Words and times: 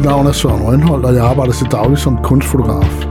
Mit 0.00 0.08
navn 0.08 0.26
er 0.26 0.32
Søren 0.32 0.62
Rønholdt, 0.62 1.06
og 1.06 1.14
jeg 1.14 1.24
arbejder 1.24 1.52
til 1.52 1.66
daglig 1.70 1.98
som 1.98 2.22
kunstfotograf. 2.22 3.04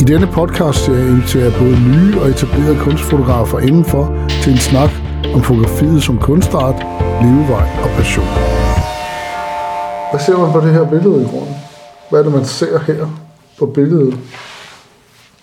I 0.00 0.04
denne 0.04 0.26
podcast 0.26 0.88
jeg 0.88 1.08
inviterer 1.08 1.44
jeg 1.44 1.52
både 1.58 1.76
nye 1.88 2.20
og 2.20 2.28
etablerede 2.28 2.78
kunstfotografer 2.78 3.58
indenfor 3.58 4.04
til 4.42 4.52
en 4.52 4.58
snak 4.58 4.90
om 5.34 5.42
fotografiet 5.42 6.02
som 6.02 6.18
kunstart, 6.18 6.74
levevej 7.22 7.68
og 7.84 7.90
passion. 7.96 8.26
Hvad 10.10 10.20
ser 10.26 10.36
man 10.38 10.52
på 10.52 10.60
det 10.66 10.72
her 10.74 10.90
billede 10.90 11.22
i 11.22 11.26
grunden? 11.30 11.54
Hvad 12.10 12.20
er 12.20 12.24
det, 12.24 12.32
man 12.32 12.44
ser 12.44 12.78
her 12.78 13.06
på 13.58 13.66
billedet? 13.66 14.18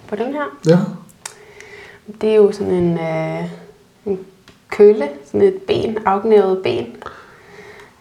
På 0.09 0.15
den 0.15 0.33
her? 0.33 0.47
Ja, 0.67 0.79
Det 2.21 2.29
er 2.29 2.35
jo 2.35 2.51
sådan 2.51 2.73
en, 2.73 2.99
øh, 2.99 3.43
en 4.05 4.19
kølle, 4.69 5.07
sådan 5.25 5.41
et 5.41 5.57
ben, 5.67 5.97
afgnævet 6.05 6.59
ben. 6.63 6.87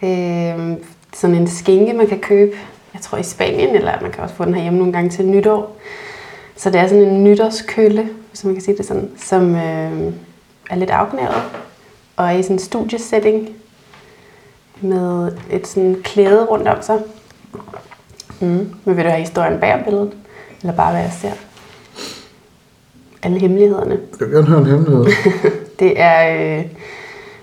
Øh, 0.03 0.77
sådan 1.17 1.37
en 1.37 1.47
skinke, 1.47 1.93
man 1.93 2.07
kan 2.07 2.21
købe, 2.21 2.57
jeg 2.95 3.03
tror 3.03 3.19
i 3.19 3.23
Spanien, 3.23 3.75
eller 3.75 3.93
man 4.03 4.13
kan 4.13 4.23
også 4.23 4.35
få 4.35 4.45
den 4.45 4.55
her 4.55 4.63
hjemme 4.63 4.79
nogle 4.79 4.93
gange 4.93 5.11
til 5.11 5.27
nytår. 5.27 5.77
Så 6.57 6.71
det 6.71 6.81
er 6.81 6.87
sådan 6.87 7.05
en 7.05 7.25
nytårskølle, 7.25 8.09
hvis 8.31 8.45
man 8.45 8.55
kan 8.55 8.63
sige 8.63 8.77
det 8.77 8.87
sådan, 8.87 9.11
som 9.17 9.55
øh, 9.55 10.13
er 10.71 10.77
lidt 10.77 10.91
afgnævet 10.91 11.43
og 12.17 12.27
er 12.27 12.31
i 12.31 12.43
sådan 12.43 12.57
en 12.57 12.61
studiesetting 12.61 13.49
med 14.81 15.33
et 15.51 15.67
sådan 15.67 15.97
klæde 16.05 16.45
rundt 16.45 16.69
om 16.69 16.83
sig. 16.83 16.99
Mm. 18.41 18.75
Men 18.85 18.97
vil 18.97 19.05
du 19.05 19.11
have 19.11 19.21
historien 19.21 19.61
bag 19.61 19.85
billedet? 19.85 20.13
Eller 20.61 20.77
bare 20.77 20.93
hvad 20.93 21.03
jeg 21.03 21.13
ser? 21.21 21.33
Alle 23.23 23.39
hemmelighederne. 23.41 23.99
jeg 24.21 24.27
vil 24.27 24.35
gerne 24.35 24.47
høre 24.47 24.59
en 24.59 24.67
hemmelighed. 24.67 25.07
Det 25.79 26.01
er 26.01 26.59
øh, 26.59 26.65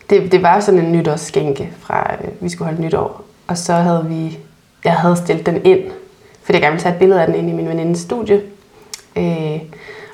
det, 0.10 0.32
det 0.32 0.44
var 0.44 0.60
sådan 0.60 0.80
en 0.80 0.92
nytårsskænke 0.92 1.74
fra 1.80 2.14
øh, 2.14 2.32
vi 2.40 2.50
skulle 2.50 2.70
holde 2.70 2.82
nytår. 2.82 3.24
Og 3.48 3.58
så 3.58 3.74
havde 3.74 4.06
vi 4.10 4.40
jeg 4.86 4.94
havde 4.94 5.16
stillet 5.18 5.46
den 5.46 5.66
ind, 5.66 5.80
fordi 6.44 6.54
jeg 6.54 6.62
gerne 6.62 6.72
ville 6.74 6.84
tage 6.84 6.94
et 6.94 7.00
billede 7.00 7.22
af 7.22 7.28
den 7.28 7.36
ind 7.36 7.50
i 7.50 7.54
min 7.54 7.70
venindes 7.70 8.00
studie. 8.00 8.42
Øh, 9.16 9.60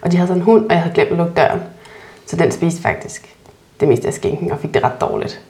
og 0.02 0.12
de 0.12 0.18
havde 0.18 0.28
sådan 0.28 0.42
en 0.42 0.46
hund, 0.46 0.66
og 0.66 0.72
jeg 0.72 0.82
havde 0.82 0.94
glemt 0.94 1.12
at 1.12 1.18
lukke 1.18 1.34
døren. 1.34 1.60
Så 2.26 2.36
den 2.36 2.52
spiste 2.52 2.82
faktisk 2.82 3.36
det 3.80 3.88
meste 3.88 4.08
af 4.08 4.14
skænken 4.14 4.52
og 4.52 4.60
fik 4.60 4.74
det 4.74 4.84
ret 4.84 5.02
dårligt. 5.02 5.42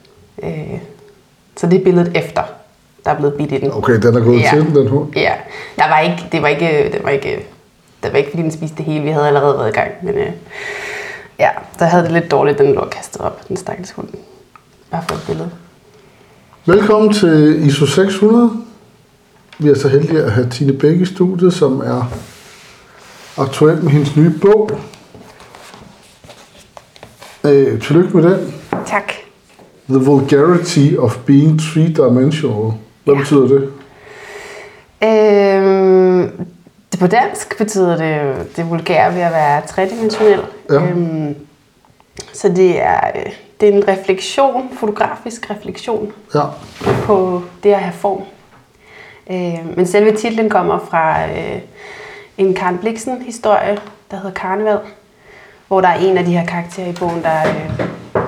Øh, 0.44 0.80
så 1.58 1.68
det 1.68 1.80
er 1.80 1.84
billedet 1.84 2.18
efter, 2.18 2.42
der 3.06 3.12
er 3.12 3.16
blevet 3.16 3.34
bidt 3.34 3.52
i 3.52 3.58
den. 3.58 3.72
Okay, 3.74 3.94
den 4.02 4.16
er 4.16 4.24
gået 4.24 4.40
Ja. 4.42 4.50
til 4.54 4.62
den, 4.66 4.76
den 4.76 4.88
hund. 4.88 5.14
Ja, 5.16 5.34
der 5.76 5.88
var 5.88 6.00
ikke, 6.00 6.26
det 6.32 6.42
var 6.42 6.48
ikke, 6.48 6.90
det 6.94 7.04
var 7.04 7.10
ikke, 7.10 7.46
det 8.04 8.12
var 8.12 8.18
ikke 8.18 8.30
fordi 8.30 8.44
den 8.44 8.52
spiste 8.52 8.78
det 8.78 8.86
hele, 8.86 9.04
vi 9.04 9.10
havde 9.10 9.28
allerede 9.28 9.58
været 9.58 9.70
i 9.70 9.74
gang, 9.74 9.92
men 10.02 10.16
øh, 10.16 10.32
ja, 11.40 11.50
der 11.80 11.86
havde 11.86 12.04
det 12.04 12.12
lidt 12.12 12.32
dårligt, 12.32 12.58
den 12.58 12.74
lå 12.74 12.86
kastet 12.92 13.22
op, 13.22 13.48
den 13.48 13.58
stakkels 13.58 13.92
hund. 13.92 14.08
Bare 14.92 15.04
for 15.08 15.16
et 15.16 15.24
billede. 15.28 15.52
Velkommen 16.70 17.14
til 17.14 17.68
ISO 17.68 17.86
600. 17.86 18.52
Vi 19.60 19.70
er 19.70 19.76
så 19.76 19.88
heldige 19.88 20.24
at 20.24 20.32
have 20.32 20.50
Tine 20.50 20.74
Bæk 20.74 21.00
i 21.02 21.06
studiet, 21.06 21.54
som 21.54 21.80
er 21.80 22.12
aktuel 23.38 23.84
med 23.84 23.92
hendes 23.92 24.16
nye 24.16 24.34
bog. 24.42 24.70
Øh, 27.46 27.82
tillykke 27.82 28.18
med 28.18 28.24
den. 28.32 28.54
Tak. 28.86 29.14
The 29.90 29.98
Vulgarity 29.98 30.96
of 30.98 31.18
Being 31.26 31.60
Three-Dimensional. 31.60 32.74
Hvad 33.04 33.14
Ja. 33.14 33.20
betyder 33.20 33.48
det? 33.48 33.70
Øhm, 35.04 36.46
det 36.92 37.00
på 37.00 37.08
dansk 37.08 37.58
betyder 37.58 37.98
det 37.98 38.48
det 38.56 38.70
vulgære 38.70 39.16
ved 39.16 39.22
at 39.22 39.32
være 39.32 39.62
tredimensionel. 39.68 40.40
Ja. 40.70 40.76
Øhm, 40.76 41.36
så 42.34 42.50
det 42.50 42.82
er, 42.84 43.00
øh, 43.16 43.32
det 43.62 43.70
er 43.70 43.74
en 43.74 43.88
refleksion, 43.88 44.70
fotografisk 44.80 45.50
refleksion 45.50 46.12
Ja. 46.36 46.44
på 47.04 47.42
det 47.64 47.74
at 47.74 47.80
have 47.80 47.94
form. 47.94 48.22
Øh, 49.32 49.78
men 49.78 49.86
selve 49.88 50.16
titlen 50.16 50.50
kommer 50.50 50.80
fra 50.90 51.26
øh, 51.26 51.62
en 52.38 52.54
Karen 52.54 52.78
Bliksen 52.78 53.22
historie, 53.22 53.78
der 54.12 54.18
hedder 54.18 54.32
Karneval, 54.32 54.80
hvor 55.68 55.82
der 55.82 55.88
er 55.88 56.00
en 56.00 56.18
af 56.18 56.26
de 56.26 56.38
her 56.38 56.46
karakterer 56.46 56.88
i 56.88 56.94
bogen, 57.00 57.24
der, 57.24 57.40
øh, 57.48 57.80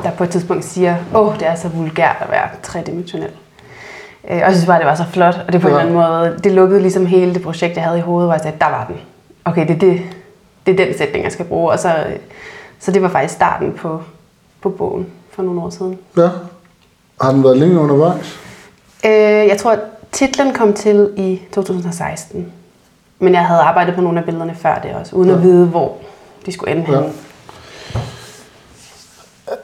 der 0.03 0.11
på 0.11 0.23
et 0.23 0.29
tidspunkt 0.29 0.65
siger, 0.65 0.95
åh, 1.15 1.27
oh, 1.27 1.39
det 1.39 1.47
er 1.47 1.55
så 1.55 1.67
vulgært 1.67 2.15
at 2.19 2.31
være 2.31 2.49
tredimensionel. 2.63 3.31
Øh, 4.29 4.35
og 4.35 4.39
jeg 4.39 4.51
synes 4.51 4.65
bare, 4.65 4.79
det 4.79 4.87
var 4.87 4.95
så 4.95 5.05
flot, 5.13 5.35
og 5.47 5.53
det 5.53 5.61
på 5.61 5.67
ja. 5.69 5.73
en 5.73 5.87
eller 5.87 6.03
anden 6.03 6.27
måde, 6.29 6.39
det 6.43 6.51
lukkede 6.51 6.81
ligesom 6.81 7.05
hele 7.05 7.33
det 7.33 7.41
projekt, 7.41 7.75
jeg 7.75 7.83
havde 7.83 7.97
i 7.97 8.01
hovedet, 8.01 8.27
hvor 8.27 8.33
jeg 8.33 8.41
sagde, 8.41 8.57
der 8.59 8.69
var 8.69 8.85
den. 8.85 8.95
Okay, 9.45 9.67
det 9.67 9.75
er, 9.75 9.79
det, 9.79 10.01
det 10.65 10.79
er 10.79 10.85
den 10.85 10.97
sætning, 10.97 11.23
jeg 11.23 11.31
skal 11.31 11.45
bruge. 11.45 11.71
Og 11.71 11.79
så, 11.79 11.95
så 12.79 12.91
det 12.91 13.01
var 13.01 13.09
faktisk 13.09 13.33
starten 13.33 13.73
på, 13.73 14.01
på 14.61 14.69
bogen 14.69 15.07
for 15.31 15.43
nogle 15.43 15.61
år 15.61 15.69
siden. 15.69 15.97
ja. 16.17 16.29
Har 17.21 17.31
den 17.31 17.43
været 17.43 17.57
længe 17.57 17.79
undervejs? 17.79 18.39
Øh, 19.05 19.11
jeg 19.11 19.57
tror, 19.59 19.71
at 19.71 19.79
titlen 20.11 20.53
kom 20.53 20.73
til 20.73 21.09
i 21.17 21.41
2016. 21.53 22.51
Men 23.19 23.33
jeg 23.33 23.45
havde 23.45 23.61
arbejdet 23.61 23.95
på 23.95 24.01
nogle 24.01 24.19
af 24.19 24.25
billederne 24.25 24.55
før 24.55 24.79
det 24.79 24.91
også, 24.93 25.15
uden 25.15 25.29
ja. 25.29 25.35
at 25.35 25.43
vide, 25.43 25.67
hvor 25.67 25.97
de 26.45 26.51
skulle 26.51 26.71
ende 26.71 26.85
Ja. 26.91 26.95
henne. 26.99 27.13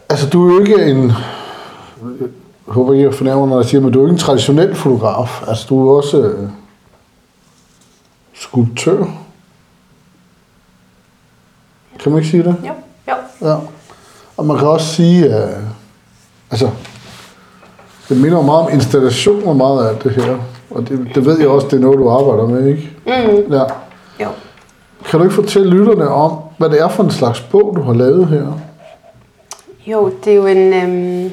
Altså, 0.09 0.29
du 0.29 0.49
er 0.49 0.53
jo 0.53 0.59
ikke 0.59 0.85
en... 0.91 1.11
Jeg 2.67 2.73
håber 2.73 2.93
ikke, 2.93 3.05
jeg 3.05 3.13
fornærmer, 3.13 3.47
når 3.47 3.57
jeg 3.57 3.65
siger, 3.65 3.81
men 3.81 3.91
du 3.93 3.99
er 3.99 4.05
ikke 4.05 4.13
en 4.13 4.17
traditionel 4.19 4.75
fotograf. 4.75 5.47
Altså, 5.47 5.65
du 5.69 5.89
er 5.89 5.97
også 5.97 6.17
øh, 6.21 6.49
skulptør. 8.33 9.05
Kan 11.99 12.11
man 12.11 12.19
ikke 12.21 12.31
sige 12.31 12.43
det? 12.43 12.55
Jo, 12.63 12.73
jo. 13.07 13.47
Ja. 13.47 13.55
Og 14.37 14.45
man 14.45 14.57
kan 14.57 14.67
også 14.67 14.87
sige, 14.95 15.25
at 15.33 15.57
altså, 16.51 16.69
det 18.09 18.17
minder 18.21 18.41
meget 18.41 18.65
om 18.67 18.73
installationer 18.73 19.53
meget 19.53 19.87
af 19.89 19.95
det 19.99 20.11
her. 20.11 20.37
Og 20.69 20.89
det, 20.89 21.07
det 21.15 21.25
ved 21.25 21.39
jeg 21.39 21.47
også, 21.47 21.67
det 21.67 21.73
er 21.73 21.79
noget, 21.79 21.99
du 21.99 22.09
arbejder 22.09 22.47
med, 22.47 22.67
ikke? 22.67 22.89
Mm, 23.05 23.53
Ja. 23.53 23.63
jo. 24.23 24.29
Kan 25.05 25.19
du 25.19 25.23
ikke 25.25 25.35
fortælle 25.35 25.69
lytterne 25.69 26.07
om, 26.09 26.33
hvad 26.57 26.69
det 26.69 26.81
er 26.81 26.87
for 26.87 27.03
en 27.03 27.11
slags 27.11 27.41
bog, 27.41 27.73
du 27.75 27.81
har 27.81 27.93
lavet 27.93 28.27
her? 28.27 28.59
Jo, 29.87 30.11
det 30.25 30.31
er 30.31 30.35
jo 30.35 30.45
en, 30.45 30.73
øhm, 30.73 31.31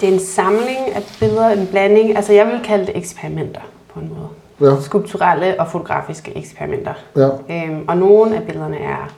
det 0.00 0.08
er 0.08 0.12
en 0.12 0.20
samling 0.20 0.94
af 0.94 1.02
billeder, 1.20 1.48
en 1.48 1.66
blanding. 1.66 2.16
Altså, 2.16 2.32
jeg 2.32 2.46
vil 2.46 2.60
kalde 2.64 2.86
det 2.86 2.96
eksperimenter 2.96 3.60
på 3.94 4.00
en 4.00 4.10
måde. 4.18 4.70
Ja, 4.72 4.80
Skulpturelle 4.80 5.60
og 5.60 5.68
fotografiske 5.68 6.36
eksperimenter. 6.38 6.92
ja, 7.16 7.28
Øhm, 7.50 7.84
og 7.88 7.96
nogle 7.96 8.36
af 8.36 8.42
billederne 8.42 8.76
er 8.78 9.10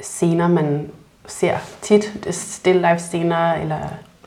scener, 0.00 0.48
man 0.48 0.88
ser 1.28 1.56
tit. 1.82 2.12
Still 2.30 2.76
life 2.76 2.98
scener, 2.98 3.52
eller 3.54 3.76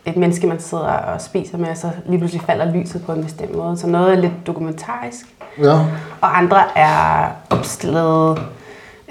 et 0.06 0.18
menneske, 0.18 0.48
man 0.48 0.60
sidder 0.60 0.84
og 0.84 1.22
spiser 1.22 1.58
med, 1.58 1.70
og 1.70 1.78
så 1.78 1.90
lige 2.06 2.18
pludselig 2.18 2.42
falder 2.46 2.72
lyset 2.74 3.04
på 3.06 3.12
en 3.12 3.24
bestemt 3.24 3.56
måde. 3.56 3.78
Så 3.78 3.88
noget 3.88 4.12
er 4.12 4.16
lidt 4.16 4.48
dokumentarisk, 4.48 5.26
ja, 5.62 5.74
og 6.22 6.38
andre 6.38 6.78
er 6.78 7.28
opstillede, 7.50 8.38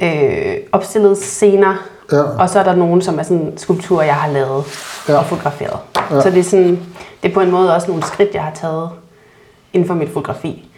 øh, 0.03 0.57
opstillede 0.73 1.17
scener. 1.17 1.75
ja. 2.13 2.21
Og 2.23 2.51
så 2.51 2.59
er 2.59 2.63
der 2.63 2.75
nogle, 2.75 3.03
som 3.03 3.19
er 3.19 3.23
sådan 3.23 3.53
skulpturer, 3.57 4.03
jeg 4.05 4.15
har 4.15 4.29
lavet 4.33 4.65
Ja. 5.09 5.17
og 5.19 5.25
fotograferet. 5.27 5.79
Ja. 6.11 6.21
Så 6.21 6.31
det 6.31 6.39
er, 6.39 6.43
sådan, 6.45 6.81
det 7.23 7.31
er 7.31 7.35
på 7.35 7.41
en 7.41 7.51
måde 7.51 7.75
også 7.75 7.89
nogle 7.89 8.03
skridt, 8.05 8.35
jeg 8.35 8.43
har 8.43 8.53
taget 8.55 8.91
inden 9.73 9.87
for 9.89 9.95
mit 9.95 10.09
fotografi, 10.13 10.70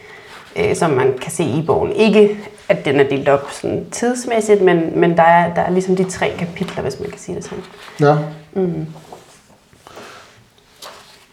øh, 0.57 0.77
som 0.77 0.91
man 0.91 1.19
kan 1.21 1.33
se 1.33 1.45
i 1.45 1.65
bogen. 1.67 1.93
Ikke, 1.93 2.39
at 2.69 2.85
den 2.85 3.01
er 3.01 3.09
delt 3.09 3.29
op 3.29 3.51
sådan 3.53 3.87
tidsmæssigt, 3.91 4.63
men, 4.63 5.01
men 5.01 5.17
der, 5.17 5.23
er, 5.23 5.55
der 5.55 5.63
er 5.63 5.71
ligesom 5.71 5.97
de 5.97 6.05
tre 6.05 6.33
kapitler, 6.39 6.83
hvis 6.83 7.01
man 7.01 7.11
kan 7.11 7.19
sige 7.19 7.37
det 7.37 7.45
sådan. 7.45 7.65
Ja. 8.01 8.17
Mm. 8.63 8.87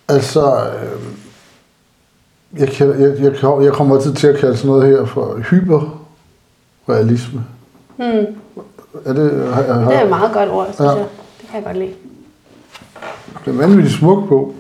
Altså, 0.10 0.58
øh, 0.84 1.00
jeg, 2.62 2.68
kalder, 2.70 2.96
jeg, 3.08 3.20
jeg, 3.24 3.34
kan- 3.36 3.64
jeg 3.64 3.74
kommer 3.74 3.96
altid 3.96 4.14
til 4.14 4.28
at 4.28 4.38
kalde 4.40 4.58
sådan 4.58 4.72
noget 4.72 4.88
her 4.98 5.06
for 5.06 5.38
hyperrealisme. 5.50 7.44
Hmm. 7.96 8.26
Er 9.06 9.14
det, 9.14 9.48
har, 9.54 9.74
har, 9.74 9.90
Det 9.90 9.98
er 10.00 10.04
et 10.04 10.10
meget 10.10 10.34
godt 10.34 10.50
ord, 10.50 10.66
synes 10.74 10.80
Ja. 10.80 10.90
jeg. 10.96 11.06
Det 11.42 11.48
kan 11.50 11.56
jeg 11.56 11.64
godt 11.66 11.78
lide. 11.78 11.94
det 13.40 13.48
er 13.48 13.52
en 13.52 13.58
vanvittig 13.60 13.94
smuk 13.94 14.28
på. 14.28 14.54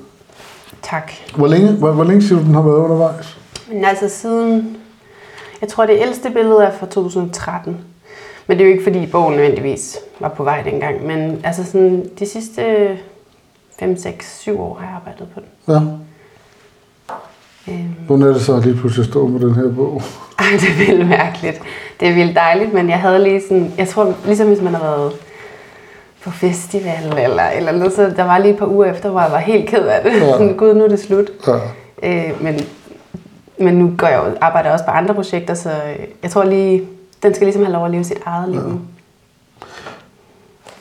Tak. 0.82 1.12
Hvor 1.36 1.48
længe, 1.48 1.72
hvor, 1.72 1.92
hvor 1.92 2.04
længe 2.04 2.22
siger 2.24 2.40
du, 2.40 2.46
den 2.46 2.54
har 2.54 2.62
været 2.62 2.78
undervejs? 2.78 3.38
Men 3.71 3.86
altså 3.86 4.10
siden... 4.10 4.77
Jeg 5.62 5.69
tror, 5.69 5.86
det 5.86 6.01
ældste 6.01 6.30
billede 6.30 6.63
er 6.63 6.71
fra 6.71 6.86
2013. 6.86 7.77
Men 8.48 8.57
det 8.57 8.63
er 8.63 8.68
jo 8.68 8.71
ikke, 8.71 8.83
fordi 8.83 9.06
bogen 9.06 9.36
nødvendigvis 9.36 9.98
var 10.19 10.30
på 10.30 10.44
vej 10.44 10.62
dengang. 10.62 11.07
Men 11.07 11.42
altså 11.44 11.63
sådan, 11.63 12.10
de 12.19 12.25
sidste 12.25 12.63
5, 13.80 13.98
6, 13.98 14.39
7 14.39 14.62
år 14.62 14.77
har 14.80 14.88
jeg 14.88 14.95
arbejdet 14.95 15.27
på 15.33 15.39
den. 15.39 15.75
Ja. 15.75 15.81
Øhm. 17.74 17.95
Hvordan 18.07 18.27
er 18.27 18.33
det 18.33 18.42
så 18.42 18.60
lige 18.60 18.75
pludselig 18.75 19.04
at 19.04 19.10
stå 19.10 19.27
med 19.27 19.39
den 19.39 19.56
her 19.56 19.75
bog? 19.75 20.01
Ej, 20.39 20.45
det 20.51 20.69
er 20.69 20.86
vildt 20.86 21.07
mærkeligt. 21.07 21.62
Det 22.00 22.07
er 22.07 22.13
vildt 22.13 22.36
dejligt, 22.36 22.74
men 22.74 22.89
jeg 22.89 23.00
havde 23.00 23.24
lige 23.24 23.42
sådan... 23.42 23.74
Jeg 23.77 23.88
tror, 23.88 24.16
ligesom 24.25 24.48
hvis 24.48 24.62
man 24.62 24.74
har 24.74 24.83
været 24.83 25.12
på 26.24 26.31
festival 26.31 27.19
eller, 27.24 27.44
eller 27.44 27.71
noget, 27.71 27.94
så 27.94 28.13
der 28.16 28.24
var 28.24 28.38
lige 28.38 28.54
et 28.54 28.60
par 28.60 28.68
uger 28.68 28.86
efter, 28.92 29.10
hvor 29.10 29.21
jeg 29.21 29.31
var 29.31 29.38
helt 29.38 29.69
ked 29.69 29.83
af 29.83 30.04
det. 30.04 30.13
Ja. 30.13 30.31
Sådan, 30.31 30.57
Gud, 30.57 30.74
nu 30.74 30.83
er 30.83 30.88
det 30.88 31.00
slut. 31.00 31.31
Ja. 31.48 31.60
Øh, 32.04 32.44
men, 32.44 32.60
men 33.60 33.74
nu 33.74 33.94
går 33.98 34.08
jeg 34.08 34.22
jo, 34.26 34.38
arbejder 34.42 34.72
også 34.72 34.86
på 34.86 34.92
andre 34.92 35.14
projekter, 35.14 35.54
så 35.54 35.70
øh, 35.70 36.06
jeg 36.24 36.32
tror 36.32 36.44
lige, 36.44 36.84
den 37.24 37.34
skal 37.34 37.46
ligesom 37.46 37.64
have 37.64 37.74
lov 37.74 37.86
at 37.86 37.92
leve 37.92 38.04
sit 38.04 38.18
eget 38.26 38.50
liv 38.52 38.62
nu. 38.62 38.80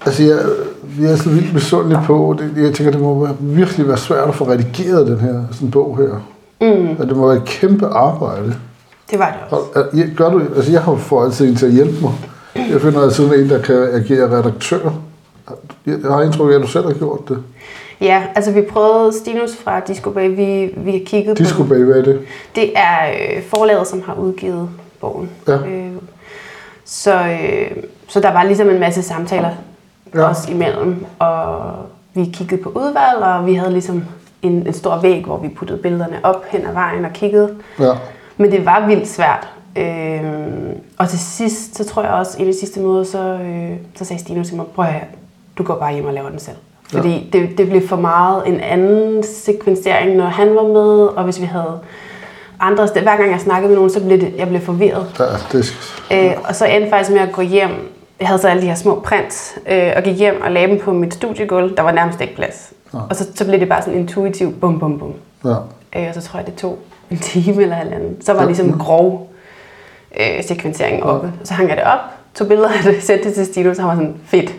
Altså, 0.06 0.22
jeg, 0.22 0.38
jeg 1.00 1.12
er 1.12 1.16
så 1.16 1.30
vildt 1.30 1.54
misundelig 1.54 1.98
på, 2.06 2.36
det, 2.38 2.62
jeg 2.64 2.74
tænker, 2.74 2.90
det 2.92 3.00
må 3.00 3.24
være, 3.24 3.36
virkelig 3.40 3.88
være 3.88 3.96
svært 3.96 4.28
at 4.28 4.34
få 4.34 4.44
redigeret 4.48 5.06
den 5.06 5.18
her 5.20 5.42
sådan 5.52 5.70
bog 5.70 5.98
her. 5.98 6.20
Mm, 6.60 6.96
Og 6.98 7.06
det 7.08 7.16
må 7.16 7.26
være 7.28 7.36
et 7.36 7.44
kæmpe 7.44 7.86
arbejde. 7.86 8.54
det 9.10 9.18
var 9.18 9.26
det 9.30 9.58
også. 9.58 9.66
Og, 9.74 9.96
ja, 9.98 10.04
gør 10.16 10.30
du, 10.30 10.42
altså 10.56 10.72
jeg 10.72 10.82
har 10.82 10.96
fået 10.96 11.24
altid 11.26 11.48
en 11.48 11.56
til 11.56 11.66
at 11.66 11.72
hjælpe 11.72 11.96
mig. 12.02 12.12
Jeg 12.54 12.80
finder 12.80 13.02
altid 13.02 13.24
en, 13.24 13.48
der 13.48 13.62
kan 13.62 13.88
agere 13.92 14.38
redaktør. 14.38 14.90
Jeg 15.86 15.98
har 16.04 16.22
indtryk 16.22 16.50
af, 16.50 16.54
at 16.54 16.62
du 16.62 16.66
selv 16.66 16.84
har 16.86 16.92
gjort 16.92 17.28
det. 17.28 17.38
Ja, 18.00 18.22
altså 18.34 18.52
vi 18.52 18.62
prøvede 18.62 19.12
Stinus 19.12 19.56
fra 19.56 19.80
Disco 19.80 20.10
Bay, 20.10 20.36
vi, 20.36 20.74
vi 20.76 20.90
har 20.92 21.00
kigget 21.06 21.38
Disco 21.38 21.62
på... 21.62 21.68
Bay, 21.68 21.84
hvad 21.84 21.96
er 21.96 22.02
det? 22.02 22.20
Det 22.54 22.72
er 22.78 23.08
øh, 23.36 23.42
forlaget, 23.42 23.86
som 23.86 24.02
har 24.02 24.14
udgivet 24.14 24.68
bogen. 25.00 25.30
Ja. 25.48 25.54
Øh, 25.56 25.92
så, 26.84 27.14
øh, 27.14 27.70
så 28.08 28.20
der 28.20 28.32
var 28.32 28.42
ligesom 28.44 28.68
en 28.70 28.80
masse 28.80 29.02
samtaler 29.02 29.50
Ja. 30.14 30.30
os 30.30 30.48
imellem, 30.48 31.04
og 31.18 31.72
vi 32.14 32.24
kiggede 32.24 32.62
på 32.62 32.68
udvalg, 32.68 33.16
og 33.22 33.46
vi 33.46 33.54
havde 33.54 33.72
ligesom 33.72 34.04
en, 34.42 34.52
en 34.66 34.72
stor 34.72 34.98
væg, 35.00 35.24
hvor 35.24 35.36
vi 35.38 35.48
puttede 35.48 35.78
billederne 35.78 36.16
op 36.22 36.44
hen 36.50 36.66
ad 36.66 36.72
vejen 36.72 37.04
og 37.04 37.12
kiggede. 37.12 37.54
Ja. 37.80 37.92
Men 38.36 38.52
det 38.52 38.64
var 38.66 38.86
vildt 38.86 39.08
svært. 39.08 39.48
Øhm, 39.76 40.78
og 40.98 41.08
til 41.08 41.18
sidst, 41.18 41.76
så 41.76 41.84
tror 41.84 42.02
jeg 42.02 42.12
også, 42.12 42.42
i 42.42 42.44
det 42.46 42.54
sidste 42.54 42.80
møde, 42.80 43.04
så, 43.04 43.18
øh, 43.18 43.70
så 43.96 44.04
sagde 44.04 44.20
Stine 44.22 44.44
til 44.44 44.56
mig, 44.56 44.66
prøv 44.66 44.84
at 44.84 44.92
du 45.58 45.62
går 45.62 45.74
bare 45.74 45.92
hjem 45.94 46.04
og 46.06 46.12
laver 46.14 46.28
den 46.30 46.38
selv. 46.38 46.56
Fordi 46.92 47.30
det, 47.32 47.58
det 47.58 47.68
blev 47.68 47.88
for 47.88 47.96
meget 47.96 48.42
en 48.48 48.60
anden 48.60 49.22
sekvensering, 49.22 50.16
når 50.16 50.24
han 50.26 50.54
var 50.54 50.62
med, 50.62 50.98
og 51.16 51.24
hvis 51.24 51.40
vi 51.40 51.44
havde 51.46 51.80
andre 52.60 52.88
steder. 52.88 53.02
Hver 53.02 53.16
gang 53.16 53.30
jeg 53.30 53.40
snakkede 53.40 53.68
med 53.68 53.76
nogen, 53.76 53.90
så 53.90 54.04
blev 54.04 54.20
det, 54.20 54.34
jeg 54.38 54.48
blev 54.48 54.60
forvirret. 54.60 55.06
ja 55.18 55.24
det, 55.58 55.74
Øh, 56.12 56.32
og 56.48 56.54
så 56.54 56.64
endte 56.66 56.90
faktisk 56.90 57.10
med 57.10 57.20
at 57.20 57.32
gå 57.32 57.42
hjem. 57.42 57.70
Jeg 58.20 58.28
havde 58.28 58.40
så 58.40 58.48
alle 58.48 58.62
de 58.62 58.66
her 58.66 58.74
små 58.74 59.00
prints, 59.04 59.54
øh, 59.70 59.92
og 59.96 60.02
gik 60.02 60.16
hjem 60.18 60.42
og 60.44 60.50
lagde 60.50 60.68
dem 60.68 60.78
på 60.80 60.92
mit 60.92 61.14
studiegulv. 61.14 61.76
Der 61.76 61.82
var 61.82 61.92
nærmest 61.92 62.20
ikke 62.20 62.34
plads. 62.36 62.72
Ja. 62.94 62.98
Og 63.10 63.16
så, 63.16 63.26
så 63.34 63.44
blev 63.44 63.60
det 63.60 63.68
bare 63.68 63.82
sådan 63.82 63.98
intuitivt, 63.98 64.60
bum, 64.60 64.78
bum, 64.80 64.98
bum. 64.98 65.12
ja. 65.44 65.50
Øh, 65.96 66.06
og 66.16 66.22
så 66.22 66.28
tror 66.28 66.38
jeg, 66.38 66.46
det 66.46 66.54
tog 66.54 66.78
en 67.10 67.18
time 67.18 67.62
eller 67.62 67.74
halvanden. 67.74 68.22
Så 68.22 68.32
var 68.32 68.40
Ja. 68.40 68.46
ligesom 68.46 68.78
grov 68.78 69.32
øh, 70.20 70.44
sekvenseringen 70.44 71.02
oppe. 71.02 71.32
Så 71.44 71.54
hang 71.54 71.68
jeg 71.68 71.76
det 71.76 71.84
op, 71.84 71.98
tog 72.34 72.48
billeder 72.48 72.68
af 72.68 72.82
det, 72.84 73.02
sendte 73.06 73.24
det 73.24 73.34
til 73.34 73.46
Stino, 73.46 73.74
så 73.74 73.80
han 73.80 73.88
var 73.88 73.94
sådan, 73.94 74.14
fedt. 74.26 74.54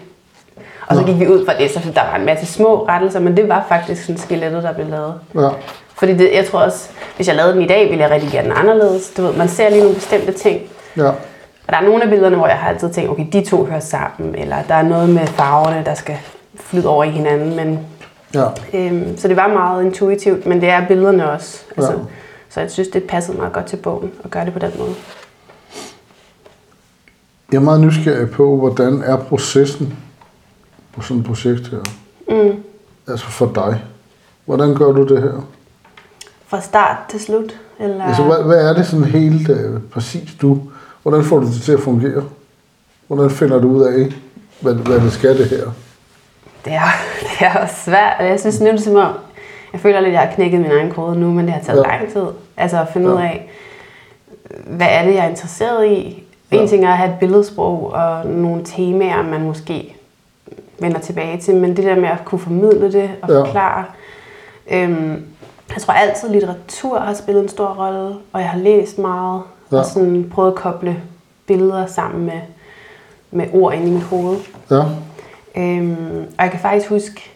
Og 0.89 0.95
så 0.95 1.03
gik 1.03 1.19
vi 1.19 1.27
ud 1.27 1.45
fra 1.45 1.53
det, 1.57 1.71
så 1.71 1.79
der 1.95 2.01
var 2.01 2.15
en 2.15 2.25
masse 2.25 2.45
små 2.45 2.85
rettelser, 2.87 3.19
men 3.19 3.37
det 3.37 3.49
var 3.49 3.65
faktisk 3.69 4.01
sådan 4.05 4.17
skelettet, 4.17 4.63
der 4.63 4.73
blev 4.73 4.87
lavet. 4.89 5.13
ja. 5.35 5.49
Fordi 5.97 6.13
det, 6.13 6.29
jeg 6.33 6.45
tror 6.47 6.59
også, 6.59 6.89
hvis 7.15 7.27
jeg 7.27 7.35
lavede 7.35 7.53
den 7.53 7.61
i 7.61 7.67
dag, 7.67 7.89
ville 7.89 8.03
jeg 8.03 8.11
redigere 8.11 8.43
den 8.43 8.51
anderledes. 8.51 9.09
Du 9.17 9.21
ved, 9.21 9.33
man 9.33 9.47
ser 9.49 9.69
lige 9.69 9.81
nogle 9.81 9.95
bestemte 9.95 10.31
ting. 10.31 10.61
ja. 10.97 11.07
Og 11.67 11.73
der 11.73 11.77
er 11.77 11.81
nogle 11.81 12.03
af 12.03 12.09
billederne, 12.09 12.35
hvor 12.35 12.47
jeg 12.47 12.57
har 12.57 12.69
altid 12.69 12.89
tænkt, 12.93 13.09
okay, 13.09 13.25
de 13.33 13.45
to 13.45 13.65
hører 13.65 13.79
sammen, 13.79 14.35
eller 14.35 14.55
der 14.67 14.75
er 14.75 14.81
noget 14.83 15.09
med 15.09 15.27
farverne, 15.27 15.83
der 15.85 15.93
skal 15.93 16.17
flyde 16.55 16.87
over 16.87 17.03
i 17.03 17.09
hinanden. 17.09 17.55
Men, 17.55 17.79
ja. 18.35 18.45
øhm, 18.73 19.17
så 19.17 19.27
det 19.27 19.35
var 19.35 19.47
meget 19.47 19.83
intuitivt, 19.85 20.45
men 20.45 20.61
det 20.61 20.69
er 20.69 20.87
billederne 20.87 21.31
også. 21.31 21.61
Altså, 21.77 21.91
Ja. 21.91 21.97
Så 22.49 22.59
jeg 22.61 22.71
synes, 22.71 22.87
det 22.89 23.03
passede 23.03 23.37
meget 23.37 23.53
godt 23.53 23.65
til 23.65 23.75
bogen 23.77 24.11
at 24.23 24.31
gøre 24.31 24.45
det 24.45 24.53
på 24.53 24.59
den 24.59 24.71
måde. 24.79 24.91
Jeg 27.51 27.57
er 27.57 27.61
meget 27.61 27.81
nysgerrig 27.81 28.29
på, 28.29 28.55
hvordan 28.57 29.03
er 29.05 29.17
processen 29.17 29.93
på 30.93 31.01
sådan 31.01 31.17
et 31.21 31.25
projekt 31.25 31.67
her? 31.67 31.77
Mm. 32.29 32.63
Altså 33.07 33.25
for 33.25 33.51
dig. 33.55 33.83
Hvordan 34.45 34.75
gør 34.75 34.91
du 34.91 35.03
det 35.07 35.21
her? 35.21 35.47
Fra 36.47 36.61
start 36.61 36.97
til 37.09 37.19
slut? 37.19 37.59
Eller? 37.79 38.05
Altså, 38.05 38.23
hvad, 38.23 38.43
hvad 38.43 38.69
er 38.69 38.73
det 38.73 38.85
sådan 38.87 39.05
helt 39.05 39.49
øh, 39.49 39.81
præcis 39.91 40.35
du? 40.41 40.61
Hvordan 41.01 41.23
får 41.23 41.39
du 41.39 41.45
det 41.45 41.61
til 41.61 41.71
at 41.71 41.79
fungere? 41.79 42.23
Hvordan 43.07 43.29
finder 43.29 43.59
du 43.59 43.67
ud 43.69 43.83
af, 43.83 44.13
hvad, 44.59 44.73
hvad 44.73 44.99
det 44.99 45.11
skal 45.13 45.37
det 45.37 45.45
her? 45.45 45.63
Det 46.65 46.73
er, 46.73 46.81
det 47.39 47.47
er 47.47 47.53
også 47.61 47.75
svært. 47.85 48.15
Jeg 48.19 48.39
synes 48.39 48.59
nu, 48.59 48.65
det 48.65 48.73
er 48.73 48.77
som 48.77 48.95
om, 48.95 49.13
jeg 49.73 49.81
føler 49.81 49.99
lidt, 49.99 50.07
at 50.07 50.13
jeg 50.13 50.21
har 50.21 50.35
knækket 50.35 50.61
min 50.61 50.71
egen 50.71 50.91
kode 50.91 51.19
nu, 51.19 51.31
men 51.31 51.45
det 51.45 51.53
har 51.53 51.61
taget 51.61 51.83
Ja. 51.85 51.97
lang 51.97 52.11
tid. 52.13 52.25
Altså 52.57 52.81
at 52.81 52.87
finde 52.93 53.07
ja. 53.09 53.15
ud 53.15 53.19
af, 53.21 53.49
hvad 54.67 54.87
er 54.89 55.05
det, 55.05 55.13
jeg 55.15 55.25
er 55.25 55.29
interesseret 55.29 55.85
i? 55.87 56.23
Ja. 56.51 56.57
En 56.57 56.67
ting 56.67 56.85
er 56.85 56.89
at 56.89 56.97
have 56.97 57.09
et 57.13 57.19
billedsprog 57.19 57.91
og 57.93 58.25
nogle 58.27 58.61
temaer, 58.65 59.23
man 59.23 59.41
måske 59.41 59.95
vender 60.81 60.99
tilbage 60.99 61.37
til, 61.41 61.55
men 61.55 61.75
det 61.77 61.85
der 61.85 61.95
med 61.95 62.09
at 62.09 62.25
kunne 62.25 62.39
formidle 62.39 62.91
det 62.91 63.09
og 63.21 63.29
Ja. 63.29 63.39
forklare. 63.41 63.85
Øhm, 64.71 65.25
jeg 65.75 65.81
tror 65.81 65.93
altid, 65.93 66.29
litteratur 66.29 66.99
har 66.99 67.13
spillet 67.13 67.43
en 67.43 67.49
stor 67.49 67.67
rolle, 67.67 68.15
og 68.33 68.41
jeg 68.41 68.49
har 68.49 68.59
læst 68.59 68.97
meget, 68.99 69.41
Ja. 69.71 69.77
og 69.77 69.85
sådan 69.85 70.29
prøvet 70.33 70.51
at 70.51 70.55
koble 70.55 71.01
billeder 71.45 71.85
sammen 71.85 72.25
med, 72.25 72.39
med 73.31 73.45
ord 73.53 73.73
ind 73.73 73.87
i 73.87 73.91
mit 73.91 74.03
hoved. 74.03 74.37
Ja, 74.71 74.81
Øhm, 75.57 76.25
og 76.37 76.43
jeg 76.43 76.51
kan 76.51 76.59
faktisk 76.59 76.89
huske, 76.89 77.31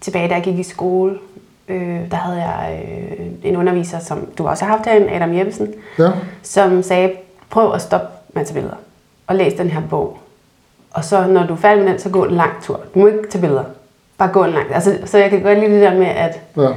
tilbage 0.00 0.28
da 0.28 0.34
jeg 0.34 0.42
gik 0.42 0.58
i 0.58 0.62
skole, 0.62 1.18
øh, 1.68 2.10
der 2.10 2.16
havde 2.16 2.42
jeg 2.42 2.84
øh, 3.20 3.26
en 3.42 3.56
underviser, 3.56 3.98
som 3.98 4.26
du 4.38 4.46
også 4.48 4.64
har 4.64 4.76
haft 4.76 4.88
herinde, 4.88 5.10
Adam 5.10 5.34
Jeppesen, 5.36 5.74
ja, 5.98 6.10
som 6.42 6.82
sagde, 6.82 7.12
prøv 7.50 7.72
at 7.72 7.82
stoppe 7.82 8.06
med 8.32 8.46
billeder, 8.54 8.74
og 9.26 9.34
læs 9.36 9.52
den 9.54 9.70
her 9.70 9.82
bog. 9.90 10.18
Og 10.94 11.04
så 11.04 11.26
når 11.26 11.46
du 11.46 11.52
er 11.52 11.56
færdig 11.58 11.84
med 11.84 11.92
den, 11.92 12.00
så 12.00 12.08
gå 12.08 12.24
en 12.24 12.30
lang 12.34 12.50
tur. 12.62 12.80
Du 12.94 12.98
må 12.98 13.06
ikke 13.06 13.30
tage 13.30 13.40
billeder. 13.40 13.64
Bare 14.18 14.28
gå 14.32 14.44
en 14.44 14.50
lang 14.50 14.74
altså, 14.74 14.98
Så 15.04 15.18
jeg 15.18 15.30
kan 15.30 15.42
godt 15.42 15.58
lide 15.58 15.70
det 15.72 15.82
der 15.82 15.94
med, 15.94 16.06
at, 16.06 16.40
ja. 16.56 16.68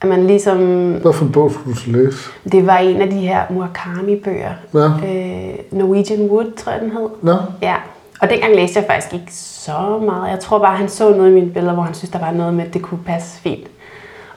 at 0.00 0.08
man 0.08 0.26
ligesom... 0.26 0.58
Hvad 0.92 1.12
for 1.12 1.24
en 1.24 1.32
bog 1.32 1.52
skulle 1.52 1.76
du 1.86 2.04
læse? 2.04 2.18
Det 2.52 2.66
var 2.66 2.76
en 2.76 3.00
af 3.00 3.10
de 3.10 3.16
her 3.18 3.42
Murakami-bøger. 3.50 4.52
Ja. 4.74 4.84
Øh, 4.84 5.54
Norwegian 5.70 6.20
Wood, 6.30 6.52
tror 6.56 6.72
jeg, 6.72 6.80
den 6.80 6.90
hed. 6.90 7.08
Nå, 7.22 7.36
Ja, 7.62 7.74
og 8.20 8.30
dengang 8.30 8.54
læste 8.54 8.78
jeg 8.80 8.86
faktisk 8.90 9.14
ikke 9.14 9.34
så 9.34 9.98
meget. 10.06 10.30
Jeg 10.30 10.40
tror 10.40 10.58
bare, 10.58 10.76
han 10.76 10.88
så 10.88 11.10
noget 11.10 11.30
i 11.30 11.34
mine 11.34 11.50
billeder, 11.50 11.74
hvor 11.74 11.82
han 11.82 11.94
synes, 11.94 12.10
der 12.10 12.18
var 12.18 12.30
noget 12.32 12.54
med, 12.54 12.64
at 12.66 12.74
det 12.74 12.82
kunne 12.82 13.00
passe 13.06 13.40
fint. 13.40 13.66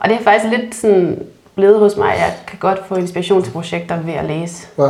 Og 0.00 0.08
det 0.08 0.18
er 0.18 0.22
faktisk 0.22 0.58
lidt 0.58 0.74
sådan 0.74 1.18
blevet 1.54 1.78
hos 1.78 1.96
mig. 1.96 2.14
Jeg 2.18 2.32
kan 2.46 2.58
godt 2.58 2.86
få 2.86 2.94
inspiration 2.94 3.42
til 3.42 3.50
projekter 3.50 4.00
ved 4.00 4.12
at 4.14 4.24
læse. 4.24 4.66
ja. 4.78 4.88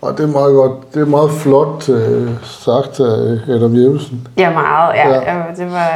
Og 0.00 0.18
det 0.18 0.22
er 0.24 0.32
meget 0.32 0.54
godt. 0.54 0.94
Det 0.94 1.02
er 1.02 1.06
meget 1.06 1.30
flot 1.30 1.88
øh, 1.88 2.30
sagt 2.44 3.00
af 3.00 3.38
Adam 3.48 3.74
Jeppesen. 3.76 4.28
Ja, 4.36 4.50
meget. 4.52 4.94
Ja, 4.94 5.08
Ja. 5.08 5.36
ja. 5.38 5.42
Det, 5.56 5.72
var, 5.72 5.88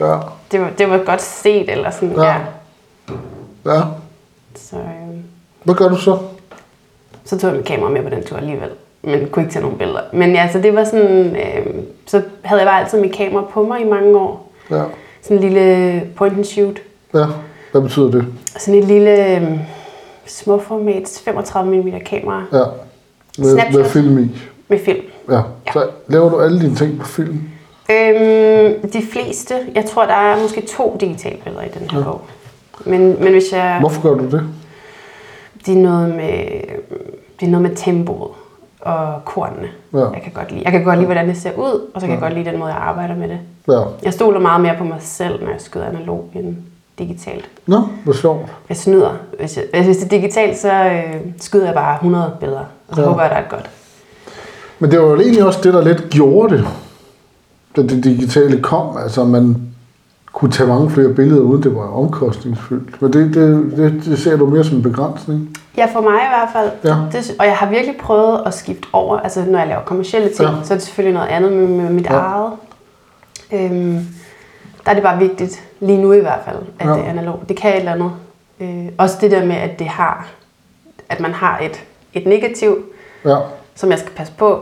Ja, 0.00 0.18
det, 0.52 0.60
var, 0.60 0.70
det 0.78 0.90
var 0.90 0.98
godt 1.06 1.22
set, 1.22 1.70
eller 1.70 1.90
sådan. 1.90 2.14
Ja. 2.16 2.24
Ja. 2.24 2.34
ja. 3.74 3.80
Så, 4.56 4.76
øh, 4.76 5.16
Hvad 5.64 5.74
gør 5.74 5.88
du 5.88 5.96
så? 5.96 6.18
så 7.24 7.38
tog 7.38 7.50
jeg 7.50 7.56
mit 7.56 7.66
kamera 7.66 7.90
med 7.90 8.02
på 8.02 8.08
den 8.10 8.24
tur 8.24 8.36
alligevel. 8.36 8.68
Men 9.02 9.28
kunne 9.32 9.42
ikke 9.42 9.52
tage 9.52 9.62
nogle 9.62 9.78
billeder. 9.78 10.00
Men 10.12 10.32
ja, 10.32 10.52
så 10.52 10.58
det 10.58 10.74
var 10.74 10.84
sådan... 10.84 11.36
Øh, 11.36 11.66
så 12.06 12.22
havde 12.42 12.60
jeg 12.60 12.68
bare 12.68 12.80
altid 12.80 13.00
mit 13.00 13.12
kamera 13.12 13.44
på 13.52 13.62
mig 13.66 13.80
i 13.80 13.84
mange 13.84 14.18
år. 14.18 14.52
Ja, 14.70 14.82
Sådan 15.22 15.36
en 15.36 15.42
lille 15.52 16.02
point 16.16 16.36
and 16.36 16.44
shoot. 16.44 16.76
ja. 17.14 17.24
Hvad 17.72 17.80
betyder 17.82 18.10
det? 18.10 18.26
Sådan 18.58 18.80
et 18.80 18.86
lille 18.86 19.36
øhm, 19.36 19.58
småformats 20.26 21.20
35 21.20 21.76
mm 21.82 21.92
kamera 22.06 22.42
Ja. 22.52 22.64
Med, 23.38 23.52
Snapchat. 23.52 23.74
med 23.74 23.84
film 23.84 24.18
i. 24.18 24.28
med 24.68 24.78
film. 24.84 25.04
Ja. 25.30 25.40
Så 25.72 25.88
laver 26.08 26.30
du 26.30 26.40
alle 26.40 26.60
dine 26.60 26.74
ting 26.74 26.98
på 26.98 27.06
film? 27.06 27.40
Øhm, 27.90 28.90
de 28.90 29.02
fleste, 29.12 29.54
jeg 29.74 29.84
tror, 29.84 30.06
der 30.06 30.14
er 30.14 30.42
måske 30.42 30.60
to 30.76 30.96
digitale 31.00 31.36
billeder 31.44 31.62
i 31.62 31.68
den 31.78 31.90
her 31.90 31.98
ja. 31.98 32.04
bog. 32.04 32.20
Men, 32.84 33.16
men 33.22 33.32
hvis 33.32 33.52
jeg... 33.52 33.76
Hvorfor 33.80 34.02
gør 34.02 34.14
du 34.14 34.24
det? 34.36 34.42
Det 35.66 35.74
er 35.74 35.82
noget 35.82 36.08
med, 36.08 36.60
det 37.40 37.46
er 37.46 37.50
noget 37.50 37.62
med 37.62 37.76
tempoet 37.76 38.30
og 38.80 39.24
kornene. 39.24 39.68
Ja. 39.94 39.98
Jeg 39.98 40.22
kan 40.22 40.32
godt 40.34 40.50
lide. 40.50 40.62
Jeg 40.64 40.72
kan 40.72 40.84
godt 40.84 40.96
lide, 40.96 41.06
hvordan 41.06 41.28
det 41.28 41.36
ser 41.36 41.52
ud, 41.52 41.90
og 41.94 42.00
så 42.00 42.06
kan 42.06 42.10
jeg 42.10 42.20
godt 42.20 42.34
lide 42.34 42.50
den 42.50 42.58
måde, 42.58 42.70
jeg 42.70 42.82
arbejder 42.82 43.16
med 43.16 43.28
det. 43.28 43.38
Ja. 43.68 43.82
Jeg 44.02 44.12
stoler 44.12 44.40
meget 44.40 44.60
mere 44.60 44.74
på 44.78 44.84
mig 44.84 44.98
selv, 45.00 45.44
når 45.44 45.50
jeg 45.50 45.60
skyder 45.60 45.86
analog 45.86 46.30
end 46.34 46.56
digitalt. 46.98 47.48
Nå, 47.66 47.80
hvor 48.04 48.12
sjovt. 48.12 48.46
Jeg 48.68 48.76
snyder. 48.76 49.16
Hvis, 49.38 49.56
jeg, 49.56 49.84
hvis 49.84 49.96
det 49.96 50.04
er 50.04 50.08
digitalt, 50.08 50.58
så 50.58 50.72
øh, 50.72 51.20
skyder 51.40 51.64
jeg 51.64 51.74
bare 51.74 51.94
100 51.94 52.32
billeder, 52.40 52.64
og 52.88 52.96
så 52.96 53.02
Ja. 53.02 53.08
håber 53.08 53.22
jeg, 53.22 53.30
der 53.30 53.36
er 53.36 53.48
godt. 53.48 53.70
Men 54.78 54.90
det 54.90 54.98
var 55.00 55.06
jo 55.06 55.20
egentlig 55.20 55.44
også 55.44 55.60
det, 55.62 55.74
der 55.74 55.84
lidt 55.84 56.10
gjorde 56.10 56.56
det, 56.56 56.66
da 57.76 57.82
det 57.82 58.04
digitale 58.04 58.62
kom. 58.62 58.96
Altså, 58.96 59.24
man 59.24 59.56
kunne 60.32 60.50
tage 60.50 60.68
mange 60.68 60.90
flere 60.90 61.08
billeder, 61.14 61.40
uden 61.42 61.62
det 61.62 61.74
var 61.74 61.82
omkostningsfyldt. 61.88 63.02
Men 63.02 63.12
det, 63.12 63.34
det, 63.34 63.72
det, 63.76 64.02
det 64.04 64.18
ser 64.18 64.36
du 64.36 64.46
mere 64.46 64.64
som 64.64 64.76
en 64.76 64.82
begrænsning. 64.82 65.56
Ja, 65.76 65.86
for 65.92 66.00
mig 66.00 66.12
i 66.14 66.28
hvert 66.28 66.48
fald. 66.52 66.70
Ja. 66.84 67.18
Det, 67.18 67.36
og 67.38 67.46
jeg 67.46 67.56
har 67.56 67.68
virkelig 67.70 67.96
prøvet 67.96 68.42
at 68.46 68.54
skifte 68.54 68.88
over. 68.92 69.18
Altså, 69.18 69.44
når 69.48 69.58
jeg 69.58 69.68
laver 69.68 69.80
kommersielle 69.82 70.28
ting, 70.28 70.48
Ja. 70.48 70.54
så 70.64 70.74
er 70.74 70.76
det 70.78 70.82
selvfølgelig 70.86 71.14
noget 71.14 71.28
andet 71.28 71.52
med, 71.52 71.66
med 71.68 71.90
mit 71.90 72.06
Ja. 72.06 72.14
eget. 72.14 72.52
Øhm, 73.52 74.06
der 74.84 74.90
er 74.90 74.94
det 74.94 75.02
bare 75.02 75.18
vigtigt, 75.18 75.62
lige 75.80 76.02
nu 76.02 76.12
i 76.12 76.20
hvert 76.20 76.40
fald, 76.44 76.56
at 76.78 76.86
Ja. 76.88 76.92
det 76.92 77.00
er 77.04 77.10
analogt. 77.10 77.48
Det 77.48 77.56
kan 77.56 77.70
et 77.70 77.78
eller 77.78 77.92
andet. 77.92 78.10
Øh, 78.60 78.86
også 78.98 79.16
det 79.20 79.30
der 79.30 79.44
med, 79.44 79.56
at 79.56 79.78
det 79.78 79.86
har, 79.86 80.28
at 81.08 81.20
man 81.20 81.32
har 81.32 81.58
et, 81.62 81.84
et 82.16 82.26
negativ, 82.26 82.76
Ja, 83.24 83.36
som 83.74 83.90
jeg 83.90 83.98
skal 83.98 84.10
passe 84.16 84.32
på. 84.38 84.58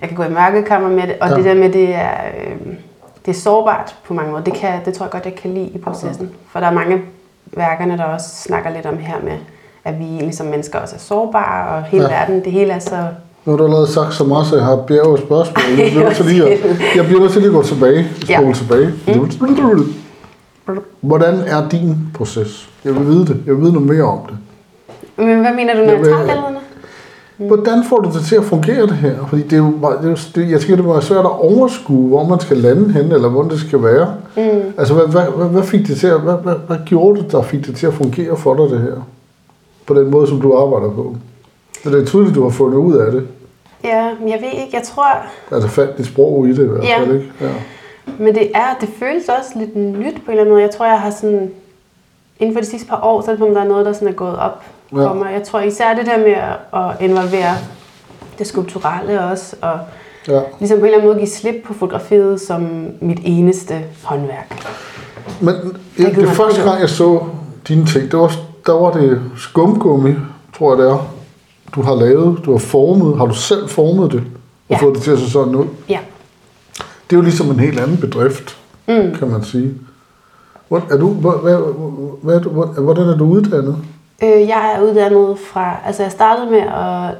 Jeg 0.00 0.08
kan 0.08 0.16
gå 0.16 0.22
i 0.22 0.28
mørkekammer 0.28 0.88
med 0.88 1.02
det, 1.02 1.14
og 1.20 1.28
Ja. 1.28 1.32
ja. 1.32 1.36
det 1.36 1.44
der 1.44 1.54
med, 1.54 1.72
det 1.72 1.94
er, 1.94 2.10
øh, 2.44 2.72
det 3.26 3.36
er 3.36 3.40
sårbart 3.40 3.96
på 4.06 4.14
mange 4.14 4.30
måder. 4.30 4.44
Det, 4.44 4.54
kan, 4.54 4.70
det 4.84 4.94
tror 4.94 5.06
jeg 5.06 5.10
godt, 5.10 5.24
jeg 5.24 5.34
kan 5.34 5.54
lide 5.54 5.66
i 5.66 5.78
processen. 5.78 6.30
For 6.52 6.60
der 6.60 6.66
er 6.66 6.72
mange 6.72 7.02
værkerne, 7.56 7.96
der 7.96 8.04
også 8.04 8.26
snakker 8.36 8.70
lidt 8.70 8.86
om 8.86 8.98
her 8.98 9.14
med, 9.24 9.32
at 9.84 9.98
vi 9.98 10.04
ligesom 10.04 10.46
mennesker 10.46 10.78
også 10.78 10.94
er 10.94 11.00
sårbare, 11.00 11.68
og 11.76 11.82
hele 11.84 12.02
Ja. 12.04 12.10
ja. 12.10 12.18
verden, 12.18 12.44
det 12.44 12.52
hele 12.52 12.72
er 12.72 12.78
så... 12.78 12.96
nu 13.44 13.52
har 13.52 13.56
du 13.56 13.64
allerede 13.64 13.86
sagt 13.92 14.14
så 14.14 14.24
meget, 14.24 14.46
så 14.46 14.56
jeg 14.56 14.64
har 14.64 14.76
bjerget 14.76 15.20
spørgsmål. 15.20 15.78
Jeg 15.78 15.90
bliver 15.90 16.04
nødt 16.04 16.16
til 16.16 16.24
lige 16.24 16.44
at, 16.44 16.58
jeg 16.96 17.04
bliver 17.04 17.20
nødt 17.20 17.32
til 17.32 17.40
lige 17.40 17.50
at 17.50 17.54
gå 17.54 17.62
tilbage, 17.62 18.06
spole 18.22 18.46
Ja. 18.46 18.52
tilbage. 18.54 18.92
Hvordan 21.00 21.34
er 21.46 21.68
din 21.68 21.96
proces? 22.14 22.68
Jeg 22.84 22.94
vil 22.94 23.06
vide 23.06 23.26
det. 23.26 23.42
Jeg 23.46 23.54
vil 23.54 23.62
vide 23.62 23.72
noget 23.72 23.88
mere 23.88 24.02
om 24.04 24.18
det. 24.28 24.36
Men 25.26 25.40
hvad 25.40 25.52
mener 25.54 25.74
du, 25.74 25.80
tager 25.84 25.98
billederne? 25.98 26.59
Hvordan 27.46 27.84
får 27.84 27.98
du 27.98 28.10
det 28.18 28.24
til 28.24 28.36
at 28.36 28.44
fungere 28.44 28.82
det 28.82 28.92
her? 28.96 29.26
Fordi 29.28 29.42
det 29.42 29.52
er 29.52 29.56
jo, 29.56 29.72
meget- 29.80 29.98
det 29.98 30.04
er 30.06 30.10
jo 30.10 30.16
det, 30.34 30.50
jeg 30.50 30.60
tænker, 30.60 30.76
det 30.76 30.86
være 30.86 31.02
svært 31.02 31.24
at 31.24 31.30
overskue, 31.40 32.08
hvor 32.08 32.24
man 32.24 32.40
skal 32.40 32.56
lande 32.56 32.92
hen, 32.92 33.12
eller 33.12 33.28
hvordan 33.28 33.50
det 33.50 33.60
skal 33.60 33.82
være. 33.82 34.14
Mm. 34.36 34.42
Altså, 34.78 34.94
hvad, 34.94 35.06
hvad, 35.06 35.22
hvad, 35.36 35.46
hvad, 35.46 35.62
fik 35.62 35.86
det 35.86 35.96
til 35.96 36.06
at, 36.06 36.20
hvad, 36.20 36.34
hvad, 36.34 36.54
hvad 36.66 36.76
gjorde 36.86 37.22
det, 37.22 37.32
der 37.32 37.42
fik 37.42 37.66
det 37.66 37.76
til 37.76 37.86
at 37.86 37.94
fungere 37.94 38.36
for 38.36 38.54
dig, 38.54 38.70
det 38.70 38.80
her? 38.80 39.08
På 39.86 39.94
den 39.94 40.10
måde, 40.10 40.26
som 40.26 40.40
du 40.40 40.56
arbejder 40.56 40.94
på. 40.94 41.16
Så 41.84 41.90
det 41.90 42.02
er 42.02 42.06
tydeligt, 42.06 42.34
du 42.34 42.42
har 42.42 42.50
fundet 42.50 42.78
ud 42.78 42.94
af 42.96 43.12
det. 43.12 43.26
Ja, 43.84 44.10
men 44.20 44.28
jeg 44.28 44.38
ved 44.40 44.48
ikke. 44.60 44.70
Jeg 44.76 44.82
tror, 44.82 45.06
Altså 45.52 45.68
fandt 45.68 45.98
dit 45.98 46.06
sprog 46.06 46.46
i 46.48 46.52
det 46.52 46.62
i 46.64 46.66
hvert 46.66 46.84
Ja. 46.84 47.00
fald, 47.00 47.14
ikke? 47.14 47.32
Ja. 47.40 47.48
Men 48.18 48.34
det 48.34 48.50
er, 48.54 48.76
det 48.80 48.88
føles 48.98 49.28
også 49.28 49.50
lidt 49.58 49.76
nyt 49.76 50.14
på 50.14 50.20
en 50.26 50.30
eller 50.30 50.40
anden 50.40 50.48
måde. 50.48 50.62
Jeg 50.62 50.70
tror, 50.70 50.86
jeg 50.86 51.00
har 51.00 51.10
sådan, 51.10 51.50
inden 52.40 52.54
for 52.54 52.60
de 52.60 52.66
sidste 52.66 52.88
par 52.88 53.00
år, 53.02 53.20
så 53.20 53.30
er 53.30 53.34
det 53.34 53.44
om, 53.48 53.54
der 53.54 53.60
er 53.60 53.68
noget, 53.68 53.86
der 53.86 53.92
sådan 53.92 54.08
er 54.08 54.12
gået 54.12 54.36
op 54.38 54.62
Ja. 54.92 55.06
for 55.10 55.14
mig. 55.14 55.32
Jeg 55.32 55.42
tror 55.42 55.60
især 55.60 55.94
det 55.94 56.06
der 56.06 56.18
med 56.18 56.34
at, 56.80 57.08
involvere 57.10 57.54
det 58.38 58.46
skulpturelle 58.46 59.24
også, 59.24 59.56
og 59.62 59.78
ja. 60.28 60.40
ligesom 60.58 60.78
på 60.78 60.84
en 60.84 60.86
eller 60.86 60.98
anden 60.98 61.08
måde 61.10 61.18
give 61.18 61.28
slip 61.30 61.54
på 61.66 61.74
fotografiet 61.74 62.40
som 62.40 62.86
mit 63.00 63.18
eneste 63.24 63.74
håndværk. 64.04 64.66
Men 65.40 65.54
ja, 65.98 66.04
det 66.04 66.16
man 66.18 66.26
første 66.28 66.62
gang, 66.62 66.80
jeg 66.80 66.90
så 66.90 67.20
dine 67.68 67.86
ting, 67.86 68.10
det 68.10 68.18
var, 68.18 68.32
der 68.66 68.72
var 68.72 68.90
det 68.92 69.20
skumgummi, 69.36 70.14
tror 70.58 70.74
jeg 70.74 70.84
det 70.84 70.90
er, 70.92 71.06
du 71.74 71.82
har 71.82 71.94
lavet, 71.94 72.40
du 72.44 72.50
har 72.52 72.58
formet. 72.58 73.18
Har 73.18 73.26
du 73.26 73.34
selv 73.34 73.68
formet 73.68 74.12
det? 74.12 74.20
Og 74.20 74.24
Ja. 74.70 74.76
fået 74.82 74.94
det 74.94 75.02
til 75.02 75.10
at 75.10 75.18
se 75.18 75.30
sådan 75.30 75.54
ud? 75.54 75.66
Ja. 75.88 75.98
Det 77.10 77.16
er 77.16 77.20
jo 77.20 77.22
ligesom 77.22 77.50
en 77.50 77.60
helt 77.60 77.80
anden 77.80 77.96
bedrift, 77.96 78.56
mm. 78.88 79.14
kan 79.18 79.28
man 79.28 79.44
sige. 79.44 79.74
Hvor- 80.68 80.82
Er 80.90 80.96
du, 80.96 81.08
hvad, 81.08 81.32
hvad, 81.42 82.40
hvad, 82.40 82.82
hvordan 82.82 83.08
er 83.08 83.16
du 83.16 83.24
uddannet? 83.24 83.76
Øh, 84.22 84.48
jeg 84.48 84.72
er 84.76 84.80
uddannet 84.82 85.38
fra, 85.38 85.76
altså 85.86 86.02
jeg 86.02 86.12
startede 86.12 86.50
med 86.50 86.60
at 86.60 87.14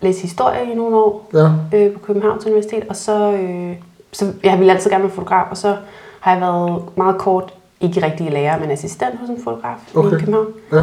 læse 0.00 0.22
historie 0.22 0.72
i 0.72 0.74
nogle 0.74 0.96
år 0.96 1.28
Ja, 1.34 1.48
øh, 1.78 1.92
på 1.92 1.98
Københavns 1.98 2.46
Universitet, 2.46 2.84
og 2.88 2.96
så, 2.96 3.32
øh, 3.32 3.72
så 4.12 4.32
jeg 4.44 4.58
ville 4.58 4.72
altid 4.72 4.90
gerne 4.90 5.04
være 5.04 5.12
fotograf, 5.12 5.46
og 5.50 5.56
så 5.56 5.76
har 6.20 6.32
jeg 6.32 6.40
været 6.40 6.82
meget 6.96 7.18
kort, 7.18 7.54
ikke 7.80 8.04
rigtig 8.04 8.32
lærer, 8.32 8.58
men 8.60 8.70
assistent 8.70 9.18
hos 9.20 9.28
en 9.28 9.38
fotograf 9.44 9.76
Okay. 9.94 10.16
i 10.16 10.18
København. 10.20 10.46
ja, 10.72 10.82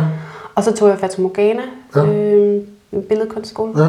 Og 0.56 0.64
så 0.64 0.74
tog 0.76 0.90
jeg 0.90 0.98
Fata 1.00 1.22
Morgana, 1.22 1.62
Ja. 1.96 2.02
ja. 2.02 2.08
øh, 2.14 2.62
billedkunstskole, 3.10 3.84
ja. 3.84 3.88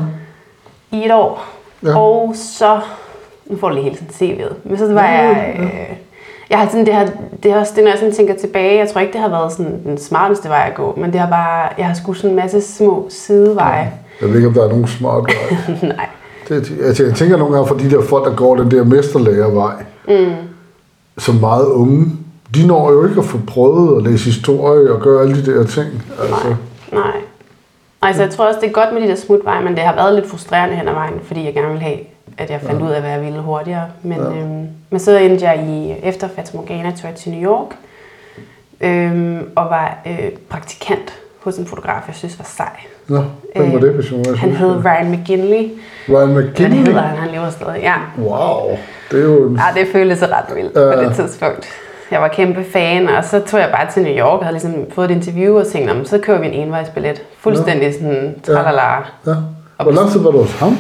i 0.97 1.05
et 1.05 1.13
år. 1.15 1.45
Ja. 1.83 1.89
Ja. 1.91 1.99
Og 1.99 2.33
så, 2.37 2.81
nu 3.47 3.57
får 3.57 3.69
du 3.69 3.75
lige 3.75 3.85
hele 3.85 3.97
tiden 3.97 4.11
CV'et, 4.41 4.55
men 4.65 4.79
så 4.79 4.93
var 4.93 5.07
jeg, 5.09 5.57
øh, 5.61 5.97
jeg 6.51 6.59
har 6.59 6.67
sådan, 6.67 6.87
det, 6.87 6.95
har, 6.95 7.11
det 7.43 7.51
er 7.51 7.57
også 7.57 7.73
det, 7.77 7.85
når 7.85 7.91
jeg 7.91 7.99
sådan 7.99 8.15
tænker 8.15 8.35
tilbage, 8.35 8.79
jeg 8.79 8.89
tror 8.89 9.01
ikke, 9.01 9.13
det 9.13 9.21
har 9.21 9.29
været 9.29 9.53
sådan 9.53 9.85
den 9.85 9.99
smarteste 9.99 10.49
vej 10.49 10.67
at 10.71 10.75
gå, 10.75 10.95
men 10.97 11.13
det 11.13 11.21
har 11.21 11.31
bare, 11.31 11.69
jeg 11.79 11.87
har 11.87 11.95
skudt 11.95 12.17
sådan 12.17 12.31
en 12.31 12.37
masse 12.37 12.61
små 12.61 13.07
sideveje. 13.09 13.93
Jeg 14.21 14.29
ved 14.29 14.37
ikke, 14.37 14.49
om 14.49 14.55
der 14.55 14.65
er 14.65 14.69
nogen 14.69 14.87
smart 14.87 15.25
vej. 15.25 15.59
Nej. 15.97 16.07
Det, 16.49 16.79
altså, 16.83 17.05
jeg 17.05 17.15
tænker 17.15 17.37
nogle 17.37 17.55
gange 17.55 17.69
for 17.69 17.75
de 17.75 17.91
der 17.91 18.03
folk, 18.03 18.25
der 18.25 18.35
går 18.35 18.57
den 18.57 18.71
der 18.71 18.85
mesterlærervej, 18.85 19.75
mm. 20.09 20.33
som 21.19 21.35
meget 21.35 21.67
unge, 21.67 22.07
de 22.55 22.67
når 22.67 22.93
jo 22.93 23.07
ikke 23.09 23.19
at 23.19 23.25
få 23.25 23.39
prøvet 23.47 23.97
at 23.97 24.11
læse 24.11 24.25
historie 24.25 24.93
og 24.93 25.01
gøre 25.01 25.23
alle 25.23 25.43
de 25.43 25.53
der 25.53 25.65
ting. 25.65 25.89
Altså, 26.21 26.55
Nej. 26.93 27.17
Altså, 28.03 28.23
jeg 28.23 28.31
tror 28.31 28.47
også, 28.47 28.61
det 28.61 28.69
er 28.69 28.73
godt 28.73 28.93
med 28.93 29.03
de 29.03 29.09
der 29.09 29.15
smutveje, 29.15 29.65
men 29.65 29.75
det 29.75 29.83
har 29.83 29.95
været 29.95 30.15
lidt 30.15 30.31
frustrerende 30.31 30.77
hen 30.77 30.89
ad 30.89 30.93
vejen, 30.93 31.21
fordi 31.25 31.45
jeg 31.45 31.55
gerne 31.55 31.69
ville 31.69 31.83
have, 31.83 31.99
at 32.41 32.51
jeg 32.51 32.61
fandt 32.61 32.81
ja. 32.81 32.87
ud 32.87 32.91
af, 32.93 33.01
hvad 33.01 33.11
jeg 33.11 33.21
ville 33.21 33.39
hurtigere. 33.41 33.87
Men, 34.03 34.19
ja. 34.19 34.25
øhm, 34.41 34.67
men 34.91 35.01
så 35.01 35.17
endte 35.19 35.45
jeg 35.45 35.65
i, 35.69 35.95
efter 36.03 36.29
Fata 36.37 36.57
Morgana, 36.57 36.91
tog 36.91 37.09
jeg 37.11 37.15
til 37.15 37.33
New 37.33 37.51
York, 37.51 37.69
øhm, 38.81 39.49
og 39.57 39.65
var 39.71 39.99
øh, 40.07 40.31
praktikant 40.49 41.13
hos 41.41 41.57
en 41.57 41.67
fotograf, 41.67 42.03
jeg 42.09 42.15
synes 42.17 42.39
var 42.39 42.45
sej. 42.57 42.69
Nå, 43.09 43.23
hvem 43.57 43.73
var 43.73 43.79
det, 43.79 43.93
hvis 43.93 44.13
jeg 44.13 44.19
Øh, 44.31 44.39
Han 44.39 44.51
hed 44.51 44.85
Ryan 44.85 45.11
McGinley. 45.11 45.69
Ryan 46.09 46.37
det 46.37 46.45
McKinley? 46.51 46.77
hedder 46.87 47.01
han, 47.01 47.17
han 47.17 47.31
lever 47.31 47.51
stadig. 47.51 47.81
Ja. 47.83 47.95
Wow, 48.19 48.77
det 49.11 49.21
er 49.21 49.25
jo 49.25 49.49
en... 49.49 49.57
ja, 49.75 49.81
det 49.81 49.89
føltes 49.93 50.23
ret 50.23 50.57
vildt 50.57 50.77
Ja. 50.77 50.97
på 50.97 51.03
det 51.03 51.15
tidspunkt. 51.17 51.67
Jeg 52.11 52.21
var 52.21 52.29
kæmpe 52.29 52.65
fan, 52.65 53.09
og 53.09 53.25
så 53.25 53.41
tog 53.41 53.61
jeg 53.61 53.69
bare 53.73 53.91
til 53.91 54.03
New 54.03 54.13
York 54.13 54.39
og 54.39 54.45
havde 54.45 54.53
ligesom 54.55 54.75
fået 54.95 55.11
et 55.11 55.15
interview 55.15 55.59
og 55.59 55.67
tænkte, 55.67 55.93
"Nå, 55.93 55.95
men 55.99 56.07
så 56.07 56.19
køber 56.19 56.39
vi 56.41 56.47
en 56.47 56.53
envejsbillet. 56.53 57.23
Fuldstændig 57.39 57.95
sådan 57.95 58.35
tralala. 58.47 58.83
Ja. 59.27 59.35
Hvor 59.83 59.93
lang 59.93 60.11
tid 60.11 60.21
var 60.21 60.31
du 60.31 60.39
hos 60.39 60.59
ham? 60.59 60.79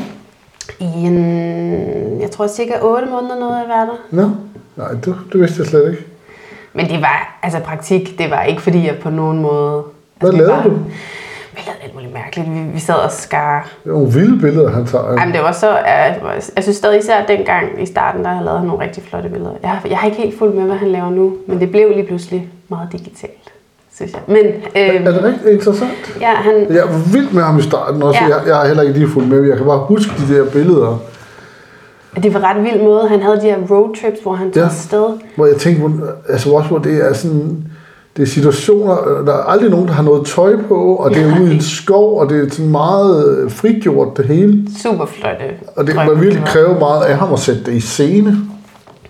I 0.79 0.85
en, 0.85 2.21
jeg 2.21 2.31
tror 2.31 2.47
cirka 2.47 2.73
8 2.83 3.07
måneder 3.11 3.39
nåede 3.41 3.55
jeg 3.55 3.63
at 3.63 3.69
være 3.69 3.87
der. 3.87 3.97
Nå, 4.11 4.31
nej, 4.77 4.89
det, 4.93 5.15
det 5.33 5.41
vidste 5.41 5.61
jeg 5.61 5.67
slet 5.67 5.91
ikke. 5.91 6.05
Men 6.73 6.89
det 6.89 7.01
var, 7.01 7.39
altså 7.43 7.61
praktik, 7.61 8.19
det 8.19 8.31
var 8.31 8.43
ikke 8.43 8.63
fordi 8.63 8.87
jeg 8.87 8.99
på 9.03 9.11
nogen 9.11 9.43
måde... 9.43 9.83
Hvad 10.19 10.29
altså, 10.31 10.43
lavede 10.47 10.57
var- 10.57 10.63
du? 10.71 10.71
Vi 11.55 11.61
lavede 11.67 11.83
alt 11.83 11.95
muligt 11.95 12.13
mærkeligt. 12.13 12.51
Vi, 12.55 12.61
vi 12.73 12.79
sad 12.81 12.95
og 12.95 13.11
skar. 13.13 13.69
Det 13.85 13.91
er 13.91 13.95
nogle 13.95 14.13
vilde 14.13 14.41
billeder, 14.41 14.71
han 14.71 14.87
tager. 14.87 15.13
Jamen 15.13 15.35
det 15.35 15.43
var 15.43 15.53
så, 15.53 15.71
jeg, 15.79 16.21
jeg 16.57 16.63
synes 16.63 16.77
stadig 16.77 16.99
især 16.99 17.27
dengang 17.27 17.83
i 17.83 17.87
starten, 17.87 18.25
der 18.25 18.41
lavede 18.41 18.59
han 18.59 18.67
nogle 18.69 18.85
rigtig 18.85 19.03
flotte 19.03 19.29
billeder. 19.29 19.53
Jeg, 19.63 19.71
har- 19.71 19.89
jeg 19.89 19.99
har 19.99 20.07
ikke 20.07 20.23
helt 20.23 20.39
fulgt 20.39 20.57
med, 20.57 20.65
hvad 20.65 20.77
han 20.77 20.89
laver 20.89 21.11
nu, 21.11 21.37
men 21.47 21.61
det 21.61 21.71
blev 21.71 21.91
lige 21.91 22.07
pludselig 22.07 22.49
meget 22.69 22.89
digitalt, 22.93 23.53
synes 23.95 24.13
jeg. 24.13 24.21
Men 24.27 24.47
øh, 24.77 25.07
Er 25.07 25.11
det 25.13 25.25
rigtig 25.25 25.53
interessant? 25.53 26.17
ja, 26.21 26.35
han, 26.35 26.67
Jeg 26.71 26.83
var 26.83 27.13
vild 27.13 27.31
med 27.31 27.43
ham 27.43 27.59
i 27.59 27.63
starten 27.63 28.03
også. 28.03 28.21
Ja. 28.29 28.37
Jeg, 28.37 28.47
jeg 28.47 28.57
har 28.57 28.67
heller 28.67 28.83
ikke 28.83 28.99
lige 28.99 29.09
fulgt 29.09 29.29
med. 29.29 29.43
Jeg 29.49 29.57
kan 29.57 29.67
bare 29.67 29.79
huske 29.79 30.13
de 30.19 30.35
der 30.35 30.51
billeder, 30.51 30.99
det 32.23 32.35
var 32.35 32.41
ret 32.41 32.65
vild 32.65 32.83
måde. 32.83 33.09
Han 33.09 33.23
havde 33.23 33.37
de 33.37 33.41
her 33.43 33.57
roadtrips, 33.71 34.21
hvor 34.23 34.35
han 34.35 34.53
tog 34.53 34.61
Ja. 34.63 34.67
afsted. 34.69 35.05
hvor 35.37 35.47
jeg 35.47 35.57
tænkte, 35.57 36.03
altså 36.29 36.51
også 36.51 36.69
hvor 36.69 36.79
det 36.79 37.05
er 37.09 37.13
sådan, 37.13 37.65
det 38.17 38.23
er 38.23 38.27
situationer, 38.27 39.23
der 39.27 39.33
er 39.33 39.43
aldrig 39.43 39.71
nogen, 39.71 39.87
der 39.89 39.93
har 39.93 40.03
noget 40.03 40.27
tøj 40.27 40.57
på, 40.69 40.75
og 40.97 41.11
det 41.11 41.23
er 41.23 41.41
ude 41.41 41.51
i 41.51 41.55
en 41.55 41.61
skov, 41.63 42.21
og 42.21 42.29
det 42.29 42.47
er 42.47 42.51
sådan 42.51 42.71
meget 42.71 43.29
øh, 43.39 43.51
frigjort 43.51 44.17
det 44.17 44.25
hele. 44.27 44.63
Super 44.83 45.07
flotte. 45.07 45.45
Og 45.77 45.87
det 45.87 45.95
man 45.97 46.21
virkelig 46.21 46.45
kræve 46.47 46.79
meget 46.79 47.05
af 47.05 47.17
ham 47.17 47.33
at 47.33 47.39
sætte 47.39 47.65
det 47.65 47.73
i 47.73 47.81
scene, 47.81 48.37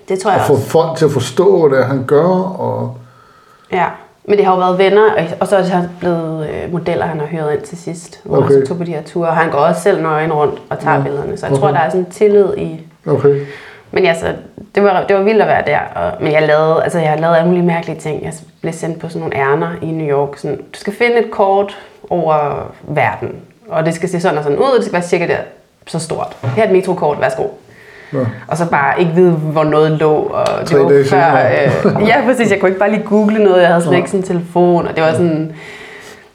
Det 0.08 0.18
tror 0.18 0.30
og 0.30 0.36
jeg 0.38 0.46
få 0.46 0.52
også. 0.52 0.66
folk 0.66 0.96
til 0.98 1.04
at 1.04 1.10
forstå, 1.10 1.68
hvad 1.68 1.78
det 1.78 1.84
er, 1.84 1.88
han 1.88 2.04
gør, 2.06 2.28
og 2.60 2.96
Ja, 3.72 3.84
men 4.30 4.38
det 4.38 4.46
har 4.46 4.52
jo 4.54 4.58
været 4.58 4.78
venner, 4.78 5.02
og- 5.40 5.46
så 5.48 5.56
er 5.56 5.62
han 5.62 5.88
blevet 6.00 6.48
øh, 6.48 6.72
modeller, 6.72 7.06
han 7.06 7.20
har 7.20 7.26
hyret 7.26 7.52
ind 7.52 7.60
til 7.62 7.78
sidst, 7.78 8.20
hvor 8.24 8.36
okay. 8.38 8.46
Han 8.54 8.62
så 8.62 8.68
tog 8.68 8.76
på 8.78 8.84
de 8.84 8.92
her 8.94 9.02
ture. 9.02 9.28
Og 9.28 9.36
han 9.36 9.50
går 9.50 9.58
også 9.58 9.80
selv 9.80 10.02
nøgen 10.02 10.32
rundt 10.32 10.60
og 10.70 10.78
tager 10.78 10.96
ja. 10.96 11.02
billederne, 11.02 11.36
så 11.36 11.46
jeg 11.46 11.52
Okay. 11.52 11.60
tror, 11.62 11.70
der 11.70 11.78
er 11.78 11.90
sådan 11.90 12.10
tillid 12.10 12.46
i... 12.56 12.80
okay. 13.06 13.40
Men 13.92 14.06
altså, 14.06 14.26
det 14.74 14.82
var, 14.82 15.04
det 15.08 15.16
var 15.16 15.22
vildt 15.22 15.42
at 15.42 15.48
være 15.48 15.62
der, 15.66 15.78
og, 15.94 16.12
men 16.22 16.32
jeg 16.32 16.42
lavede, 16.42 16.82
altså, 16.82 16.98
jeg 16.98 17.20
lavede 17.20 17.36
alle 17.38 17.48
mulige 17.48 17.66
mærkelige 17.66 18.00
ting. 18.00 18.24
Jeg 18.24 18.32
blev 18.60 18.72
sendt 18.72 18.98
på 19.00 19.08
sådan 19.08 19.20
nogle 19.20 19.36
ærner 19.36 19.68
i 19.82 19.86
New 19.86 20.06
York. 20.06 20.36
Sådan, 20.38 20.56
du 20.56 20.78
skal 20.78 20.92
finde 20.92 21.18
et 21.18 21.30
kort 21.30 21.78
over 22.10 22.34
verden, 22.82 23.36
og 23.68 23.86
det 23.86 23.94
skal 23.94 24.08
se 24.08 24.20
sådan 24.20 24.38
og 24.38 24.44
sådan 24.44 24.58
ud, 24.58 24.64
og 24.64 24.76
det 24.76 24.84
skal 24.84 24.92
være 24.92 25.02
cirka 25.02 25.26
der 25.26 25.36
så 25.86 25.98
stort. 25.98 26.36
Her 26.42 26.62
er 26.62 26.66
et 26.66 26.72
metrokort, 26.72 27.20
værsgo. 27.20 27.42
Nå. 28.12 28.20
Og 28.48 28.56
så 28.56 28.70
bare 28.70 29.00
ikke 29.00 29.12
vide, 29.14 29.30
hvor 29.30 29.64
noget 29.64 29.90
lå. 29.90 30.14
Og 30.14 30.46
det 30.60 30.68
Tre 30.68 30.78
var 30.78 30.88
dage 30.88 31.04
før, 31.04 31.34
øh, 31.96 32.08
ja, 32.08 32.16
præcis. 32.24 32.50
Jeg 32.50 32.60
kunne 32.60 32.68
ikke 32.68 32.78
bare 32.78 32.90
lige 32.90 33.02
google 33.02 33.44
noget. 33.44 33.60
Jeg 33.60 33.68
havde 33.68 33.82
slet 33.82 33.96
ikke 33.96 34.10
sådan 34.10 34.20
en 34.20 34.26
telefon. 34.26 34.86
Og 34.88 34.96
det 34.96 35.02
var 35.02 35.12
sådan... 35.12 35.52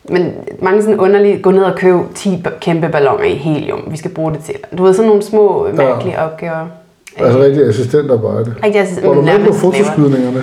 Men 0.09 0.33
mange 0.61 0.81
sådan 0.81 0.99
underlige... 0.99 1.41
Gå 1.41 1.51
ned 1.51 1.63
og 1.63 1.75
købe 1.75 1.99
10 2.15 2.43
ba- 2.47 2.59
kæmpe 2.59 2.89
balloner 2.89 3.23
i 3.23 3.33
helium. 3.33 3.83
Vi 3.87 3.97
skal 3.97 4.11
bruge 4.11 4.31
det 4.33 4.39
til. 4.39 4.55
Du 4.77 4.83
ved, 4.83 4.93
sådan 4.93 5.07
nogle 5.07 5.23
små 5.23 5.67
mærkelige 5.73 6.19
opgaver. 6.19 6.65
Altså 7.17 7.39
rigtig 7.39 7.63
assistentarbejde. 7.69 8.55
Rigtig, 8.63 8.81
altså, 8.81 9.01
Var 9.07 9.13
du 9.13 9.21
med 9.21 9.45
på 9.47 9.53
fotoskydningerne? 9.53 10.39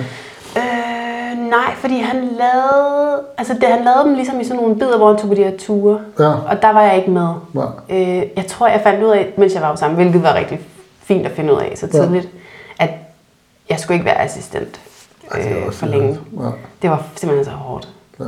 Øh, 0.57 1.49
nej, 1.49 1.73
fordi 1.77 1.99
han 1.99 2.15
lavede... 2.21 3.19
Altså, 3.37 3.53
det, 3.53 3.63
han 3.63 3.83
lavede 3.83 4.03
dem 4.05 4.13
ligesom 4.15 4.39
i 4.41 4.43
sådan 4.43 4.61
nogle 4.61 4.75
bidder, 4.75 4.97
hvor 4.97 5.07
han 5.07 5.17
tog 5.17 5.29
på 5.29 5.35
de 5.35 5.43
her 5.43 5.57
ture. 5.59 5.99
Ja. 6.19 6.25
Og 6.29 6.61
der 6.61 6.73
var 6.73 6.81
jeg 6.81 6.97
ikke 6.97 7.11
med. 7.11 7.27
Nej. 7.53 7.65
Øh, 7.89 8.17
jeg 8.37 8.45
tror, 8.47 8.67
jeg 8.67 8.79
fandt 8.83 9.03
ud 9.03 9.09
af, 9.11 9.33
mens 9.37 9.53
jeg 9.53 9.61
var 9.61 9.75
sammen, 9.75 9.95
hvilket 9.95 10.23
var 10.23 10.35
rigtig 10.35 10.59
fint 11.03 11.25
at 11.25 11.31
finde 11.31 11.53
ud 11.53 11.59
af 11.59 11.73
så 11.75 11.87
tidligt, 11.87 12.29
at 12.79 12.89
jeg 13.69 13.79
skulle 13.79 13.95
ikke 13.95 14.05
være 14.05 14.21
assistent 14.21 14.79
øh, 15.37 15.67
også 15.67 15.79
for 15.79 15.85
længe. 15.87 16.19
Ja. 16.39 16.45
Det 16.81 16.89
var 16.89 17.03
simpelthen 17.15 17.45
så 17.45 17.51
hårdt. 17.51 17.87
Ja. 18.19 18.23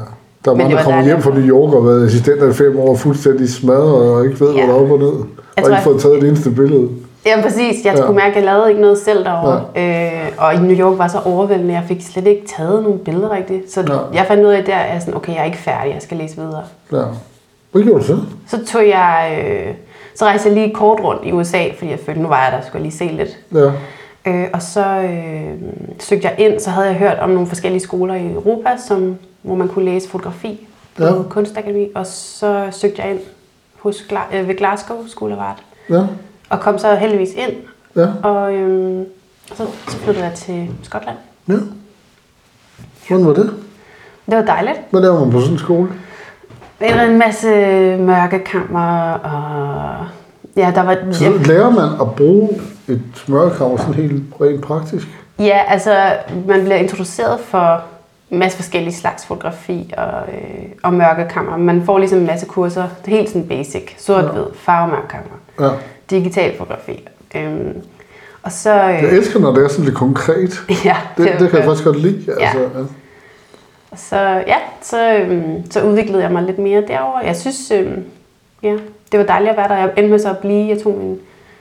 Der 0.46 0.52
er 0.52 0.56
mange, 0.56 0.76
der 0.76 0.84
kommer 0.84 1.04
hjem 1.04 1.22
fra 1.22 1.30
New 1.32 1.48
York 1.48 1.74
og 1.74 1.84
har 1.84 1.90
været 1.90 2.06
assistenter 2.06 2.50
i 2.50 2.54
fem 2.54 2.80
år 2.80 2.96
fuldstændig 2.96 3.50
smadret 3.54 4.10
og 4.12 4.26
ikke 4.26 4.40
ved, 4.40 4.54
Ja. 4.54 4.66
hvad 4.66 4.74
der 4.76 4.80
er 4.82 4.84
op 4.86 4.92
og 4.92 5.00
ned. 5.00 5.08
Jeg 5.08 5.14
Og 5.16 5.26
tror, 5.58 5.62
ikke 5.64 5.74
jeg- 5.76 5.84
fået 5.84 6.02
taget 6.02 6.22
det 6.22 6.28
eneste 6.28 6.52
billede. 6.52 6.90
Ja, 7.26 7.42
præcis. 7.42 7.86
Jeg 7.86 7.94
Ja. 7.96 8.02
skulle 8.02 8.16
mærke, 8.16 8.30
at 8.30 8.36
jeg 8.36 8.44
lavede 8.46 8.70
ikke 8.70 8.82
noget 8.82 8.98
selv 8.98 9.24
derovre. 9.26 9.64
Øh, 9.76 10.32
og 10.38 10.54
i 10.54 10.58
New 10.58 10.78
York 10.78 10.98
var 10.98 11.08
så 11.08 11.20
overvældende, 11.26 11.74
jeg 11.74 11.84
fik 11.88 12.02
slet 12.02 12.28
ikke 12.28 12.48
taget 12.58 12.84
nogle 12.84 13.00
billeder 13.00 13.32
rigtigt. 13.32 13.72
Så 13.74 13.82
Ja. 13.82 14.18
jeg 14.18 14.26
fandt 14.28 14.44
ud 14.46 14.50
af, 14.50 14.60
at 14.60 14.66
der 14.68 14.76
er 14.76 15.00
sådan, 15.00 15.16
okay, 15.16 15.34
jeg 15.34 15.42
er 15.42 15.46
ikke 15.46 15.58
færdig, 15.58 15.94
jeg 15.94 16.02
skal 16.02 16.18
læse 16.18 16.36
videre. 16.36 16.64
Ja. 16.92 17.04
Hvad 17.72 17.84
gjorde 17.84 18.00
du 18.00 18.06
så? 18.06 18.18
Så 18.48 18.66
tog 18.66 18.88
jeg, 18.88 19.42
øh, 19.46 19.74
så 20.16 20.26
rejste 20.26 20.48
jeg 20.50 20.58
lige 20.58 20.74
kort 20.74 21.00
rundt 21.00 21.22
i 21.26 21.32
USA, 21.32 21.64
fordi 21.78 21.92
jeg 21.92 22.00
følte, 22.06 22.22
nu 22.22 22.28
var 22.28 22.44
jeg 22.44 22.52
der, 22.52 22.62
skulle 22.68 22.76
jeg 22.76 22.82
lige 22.82 22.98
se 22.98 23.06
lidt. 23.06 23.38
Ja. 23.54 23.72
Øh, 24.32 24.48
og 24.54 24.62
så 24.62 24.86
øh, 24.86 25.54
søgte 26.00 26.28
jeg 26.28 26.36
ind, 26.40 26.60
så 26.60 26.70
havde 26.70 26.88
jeg 26.88 26.96
hørt 26.96 27.20
om 27.20 27.30
nogle 27.30 27.48
forskellige 27.48 27.82
skoler 27.82 28.16
i 28.16 28.32
Europa, 28.34 28.70
som, 28.88 29.16
hvor 29.42 29.56
man 29.56 29.68
kunne 29.68 29.86
læse 29.86 30.10
fotografi 30.10 30.68
på 30.98 31.04
Ja. 31.04 31.12
kunstakademi. 31.30 31.88
Og 31.96 32.06
så 32.08 32.68
søgte 32.72 33.02
jeg 33.02 33.12
ind 33.12 33.20
hos 33.80 34.06
øh, 34.34 34.48
ved 34.48 34.56
Glasgow 34.58 34.98
School 35.08 35.32
of 35.32 35.38
Art. 35.40 35.64
Ja. 35.90 36.02
Og 36.50 36.60
kom 36.60 36.78
så 36.78 36.96
heldigvis 36.96 37.34
ind, 37.34 37.54
Ja. 37.96 38.08
og 38.24 38.54
øh, 38.54 39.06
så, 39.54 39.66
så 39.88 39.98
flyttede 39.98 40.26
jeg 40.26 40.34
til 40.34 40.70
Skotland. 40.84 41.18
Ja. 41.50 41.54
Hvordan 43.08 43.26
var 43.26 43.34
det? 43.34 43.54
Det 44.26 44.38
var 44.38 44.42
dejligt. 44.44 44.80
Hvad 44.92 45.02
laver 45.02 45.20
man 45.20 45.32
på 45.32 45.40
sådan 45.40 45.54
en 45.54 45.60
skole? 45.60 45.90
Der 46.80 46.96
var 46.96 47.02
en 47.04 47.18
masse 47.20 47.48
mørkekammer, 47.98 49.12
og 49.14 49.65
ja, 50.58 50.72
der 50.76 50.84
var... 50.84 50.98
Så 51.12 51.32
lærer 51.46 51.70
man 51.70 51.90
at 52.02 52.16
bruge 52.16 52.50
et 52.88 53.02
mørkekammer 53.28 53.78
sådan 53.78 53.94
helt 53.94 54.24
rent 54.42 54.62
praktisk? 54.62 55.08
Ja, 55.40 55.60
altså 55.68 56.14
man 56.48 56.62
bliver 56.62 56.76
introduceret 56.76 57.40
for 57.40 57.82
en 58.32 58.40
masse 58.40 58.58
forskellige 58.58 58.94
slags 58.96 59.26
fotografi 59.26 59.94
og, 59.98 60.14
øh, 60.34 60.66
og 60.84 60.94
mørkekammer. 60.94 61.58
Man 61.58 61.86
får 61.86 61.98
ligesom 62.00 62.20
en 62.20 62.26
masse 62.26 62.46
kurser, 62.46 62.84
det 63.06 63.14
er 63.14 63.18
helt 63.18 63.30
sådan 63.30 63.48
basic, 63.48 63.84
sort-hvid, 63.98 64.44
farvemørkekammer, 64.56 65.30
Ja. 65.60 65.70
digital 66.10 66.58
fotografi. 66.58 67.08
Øhm, 67.36 67.82
og 68.44 68.52
så... 68.52 68.74
Øh, 68.74 68.90
Jeg 69.04 69.10
elsker, 69.10 69.40
når 69.40 69.54
det 69.54 69.64
er 69.64 69.68
sådan 69.68 69.86
lidt 69.86 69.96
konkret. 69.98 70.62
ja, 70.86 70.96
Det, 71.18 71.26
det, 71.32 71.40
det 71.40 71.50
kan 71.50 71.58
jeg 71.60 71.66
faktisk 71.66 71.86
godt 71.86 72.00
lide. 72.02 72.24
Ja. 72.40 72.46
Altså, 72.46 72.60
ja. 72.60 72.80
Og 73.92 73.98
så, 74.00 74.20
ja, 74.48 74.56
så, 74.82 75.14
øhm, 75.18 75.72
så 75.72 75.82
udviklede 75.84 76.24
jeg 76.24 76.32
mig 76.32 76.44
lidt 76.44 76.60
mere 76.60 76.84
derover. 76.88 77.22
Jeg 77.22 77.36
synes, 77.36 77.72
øhm, 77.72 78.04
ja, 78.64 78.78
det 79.12 79.20
var 79.20 79.26
dejligt 79.26 79.52
at 79.52 79.58
være 79.58 79.68
der. 79.68 79.76
Jeg 79.76 79.94
endte 79.98 80.12
med 80.12 80.20
så 80.20 80.30
at 80.30 80.38
blive, 80.38 80.70
jeg 80.70 80.82
tog 80.84 80.94
min 80.98 81.20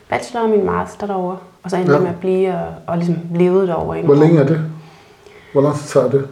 bachelor 0.08 0.42
og 0.44 0.48
min 0.50 0.64
master 0.66 1.06
derovre. 1.06 1.36
Og 1.62 1.70
så 1.70 1.76
endte 1.76 1.92
Ja. 1.92 1.98
med 1.98 2.08
at 2.08 2.20
blive 2.20 2.54
og, 2.54 2.66
og 2.86 2.96
ligesom 2.98 3.16
levede 3.34 3.66
derovre. 3.66 4.02
Hvor 4.02 4.14
længe 4.14 4.40
er 4.40 4.46
det? 4.46 4.60
Hvor 5.52 5.62
lang 5.62 5.74
tid 5.76 5.88
tager 5.88 6.10
det? 6.10 6.28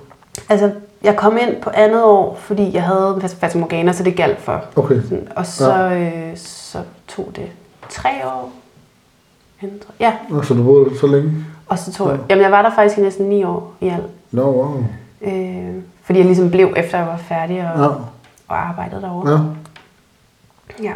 Altså, 0.48 0.70
jeg 1.02 1.16
kom 1.16 1.36
ind 1.42 1.62
på 1.62 1.70
andet 1.74 2.04
år, 2.04 2.36
fordi 2.40 2.74
jeg 2.74 2.82
havde 2.82 3.20
Fata 3.40 3.58
Morgana, 3.58 3.92
så 3.92 4.02
det 4.04 4.16
galt 4.16 4.40
for. 4.40 4.64
Okay. 4.76 5.02
Sådan, 5.02 5.28
og 5.36 5.46
så, 5.46 5.74
øh, 5.90 6.36
så 6.36 6.78
tog 7.08 7.28
det 7.36 7.46
tre 7.88 8.08
år. 8.26 8.52
Ændre. 9.62 9.86
Ja, 10.00 10.12
Nå, 10.30 10.42
så 10.42 10.54
du 10.54 10.62
boede 10.62 10.98
så 10.98 11.06
længe? 11.06 11.32
og 11.68 11.78
så 11.78 11.92
tog 11.92 12.08
jeg, 12.10 12.18
jamen 12.30 12.42
jeg 12.42 12.52
var 12.52 12.62
der 12.62 12.70
faktisk 12.74 12.98
i 12.98 13.00
næsten 13.02 13.26
ni 13.28 13.44
år 13.44 13.72
i 13.80 13.88
alt. 13.88 14.06
Nå, 14.30 14.42
wow. 14.42 14.84
Øh, 15.22 15.74
fordi 16.04 16.18
jeg 16.18 16.26
ligesom 16.26 16.50
blev, 16.50 16.72
efter 16.76 16.98
jeg 16.98 17.06
var 17.06 17.16
færdig 17.16 17.70
og, 17.74 17.80
Ja. 17.82 17.86
og 18.48 18.68
arbejdede 18.68 19.02
derovre. 19.02 19.30
ja. 19.32 19.38
Ja. 20.82 20.92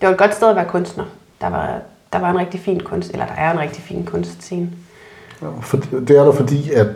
Det 0.00 0.06
var 0.06 0.10
et 0.10 0.18
godt 0.18 0.34
sted 0.34 0.48
at 0.48 0.56
være 0.56 0.64
kunstner. 0.64 1.04
Der 1.40 1.50
var, 1.50 1.78
der 2.12 2.18
var 2.18 2.30
en 2.30 2.38
rigtig 2.38 2.60
fin 2.60 2.80
kunst, 2.80 3.10
eller 3.12 3.26
der 3.26 3.34
er 3.34 3.52
en 3.52 3.58
rigtig 3.58 3.82
fin 3.82 4.06
kunstscene. 4.06 4.70
ja. 5.42 5.46
For, 5.60 5.76
det 5.76 6.10
er 6.10 6.24
der 6.24 6.32
fordi, 6.32 6.70
at 6.72 6.86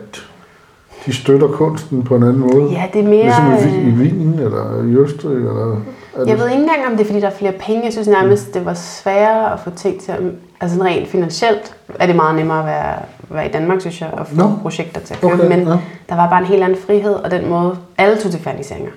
de 1.05 1.13
støtter 1.13 1.47
kunsten 1.47 2.03
på 2.03 2.15
en 2.15 2.23
anden 2.23 2.39
måde? 2.39 2.71
Ja, 2.71 2.83
det 2.93 2.99
er 2.99 3.09
mere... 3.09 3.23
Ligesom 3.23 3.69
i, 3.73 3.89
i 3.89 3.91
Wien, 3.91 4.39
eller 4.39 4.83
i 4.83 4.95
Østrig, 4.95 5.35
eller... 5.35 5.81
Er 6.15 6.19
det, 6.19 6.27
Jeg 6.27 6.37
ved 6.39 6.49
ikke 6.49 6.61
engang, 6.61 6.85
om 6.85 6.91
det 6.91 7.01
er, 7.01 7.05
fordi 7.05 7.19
der 7.19 7.27
er 7.27 7.35
flere 7.35 7.51
penge. 7.51 7.83
Jeg 7.83 7.93
synes 7.93 8.07
nærmest, 8.07 8.53
det 8.53 8.65
var 8.65 8.73
sværere 8.73 9.53
at 9.53 9.59
få 9.59 9.69
ting 9.69 10.01
til 10.01 10.11
at... 10.11 10.19
Altså 10.61 10.77
sådan 10.77 10.91
rent 10.91 11.07
finansielt 11.07 11.75
er 11.99 12.05
det 12.07 12.15
meget 12.15 12.35
nemmere 12.35 12.59
at 12.59 12.65
være, 12.65 12.95
være 13.29 13.49
i 13.49 13.51
Danmark, 13.51 13.81
synes 13.81 14.01
jeg, 14.01 14.09
og 14.13 14.27
få 14.27 14.35
Nå. 14.35 14.51
projekter 14.61 15.01
til 15.01 15.13
at 15.13 15.21
købe. 15.21 15.33
Okay, 15.33 15.47
Men 15.47 15.67
ja. 15.67 15.77
der 16.09 16.15
var 16.15 16.29
bare 16.29 16.39
en 16.39 16.45
helt 16.45 16.63
anden 16.63 16.77
frihed, 16.87 17.13
og 17.13 17.31
den 17.31 17.49
måde, 17.49 17.77
alle 17.97 18.17
tog 18.17 18.31
til 18.31 18.39
faniseringer. 18.39 18.91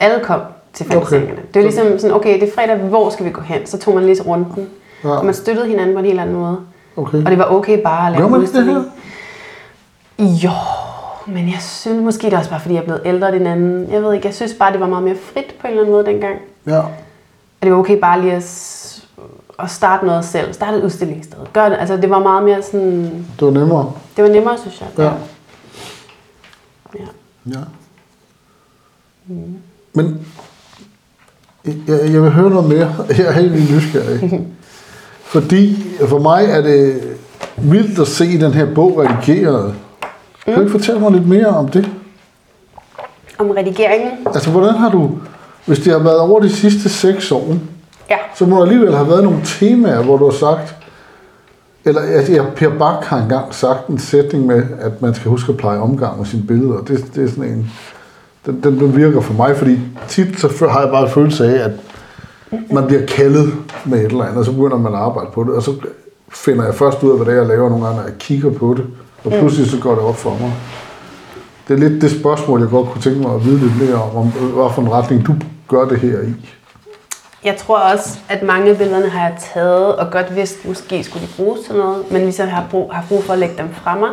Alle 0.00 0.24
kom 0.24 0.40
til 0.72 0.86
faniseringerne. 0.86 1.40
Det 1.54 1.54
var 1.54 1.62
ligesom 1.62 1.98
sådan, 1.98 2.16
okay, 2.16 2.40
det 2.40 2.48
er 2.48 2.52
fredag, 2.54 2.76
hvor 2.76 3.10
skal 3.10 3.26
vi 3.26 3.30
gå 3.30 3.40
hen? 3.40 3.66
Så 3.66 3.78
tog 3.78 3.94
man 3.94 4.06
lige 4.06 4.22
runden, 4.22 4.68
Ja. 5.04 5.08
og 5.10 5.24
man 5.24 5.34
støttede 5.34 5.66
hinanden 5.68 5.94
på 5.94 5.98
en 5.98 6.04
helt 6.04 6.20
anden 6.20 6.36
måde. 6.36 6.60
Okay. 6.96 7.24
Og 7.24 7.30
det 7.30 7.38
var 7.38 7.44
okay 7.44 7.82
bare 7.82 8.06
at 8.06 8.12
lave 8.12 8.22
Gør 8.22 8.28
man 8.30 8.40
ikke 8.40 8.52
det 8.52 8.58
udstilling. 8.58 8.92
Jo, 10.44 10.50
men 11.26 11.48
jeg 11.48 11.58
synes 11.60 12.04
måske 12.04 12.26
det 12.26 12.32
er 12.32 12.38
også 12.38 12.50
bare, 12.50 12.60
fordi 12.60 12.74
jeg 12.74 12.80
er 12.80 12.84
blevet 12.84 13.02
ældre 13.04 13.36
end 13.36 13.48
anden. 13.48 13.88
Jeg 13.92 14.02
ved 14.02 14.12
ikke, 14.14 14.26
jeg 14.26 14.34
synes 14.34 14.54
bare, 14.54 14.72
det 14.72 14.80
var 14.80 14.86
meget 14.88 15.04
mere 15.04 15.16
frit 15.16 15.54
på 15.60 15.66
en 15.66 15.70
eller 15.70 15.80
anden 15.82 15.92
måde 15.94 16.06
dengang. 16.06 16.36
Ja. 16.66 16.78
Og 16.78 17.62
det 17.62 17.72
var 17.72 17.78
okay 17.78 17.98
bare 18.00 18.20
lige 18.20 18.32
at, 18.32 19.02
at 19.58 19.70
starte 19.70 20.06
noget 20.06 20.24
selv. 20.24 20.52
Starte 20.52 20.76
et 20.78 20.84
udstillingssted. 20.84 21.38
Gør 21.52 21.68
det. 21.68 21.76
Altså, 21.80 21.96
det 21.96 22.10
var 22.10 22.18
meget 22.18 22.42
mere 22.44 22.62
sådan... 22.62 23.26
Det 23.40 23.46
var 23.46 23.50
nemmere. 23.50 23.92
Det 24.16 24.24
var 24.24 24.30
nemmere, 24.30 24.58
synes 24.58 24.80
jeg. 24.80 24.88
Ja. 24.98 25.10
ja. 26.98 27.06
Ja. 27.46 27.60
Men 29.92 30.26
jeg, 31.66 31.74
jeg 32.12 32.22
vil 32.22 32.30
høre 32.30 32.50
noget 32.50 32.68
mere. 32.68 32.94
Jeg 33.08 33.26
er 33.26 33.32
helt 33.32 33.52
vildt 33.52 33.74
nysgerrig. 33.74 34.46
Fordi 35.24 35.84
for 36.08 36.18
mig 36.18 36.44
er 36.44 36.60
det 36.60 37.00
vildt 37.56 37.98
at 37.98 38.06
se 38.08 38.40
den 38.40 38.52
her 38.52 38.74
bog 38.74 38.98
redigeret. 38.98 39.74
Kan 40.44 40.54
du 40.54 40.60
ikke 40.60 40.72
fortælle 40.72 41.00
mig 41.00 41.12
lidt 41.12 41.28
mere 41.28 41.46
om 41.46 41.68
det? 41.68 41.88
Om 43.38 43.50
redigeringen. 43.50 44.10
Altså, 44.34 44.50
hvordan 44.50 44.74
har 44.74 44.90
du, 44.90 45.10
hvis 45.66 45.78
det 45.78 45.92
har 45.92 45.98
været 45.98 46.18
over 46.20 46.40
de 46.40 46.50
sidste 46.50 46.88
seks 46.88 47.32
år, 47.32 47.56
Ja. 48.10 48.16
så 48.36 48.46
må 48.46 48.56
der 48.56 48.62
alligevel 48.62 48.94
have 48.94 49.08
været 49.08 49.24
nogle 49.24 49.38
temaer, 49.44 50.02
hvor 50.02 50.16
du 50.16 50.24
har 50.24 50.32
sagt, 50.38 50.74
eller 51.84 52.00
at 52.00 52.28
ja, 52.28 52.44
Per 52.56 52.68
Bak 52.78 53.04
har 53.04 53.18
engang 53.22 53.54
sagt 53.54 53.86
en 53.88 53.98
sætning 53.98 54.46
med, 54.46 54.62
at 54.80 55.02
man 55.02 55.14
skal 55.14 55.30
huske 55.30 55.52
at 55.52 55.58
pleje 55.58 55.78
omgang 55.78 56.18
med 56.18 56.26
sine 56.26 56.42
billeder. 56.42 56.78
Det, 56.80 57.04
det 57.14 57.24
er 57.24 57.28
sådan 57.28 57.44
en, 57.44 57.70
den, 58.48 58.60
den, 58.62 58.80
den 58.80 58.96
virker 58.96 59.20
for 59.20 59.34
mig, 59.34 59.56
fordi 59.56 59.78
tit 60.08 60.40
så 60.40 60.68
har 60.68 60.80
jeg 60.80 60.90
bare 60.90 61.02
en 61.02 61.10
følelse 61.10 61.46
af, 61.46 61.64
at 61.64 61.70
man 62.72 62.86
bliver 62.86 63.06
kaldet 63.06 63.52
med 63.84 63.98
et 63.98 64.04
eller 64.04 64.24
andet, 64.24 64.38
og 64.38 64.44
så 64.44 64.52
begynder 64.52 64.78
man 64.78 64.92
at 64.94 64.98
arbejde 64.98 65.30
på 65.34 65.44
det, 65.44 65.52
og 65.52 65.62
så 65.62 65.74
finder 66.28 66.64
jeg 66.64 66.74
først 66.74 67.02
ud 67.02 67.10
af, 67.10 67.16
hvad 67.16 67.26
det 67.26 67.32
er, 67.32 67.38
jeg 67.38 67.46
laver 67.46 67.68
nogle 67.68 67.84
gange, 67.84 68.00
når 68.00 68.06
jeg 68.08 68.18
kigger 68.18 68.50
på 68.50 68.74
det, 68.74 68.86
og 69.24 69.32
pludselig 69.32 69.70
så 69.70 69.78
går 69.80 69.94
det 69.94 70.04
op 70.04 70.16
for 70.16 70.30
mig. 70.30 70.52
Det 71.68 71.74
er 71.74 71.88
lidt 71.88 72.02
det 72.02 72.10
spørgsmål, 72.10 72.60
jeg 72.60 72.68
godt 72.68 72.88
kunne 72.88 73.02
tænke 73.02 73.20
mig 73.20 73.34
at 73.34 73.44
vide 73.44 73.58
lidt 73.58 73.88
mere 73.88 74.02
om, 74.02 74.16
om 74.16 74.26
hvad 74.28 74.70
for 74.74 74.82
en 74.82 74.92
retning 74.92 75.26
du 75.26 75.34
gør 75.68 75.84
det 75.84 75.98
her 75.98 76.20
i. 76.20 76.34
Jeg 77.44 77.56
tror 77.56 77.78
også, 77.78 78.18
at 78.28 78.42
mange 78.42 78.70
af 78.70 78.76
billederne 78.76 79.08
har 79.08 79.28
jeg 79.28 79.36
taget, 79.54 79.96
og 79.96 80.10
godt 80.10 80.36
vidst, 80.36 80.68
måske 80.68 81.04
skulle 81.04 81.26
de 81.26 81.32
bruges 81.36 81.60
til 81.60 81.74
noget, 81.74 82.10
men 82.10 82.22
ligesom 82.22 82.48
har 82.48 82.66
brug, 82.70 82.94
har 82.94 83.04
brug 83.08 83.24
for 83.24 83.32
at 83.32 83.38
lægge 83.38 83.54
dem 83.58 83.68
fra 83.74 83.98
mig, 83.98 84.10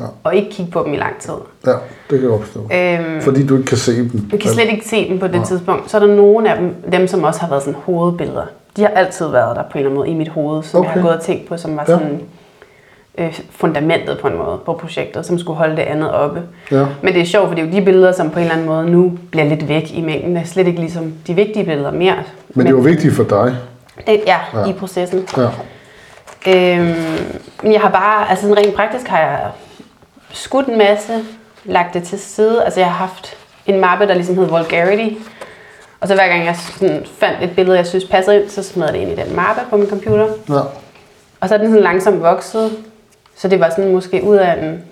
Ja. 0.00 0.06
og 0.24 0.34
ikke 0.34 0.50
kigge 0.50 0.72
på 0.72 0.82
dem 0.82 0.94
i 0.94 0.96
lang 0.96 1.18
tid. 1.18 1.32
Ja, 1.66 1.70
det 2.10 2.20
kan 2.20 2.22
jeg 2.22 2.30
opstå. 2.30 2.60
Øhm, 2.72 3.20
Fordi 3.20 3.46
du 3.46 3.56
ikke 3.56 3.66
kan 3.68 3.78
se 3.78 3.96
dem. 3.96 4.28
Vi 4.30 4.36
kan 4.36 4.50
slet 4.52 4.68
ikke 4.68 4.88
se 4.88 5.08
dem 5.08 5.18
på 5.18 5.26
det 5.26 5.44
tidspunkt. 5.46 5.90
Så 5.90 5.96
er 5.96 6.06
der 6.06 6.14
nogle 6.14 6.50
af 6.50 6.56
dem, 6.58 6.74
dem 6.92 7.06
som 7.08 7.24
også 7.24 7.40
har 7.40 7.48
været 7.48 7.62
sådan 7.62 7.80
hovedbilleder. 7.84 8.44
De 8.76 8.82
har 8.82 8.88
altid 8.88 9.28
været 9.28 9.56
der 9.56 9.62
på 9.62 9.68
en 9.72 9.78
eller 9.78 9.90
anden 9.90 9.94
måde 9.98 10.08
i 10.08 10.14
mit 10.14 10.28
hoved, 10.28 10.62
som 10.62 10.80
okay. 10.80 10.88
jeg 10.88 10.94
har 10.94 11.02
gået 11.02 11.16
og 11.16 11.22
tænkt 11.22 11.48
på, 11.48 11.56
som 11.56 11.76
var 11.76 11.84
Ja. 11.88 11.92
sådan 11.92 12.20
øh, 13.18 13.40
fundamentet 13.50 14.18
på 14.18 14.28
en 14.28 14.36
måde 14.36 14.58
på 14.66 14.72
projektet, 14.72 15.26
som 15.26 15.38
skulle 15.38 15.56
holde 15.56 15.76
det 15.76 15.82
andet 15.82 16.10
oppe. 16.12 16.42
Ja. 16.70 16.86
Men 17.02 17.14
det 17.14 17.22
er 17.22 17.26
sjovt, 17.26 17.48
for 17.48 17.54
det 17.54 17.62
er 17.62 17.66
jo 17.66 17.72
de 17.72 17.84
billeder, 17.84 18.12
som 18.12 18.30
på 18.30 18.38
en 18.38 18.42
eller 18.44 18.52
anden 18.54 18.66
måde 18.66 18.90
nu 18.90 19.12
bliver 19.30 19.44
lidt 19.46 19.68
væk 19.68 19.90
i 19.94 20.00
mængden. 20.02 20.34
Det 20.36 20.42
er 20.42 20.46
slet 20.46 20.66
ikke 20.66 20.80
ligesom 20.80 21.12
de 21.26 21.34
vigtige 21.34 21.64
billeder 21.64 21.90
mere. 21.92 22.14
Men 22.48 22.66
det 22.66 22.74
var 22.76 22.80
vigtigt 22.82 23.14
for 23.14 23.24
dig. 23.24 23.56
det, 24.06 24.20
ja, 24.26 24.36
Ja. 24.54 24.60
ja, 24.60 24.66
i 24.70 24.72
processen. 24.72 25.26
Ja. 25.36 25.48
Øhm, 26.46 26.94
men 27.62 27.72
jeg 27.72 27.80
har 27.80 27.90
bare, 27.90 28.30
altså 28.30 28.42
sådan 28.48 28.56
rent 28.64 28.74
praktisk 28.74 29.08
har 29.08 29.18
jeg 29.18 29.38
skudt 30.32 30.66
en 30.66 30.78
masse, 30.78 31.24
lagt 31.64 31.94
det 31.94 32.02
til 32.02 32.18
side. 32.18 32.64
Altså 32.64 32.80
jeg 32.80 32.88
har 32.88 32.96
haft 32.96 33.36
en 33.66 33.80
mappe, 33.80 34.06
der 34.06 34.14
ligesom 34.14 34.36
hed 34.36 34.46
Vulgarity. 34.46 35.14
Og 36.00 36.08
så 36.08 36.14
hver 36.14 36.28
gang 36.28 36.44
jeg 36.44 36.56
sådan 36.56 37.06
fandt 37.18 37.42
et 37.42 37.56
billede, 37.56 37.76
jeg 37.76 37.86
synes 37.86 38.04
passede 38.04 38.40
ind, 38.40 38.48
så 38.48 38.62
smed 38.62 38.84
jeg 38.84 38.94
det 38.94 39.00
ind 39.00 39.10
i 39.10 39.14
den 39.14 39.36
mappe 39.36 39.60
på 39.70 39.76
min 39.76 39.88
computer. 39.88 40.26
Ja. 40.48 40.60
Og 41.40 41.48
så 41.48 41.54
er 41.54 41.58
den 41.58 41.68
sådan 41.68 41.82
langsomt 41.82 42.22
vokset. 42.22 42.70
Så 43.36 43.48
det 43.48 43.60
var 43.60 43.70
sådan 43.70 43.92
måske 43.92 44.24
ud 44.24 44.36
af 44.36 44.52
en... 44.62 44.84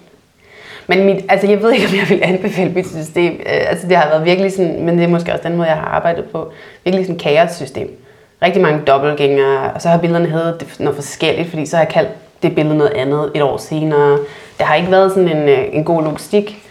Men 0.86 1.04
mit, 1.04 1.24
altså 1.28 1.46
jeg 1.46 1.62
ved 1.62 1.72
ikke, 1.72 1.86
om 1.86 1.94
jeg 1.94 2.06
vil 2.08 2.20
anbefale 2.22 2.70
mit 2.70 2.88
system. 2.88 3.32
Øh, 3.32 3.70
Altså 3.70 3.88
det 3.88 3.96
har 3.96 4.08
været 4.08 4.24
virkelig 4.24 4.52
sådan, 4.52 4.82
men 4.82 4.98
det 4.98 5.04
er 5.04 5.08
måske 5.08 5.32
også 5.32 5.48
den 5.48 5.56
måde, 5.56 5.68
jeg 5.68 5.76
har 5.76 5.86
arbejdet 5.86 6.24
på. 6.24 6.52
Virkelig 6.84 7.06
sådan 7.06 7.18
kaos-system. 7.18 7.90
Rigtig 8.42 8.62
mange 8.62 8.82
dobbeltgængere, 8.86 9.72
og 9.74 9.82
så 9.82 9.88
har 9.88 9.98
billederne 9.98 10.28
heddet 10.28 10.76
noget 10.78 10.94
forskelligt, 10.94 11.48
fordi 11.48 11.66
så 11.66 11.76
har 11.76 11.84
jeg 11.84 11.92
kaldt 11.92 12.10
det 12.42 12.54
billede 12.54 12.78
noget 12.78 12.92
andet 12.92 13.30
et 13.34 13.42
år 13.42 13.56
senere. 13.56 14.18
Der 14.58 14.64
har 14.64 14.74
ikke 14.74 14.90
været 14.90 15.12
sådan 15.12 15.28
en, 15.28 15.48
øh, 15.48 15.58
en 15.72 15.84
god 15.84 16.02
logistik. 16.04 16.64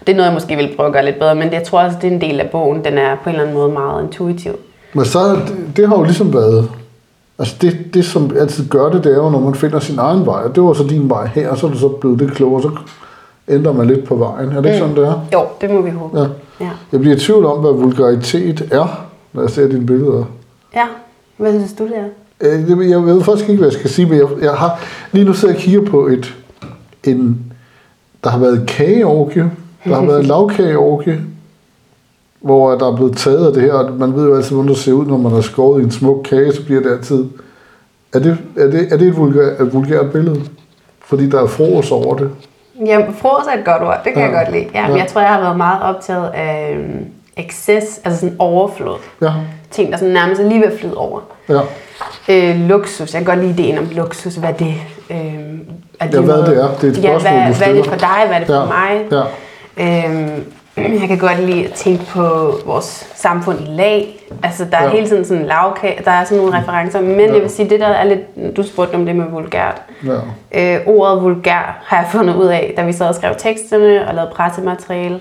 Og 0.00 0.06
det 0.06 0.12
er 0.12 0.16
noget, 0.16 0.26
jeg 0.26 0.34
måske 0.34 0.56
vil 0.56 0.72
prøve 0.76 0.86
at 0.86 0.92
gøre 0.92 1.04
lidt 1.04 1.18
bedre, 1.18 1.34
men 1.34 1.52
jeg 1.52 1.62
tror 1.62 1.80
også, 1.80 1.96
det 2.02 2.08
er 2.08 2.12
en 2.14 2.20
del 2.20 2.40
af 2.40 2.50
bogen. 2.50 2.84
Den 2.84 2.98
er 2.98 3.16
på 3.16 3.28
en 3.28 3.34
eller 3.34 3.42
anden 3.42 3.56
måde 3.58 3.72
meget 3.72 4.02
intuitiv. 4.02 4.52
Men 4.94 5.04
så, 5.04 5.18
det, 5.32 5.56
det 5.76 5.88
har 5.88 5.96
jo 5.96 6.02
ligesom 6.02 6.34
været... 6.34 6.70
Altså 7.38 7.54
det, 7.60 7.94
det, 7.94 8.04
som 8.04 8.36
altid 8.40 8.68
gør 8.68 8.88
det, 8.88 9.04
det 9.04 9.12
er 9.12 9.16
jo, 9.16 9.30
når 9.30 9.40
man 9.40 9.54
finder 9.54 9.78
sin 9.78 9.98
egen 9.98 10.26
vej. 10.26 10.42
Og 10.42 10.54
det 10.54 10.62
var 10.62 10.72
så 10.72 10.84
din 10.84 11.10
vej 11.10 11.26
her, 11.26 11.48
og 11.50 11.58
så 11.58 11.66
er 11.66 11.70
du 11.70 11.78
så 11.78 11.88
blevet 11.88 12.18
det 12.18 12.32
klogere, 12.32 12.62
så 12.62 12.70
ændrer 13.48 13.72
man 13.72 13.86
lidt 13.86 14.04
på 14.04 14.14
vejen. 14.16 14.48
Er 14.52 14.60
det 14.60 14.66
ikke 14.66 14.78
sådan, 14.78 14.96
det 14.96 15.04
er? 15.06 15.20
Jo, 15.32 15.42
det 15.60 15.70
må 15.70 15.80
vi 15.80 15.90
håbe. 15.90 16.18
Ja. 16.20 16.26
Ja. 16.60 16.70
Jeg 16.92 17.00
bliver 17.00 17.16
i 17.16 17.18
tvivl 17.18 17.44
om, 17.46 17.58
hvad 17.58 17.70
vulgaritet 17.72 18.68
er, 18.72 19.06
når 19.32 19.42
jeg 19.42 19.50
ser 19.50 19.68
dine 19.68 19.86
billeder. 19.86 20.24
ja. 20.74 20.84
Hvad 21.36 21.52
synes 21.52 21.72
du, 21.72 21.84
det 21.84 21.92
er? 21.96 22.04
Øh, 22.40 22.70
Jeg, 22.80 22.90
jeg 22.90 23.02
ved 23.06 23.22
faktisk 23.22 23.48
ikke, 23.48 23.58
hvad 23.60 23.68
jeg 23.68 23.78
skal 23.78 23.90
sige, 23.90 24.06
men 24.08 24.18
jeg, 24.18 24.26
jeg 24.42 24.52
har, 24.52 24.80
lige 25.12 25.24
nu 25.24 25.32
sidder 25.32 25.54
jeg 25.54 25.58
og 25.58 25.62
kigger 25.62 25.90
på 25.90 26.06
et, 26.06 26.34
en, 27.04 27.52
der 28.24 28.30
har 28.30 28.38
været 28.38 28.66
kageorgie, 28.66 29.50
der 29.84 29.94
har 29.94 30.06
været 30.06 30.24
lavkageorgie, 30.32 31.20
hvor 32.40 32.70
der 32.70 32.92
er 32.92 32.96
blevet 32.96 33.16
taget 33.16 33.46
af 33.46 33.52
det 33.52 33.62
her, 33.62 33.72
og 33.72 33.92
man 33.92 34.14
ved 34.14 34.24
jo 34.28 34.36
altid, 34.36 34.54
hvordan 34.54 34.68
det 34.68 34.76
ser 34.78 34.92
ud, 34.92 35.06
når 35.06 35.16
man 35.16 35.32
har 35.32 35.40
skåret 35.40 35.80
i 35.80 35.84
en 35.84 35.90
smuk 35.90 36.22
kage, 36.24 36.52
så 36.52 36.64
bliver 36.64 36.82
det 36.82 36.90
altid... 36.90 37.24
Er 38.14 38.18
det, 38.18 38.38
er 38.56 38.66
det, 38.70 38.92
er 38.92 38.96
det 38.96 39.08
et, 39.08 39.16
vulgær, 39.16 39.62
et 39.62 39.74
vulgært 39.74 40.12
billede? 40.12 40.40
Fordi 41.00 41.28
der 41.30 41.42
er 41.42 41.46
fros 41.46 41.90
over 41.92 42.14
det. 42.16 42.30
Ja, 42.86 42.98
fros 43.10 43.46
er 43.54 43.58
et 43.58 43.64
godt 43.64 43.82
ord. 43.82 44.00
Det 44.04 44.12
kan 44.12 44.22
ja. 44.22 44.28
Jeg 44.28 44.44
godt 44.44 44.54
lide. 44.54 44.66
Ja, 44.74 44.86
men 44.86 44.96
Ja. 44.96 45.02
jeg 45.02 45.10
tror, 45.10 45.20
jeg 45.20 45.30
har 45.30 45.40
været 45.40 45.56
meget 45.56 45.82
optaget 45.82 46.30
af 46.34 46.76
øhm, 46.76 47.04
excess, 47.36 48.00
altså 48.04 48.20
sådan 48.20 48.36
overflod. 48.38 48.96
Ja, 49.22 49.32
Ting, 49.70 49.92
der 49.92 49.98
sådan 49.98 50.14
nærmest 50.14 50.40
er 50.40 50.48
lige 50.48 50.60
ved 50.60 50.66
at 50.66 50.78
flyde 50.78 50.96
over. 50.96 51.20
Ja. 51.48 51.60
Øh, 52.28 52.56
luksus. 52.60 53.14
Jeg 53.14 53.24
kan 53.24 53.36
godt 53.36 53.46
lide 53.46 53.62
ideen 53.62 53.78
om 53.78 53.88
luksus. 53.92 54.34
Hvad 54.34 54.52
det, 54.52 54.74
øh, 55.10 55.16
er 56.00 56.06
Ja, 56.12 56.20
hvad 56.20 56.36
det 56.42 56.62
er. 56.62 56.74
Det 56.80 56.84
er 56.84 56.88
et 56.88 57.04
ja, 57.04 57.18
spørgsmål, 57.18 57.20
hvad, 57.20 57.54
hvad 57.54 57.68
er 57.68 57.72
det 57.74 57.86
for 57.86 57.96
dig? 57.96 58.24
Hvad 58.26 58.34
er 58.36 58.38
det 58.38 58.46
for 58.46 58.54
Ja, 58.54 58.64
mig? 58.64 59.26
ja. 59.76 60.04
Øhm, 60.06 60.44
Jeg 61.00 61.08
kan 61.08 61.18
godt 61.18 61.40
lide 61.40 61.64
at 61.66 61.72
tænke 61.72 62.04
på 62.06 62.52
vores 62.66 63.06
samfund 63.14 63.60
i 63.60 63.64
lag. 63.68 64.20
Altså, 64.42 64.64
der 64.70 64.76
er 64.76 64.84
Ja. 64.84 64.90
hele 64.90 65.08
tiden 65.08 65.24
sådan 65.24 65.46
lavkage, 65.46 66.02
der 66.04 66.10
er 66.10 66.24
sådan 66.24 66.38
nogle 66.44 66.58
referencer. 66.60 67.00
Men 67.00 67.20
jeg 67.20 67.42
vil 67.42 67.50
sige, 67.50 67.70
det 67.70 67.80
der 67.80 67.86
er 67.86 68.04
lidt, 68.04 68.56
du 68.56 68.62
spurgte 68.62 68.94
om 68.94 69.06
det 69.06 69.16
med 69.16 69.24
vulgært. 69.26 69.82
Ja. 70.52 70.76
Øh, 70.76 70.80
ordet 70.86 71.22
vulgær 71.22 71.78
har 71.86 71.96
jeg 71.96 72.06
fundet 72.12 72.34
ud 72.36 72.46
af, 72.46 72.74
da 72.76 72.82
vi 72.84 72.92
sad 72.92 73.08
og 73.08 73.14
skrev 73.14 73.34
teksterne 73.38 74.08
og 74.08 74.14
lavede 74.14 74.30
pressemateriale. 74.34 75.20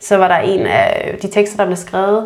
Så 0.00 0.16
var 0.16 0.28
der 0.28 0.36
en 0.38 0.66
af 0.66 1.14
de 1.22 1.28
tekster, 1.28 1.56
der 1.56 1.64
blev 1.64 1.76
skrevet, 1.76 2.24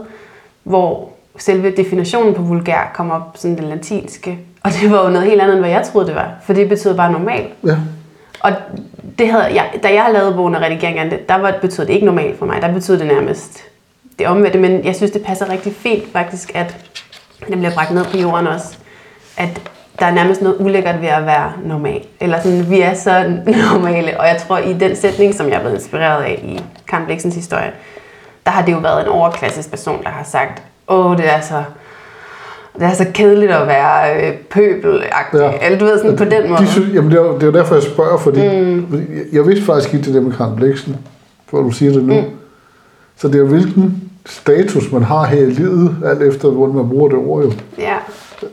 hvor 0.63 1.09
selve 1.39 1.71
definitionen 1.71 2.35
på 2.35 2.43
vulgær 2.43 2.91
kom 2.95 3.11
op, 3.11 3.23
sådan 3.35 3.57
det 3.57 3.65
latinske. 3.65 4.39
Og 4.65 4.71
det 4.73 4.91
var 4.91 5.05
jo 5.05 5.11
noget 5.11 5.29
helt 5.29 5.41
andet, 5.41 5.55
end 5.55 5.61
hvad 5.61 5.71
jeg 5.71 5.83
troede, 5.93 6.07
det 6.07 6.15
var. 6.15 6.31
For 6.43 6.53
det 6.53 6.69
betyder 6.69 6.97
bare 6.97 7.13
normal. 7.13 7.47
Ja. 7.67 7.77
Og 8.41 8.53
det 9.19 9.29
havde 9.29 9.45
jeg, 9.45 9.71
da 9.83 9.89
jeg 9.89 10.11
lavede 10.13 10.35
bogen 10.35 10.55
og 10.55 10.63
redigeringen 10.63 11.11
det, 11.11 11.29
der 11.29 11.35
var, 11.35 11.55
betød 11.61 11.87
det 11.87 11.93
ikke 11.93 12.07
normalt 12.07 12.39
for 12.39 12.47
mig. 12.47 12.63
Der 12.63 12.73
betød 12.73 12.99
det 12.99 13.07
nærmest 13.07 13.63
det 14.19 14.27
omvendte. 14.27 14.59
Men 14.59 14.85
jeg 14.85 14.97
synes, 14.97 15.11
det 15.11 15.23
passer 15.23 15.49
rigtig 15.49 15.73
fint 15.75 16.13
faktisk, 16.13 16.51
at 16.55 16.77
den 17.49 17.59
bliver 17.59 17.75
bragt 17.75 17.91
ned 17.91 18.05
på 18.05 18.17
jorden 18.17 18.47
også. 18.47 18.77
At 19.37 19.61
der 19.99 20.07
er 20.07 20.15
nærmest 20.15 20.43
noget 20.43 20.57
ulækkert 20.61 21.01
ved 21.03 21.09
at 21.09 21.27
være 21.27 21.53
normal. 21.65 22.03
Eller 22.21 22.41
sådan, 22.41 22.71
vi 22.71 22.81
er 22.81 22.95
så 22.95 23.41
normale. 23.73 24.21
Og 24.21 24.27
jeg 24.27 24.37
tror, 24.37 24.59
i 24.59 24.73
den 24.73 24.97
sætning, 24.97 25.35
som 25.35 25.49
jeg 25.49 25.55
er 25.55 25.61
blevet 25.61 25.75
inspireret 25.75 26.23
af 26.23 26.41
i 26.43 26.63
Karen 26.89 27.05
Bliksens 27.05 27.35
historie, 27.35 27.73
der 28.47 28.51
har 28.51 28.65
det 28.65 28.73
jo 28.73 28.79
været 28.79 29.03
en 29.03 29.09
overklasses 29.09 29.69
person, 29.69 30.03
der 30.03 30.09
har 30.09 30.25
sagt, 30.25 30.63
åh, 30.93 31.17
det 31.17 31.25
er 31.27 31.41
så, 31.41 31.63
det 32.75 32.83
er 32.83 32.93
så 32.93 33.07
kedeligt 33.15 33.53
at 33.53 33.67
være 33.67 34.27
øh, 34.27 34.33
pøbelagtig. 34.51 35.41
Ja. 35.41 35.53
Eller 35.67 35.79
du 35.79 35.85
ved, 35.85 35.99
sådan 35.99 36.17
på 36.17 36.25
den 36.25 36.49
måde. 36.49 36.61
De 36.61 36.67
synes, 36.67 36.95
jamen 36.95 37.11
det 37.11 37.19
er, 37.19 37.39
det 37.39 37.43
er 37.43 37.51
derfor, 37.51 37.75
jeg 37.75 37.83
spørger, 37.83 38.19
fordi 38.19 38.41
mm. 38.49 38.87
jeg, 38.93 39.25
jeg 39.33 39.47
vidste 39.47 39.65
faktisk 39.65 39.95
ikke 39.95 40.07
det 40.07 40.15
der 40.15 40.21
med 40.21 40.33
Karen 40.33 40.57
Bliksen, 40.57 40.97
før 41.51 41.59
du 41.59 41.71
siger 41.71 41.93
det 41.93 42.05
nu. 42.05 42.15
Mm. 42.15 42.27
Så 43.17 43.29
det 43.29 43.35
er 43.35 43.39
jo 43.39 43.47
hvilken 43.47 44.11
status 44.27 44.93
man 44.93 45.03
har 45.03 45.25
her 45.25 45.43
i 45.43 45.51
livet, 45.51 45.97
alt 46.05 46.23
efter 46.23 46.49
hvordan 46.49 46.75
man 46.75 46.89
bruger 46.89 47.09
det 47.09 47.19
ord 47.19 47.45
jo. 47.45 47.53
Ja. 47.79 47.95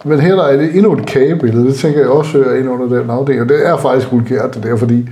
Men 0.06 0.20
her 0.20 0.36
der 0.36 0.44
er 0.44 0.58
det 0.58 0.76
endnu 0.76 0.94
et 0.94 1.06
kagebillede, 1.06 1.68
det 1.68 1.76
tænker 1.76 2.00
jeg 2.00 2.10
også 2.10 2.32
hører 2.38 2.60
ind 2.60 2.70
under 2.70 3.00
den 3.00 3.10
afdeling, 3.10 3.42
og 3.42 3.50
det 3.50 3.68
er 3.68 3.78
faktisk 3.78 4.12
vulgært 4.12 4.56
det 4.56 4.64
der, 4.64 4.78
fordi 4.78 5.10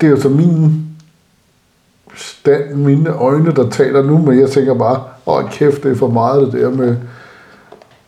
det 0.00 0.06
er 0.06 0.10
jo 0.10 0.20
så 0.20 0.28
min 0.28 0.85
stand, 2.16 2.74
mine 2.74 3.10
øjne, 3.10 3.52
der 3.52 3.70
taler 3.70 4.02
nu, 4.02 4.18
men 4.18 4.40
jeg 4.40 4.50
tænker 4.50 4.74
bare, 4.74 5.02
åh 5.26 5.50
kæft, 5.50 5.82
det 5.82 5.92
er 5.92 5.96
for 5.96 6.08
meget 6.08 6.52
det 6.52 6.60
der 6.60 6.70
med, 6.70 6.96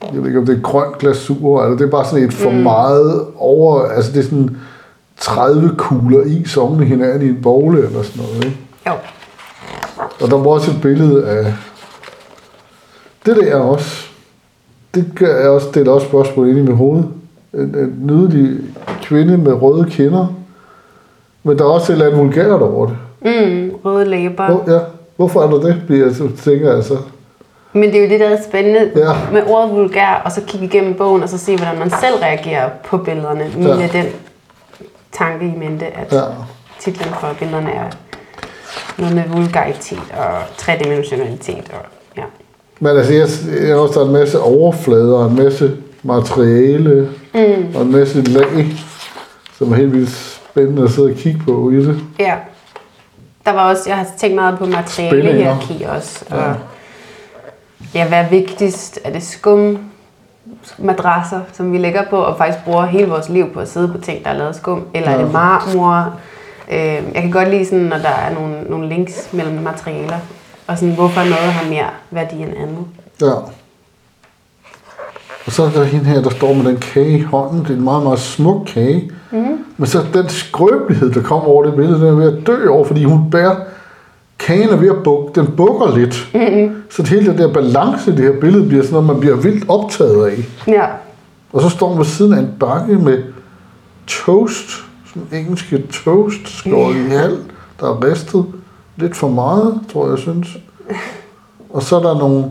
jeg 0.03 0.21
ved 0.21 0.27
ikke 0.27 0.38
om 0.38 0.47
det 0.47 0.57
er 0.57 0.62
grønt 0.62 0.99
glasur, 0.99 1.62
eller 1.62 1.77
det 1.77 1.87
er 1.87 1.90
bare 1.90 2.05
sådan 2.05 2.25
et 2.25 2.33
for 2.33 2.51
mm. 2.51 2.57
meget 2.57 3.27
over, 3.37 3.83
altså 3.83 4.12
det 4.12 4.18
er 4.18 4.23
sådan 4.23 4.57
30 5.16 5.75
kugler 5.77 6.23
is 6.25 6.57
oven 6.57 6.83
i 6.83 6.87
hinanden 6.87 7.23
i 7.23 7.29
en 7.29 7.42
bogle 7.42 7.87
eller 7.87 8.03
sådan 8.03 8.23
noget, 8.23 8.44
ikke? 8.44 8.59
Jo. 8.87 8.92
Og 10.21 10.31
der 10.31 10.37
var 10.37 10.51
også 10.51 10.71
et 10.71 10.81
billede 10.83 11.27
af 11.27 11.55
det 13.27 13.37
der 13.37 13.57
også. 13.57 14.07
Det 14.94 15.12
gør 15.14 15.40
jeg 15.40 15.49
også, 15.49 15.68
det 15.75 15.88
er 15.88 15.92
også 15.92 16.07
spørgsmål 16.07 16.49
inde 16.49 16.61
i 16.61 16.64
mit 16.64 16.77
hoved. 16.77 17.03
En, 17.55 17.61
en 17.61 18.01
nydelig 18.03 18.59
kvinde 19.03 19.38
med 19.38 19.53
røde 19.53 19.90
kinder. 19.90 20.27
Men 21.42 21.59
der 21.59 21.64
er 21.64 21.68
også 21.68 21.92
et 21.92 21.94
eller 21.94 22.07
andet 22.07 22.21
vulgært 22.21 22.62
over 22.62 22.87
det. 22.87 22.97
Mm, 23.22 23.70
røde 23.85 24.04
læber. 24.04 24.46
Hvor, 24.46 24.74
ja, 24.74 24.78
hvorfor 25.16 25.42
er 25.42 25.50
der 25.50 25.61
det, 25.61 25.83
bliver 25.87 26.07
jeg 26.07 26.14
tænker 26.44 26.74
jeg 26.74 26.85
så. 26.85 26.96
Men 27.72 27.83
det 27.92 27.98
er 27.98 28.02
jo 28.04 28.09
det, 28.11 28.20
der 28.20 28.28
er 28.28 28.42
spændende 28.48 28.90
Ja. 28.96 29.12
med 29.33 29.42
ordet 29.46 29.70
vulgær, 29.76 30.22
og 30.24 30.33
så 30.33 30.40
kigge 30.46 30.66
igennem 30.66 30.94
bogen, 30.94 31.22
og 31.22 31.28
så 31.28 31.38
se, 31.38 31.57
hvordan 31.57 31.78
man 31.78 31.90
selv 31.90 32.14
reagerer 32.22 32.70
på 32.85 32.96
billederne. 32.98 33.44
Ja. 33.57 33.76
Med 33.76 33.88
den 33.88 34.07
tanke 35.12 35.46
i 35.46 35.59
mente, 35.59 35.87
at 35.87 36.12
Ja. 36.12 36.20
titlen 36.81 37.14
for 37.20 37.28
billederne 37.38 37.70
er 37.70 37.90
noget 38.98 39.14
med 39.14 39.22
vulgaritet 39.28 40.00
og 40.18 40.57
tredimensionalitet. 40.57 41.70
Og, 41.72 41.87
ja. 42.16 42.22
Men 42.81 42.96
altså, 42.96 43.12
jeg, 43.12 43.28
jeg 43.68 43.76
også, 43.76 43.94
der 43.94 44.00
er 44.00 44.09
en 44.09 44.12
masse 44.12 44.40
overflader, 44.40 45.14
og 45.16 45.31
en 45.31 45.37
masse 45.37 45.76
materiale, 46.02 47.09
mm. 47.35 47.74
og 47.74 47.83
en 47.83 47.92
masse 47.92 48.22
lag, 48.22 48.66
som 49.59 49.72
er 49.72 49.76
helt 49.76 49.92
vildt 49.92 50.11
spændende 50.50 50.83
at 50.83 50.90
sidde 50.90 51.09
og 51.11 51.14
kigge 51.16 51.40
på 51.44 51.70
i 51.70 51.76
det. 51.76 52.00
ja. 52.18 52.35
Der 53.49 53.55
var 53.55 53.71
også, 53.71 53.83
jeg 53.87 53.97
har 53.97 54.07
tænkt 54.17 54.35
meget 54.37 54.59
på 54.59 54.67
materialehierarki 54.67 55.83
også. 55.89 56.25
Og, 56.31 56.37
Ja. 56.39 56.53
ja, 57.95 58.09
hvad 58.09 58.19
er 58.19 58.29
vigtigst? 58.29 59.01
Er 59.05 59.13
det 59.13 59.23
skum, 59.23 59.79
madrasser, 60.79 61.41
som 61.53 61.73
vi 61.73 61.79
lægger 61.79 62.03
på, 62.11 62.17
og 62.17 62.39
faktisk 62.39 62.65
bruger 62.65 62.87
hele 62.87 63.09
vores 63.09 63.29
liv 63.29 63.53
på 63.53 63.61
at 63.61 63.69
sidde 63.69 63.89
på 63.89 63.99
ting, 63.99 64.25
der 64.25 64.31
er 64.31 64.35
lavet 64.35 64.49
af 64.49 64.55
skum? 64.55 64.87
Eller 64.95 65.09
er 65.11 65.19
Ja. 65.19 65.23
det 65.25 65.33
marmor? 65.33 66.15
Øh, 66.71 66.79
jeg 67.15 67.23
kan 67.23 67.31
godt 67.31 67.49
lide, 67.51 67.65
sådan, 67.65 67.79
når 67.85 67.99
der 67.99 68.09
er 68.09 68.35
nogle, 68.35 68.63
nogle 68.63 68.89
links 68.89 69.29
mellem 69.33 69.55
materialer, 69.63 70.19
og 70.67 70.79
sådan, 70.79 70.95
hvorfor 70.95 71.21
noget 71.21 71.53
har 71.53 71.71
mere 71.71 71.87
værdi 72.11 72.37
end 72.43 72.53
andet. 72.57 72.85
Ja. 73.23 73.35
Og 75.46 75.53
så 75.53 75.62
er 75.62 75.70
der 75.70 75.85
hende 75.85 76.05
her, 76.05 76.22
der 76.22 76.31
står 76.31 76.55
med 76.55 76.64
den 76.64 76.77
kage 76.77 77.18
i 77.18 77.22
hånden. 77.22 77.61
Det 77.62 77.70
er 77.70 77.74
en 77.74 77.85
meget, 77.85 78.03
meget 78.03 78.18
smuk 78.18 78.66
kage. 78.66 79.11
Mm. 79.33 79.44
Men 79.77 79.87
så 79.87 80.05
den 80.14 80.29
skrøbelighed, 80.29 81.11
der 81.11 81.22
kommer 81.22 81.48
over 81.48 81.64
det 81.64 81.74
billede, 81.74 81.98
den 82.01 82.07
er 82.07 82.12
ved 82.12 82.38
at 82.38 82.46
dø 82.46 82.68
over, 82.68 82.85
fordi 82.85 83.05
hun 83.05 83.31
bærer 83.31 83.57
kagen 84.38 84.68
er 84.68 84.77
ved 84.77 84.88
at 84.88 85.03
bukke. 85.05 85.40
Den 85.40 85.46
bukker 85.57 85.96
lidt. 85.96 86.29
Mm-hmm. 86.35 86.83
Så 86.90 87.03
det 87.03 87.11
hele 87.11 87.27
den 87.31 87.38
der 87.38 87.53
balance 87.53 88.12
i 88.12 88.16
det 88.16 88.24
her 88.24 88.40
billede 88.40 88.68
bliver 88.68 88.83
sådan 88.83 88.92
noget, 88.94 89.07
man 89.07 89.20
bliver 89.20 89.37
vildt 89.37 89.64
optaget 89.68 90.27
af. 90.27 90.48
Ja, 90.66 90.87
Og 91.53 91.62
så 91.62 91.68
står 91.68 91.88
hun 91.88 91.98
ved 91.98 92.05
siden 92.05 92.33
af 92.33 92.38
en 92.38 92.51
bakke 92.61 92.94
med 92.94 93.22
toast. 94.07 94.70
Sådan 95.07 95.40
engelske 95.40 95.83
toast, 95.92 96.48
skåret 96.48 96.96
i 96.96 97.09
halv. 97.09 97.38
Der 97.81 97.87
er 97.87 98.05
ristet 98.05 98.44
lidt 98.96 99.16
for 99.16 99.29
meget, 99.29 99.81
tror 99.92 100.09
jeg, 100.09 100.18
synes. 100.18 100.48
Og 101.70 101.83
så 101.83 101.96
er 101.96 102.03
der 102.03 102.18
nogle 102.18 102.44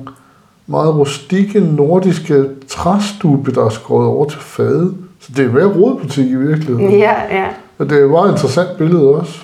meget 0.67 0.95
rustikke 0.95 1.60
nordiske 1.60 2.45
træstube, 2.67 3.51
der 3.51 3.65
er 3.65 3.69
skåret 3.69 4.08
over 4.08 4.25
til 4.30 4.39
fade. 4.39 4.93
Så 5.19 5.32
det 5.38 5.45
er 5.45 5.51
mere 5.51 5.65
rådbutik 5.65 6.25
i 6.32 6.36
virkeligheden. 6.36 6.91
ja, 6.91 7.13
ja. 7.38 7.47
Og 7.77 7.89
det 7.89 7.99
er 7.99 8.03
et 8.06 8.12
meget 8.12 8.32
interessant 8.32 8.77
billede 8.77 9.08
også. 9.15 9.39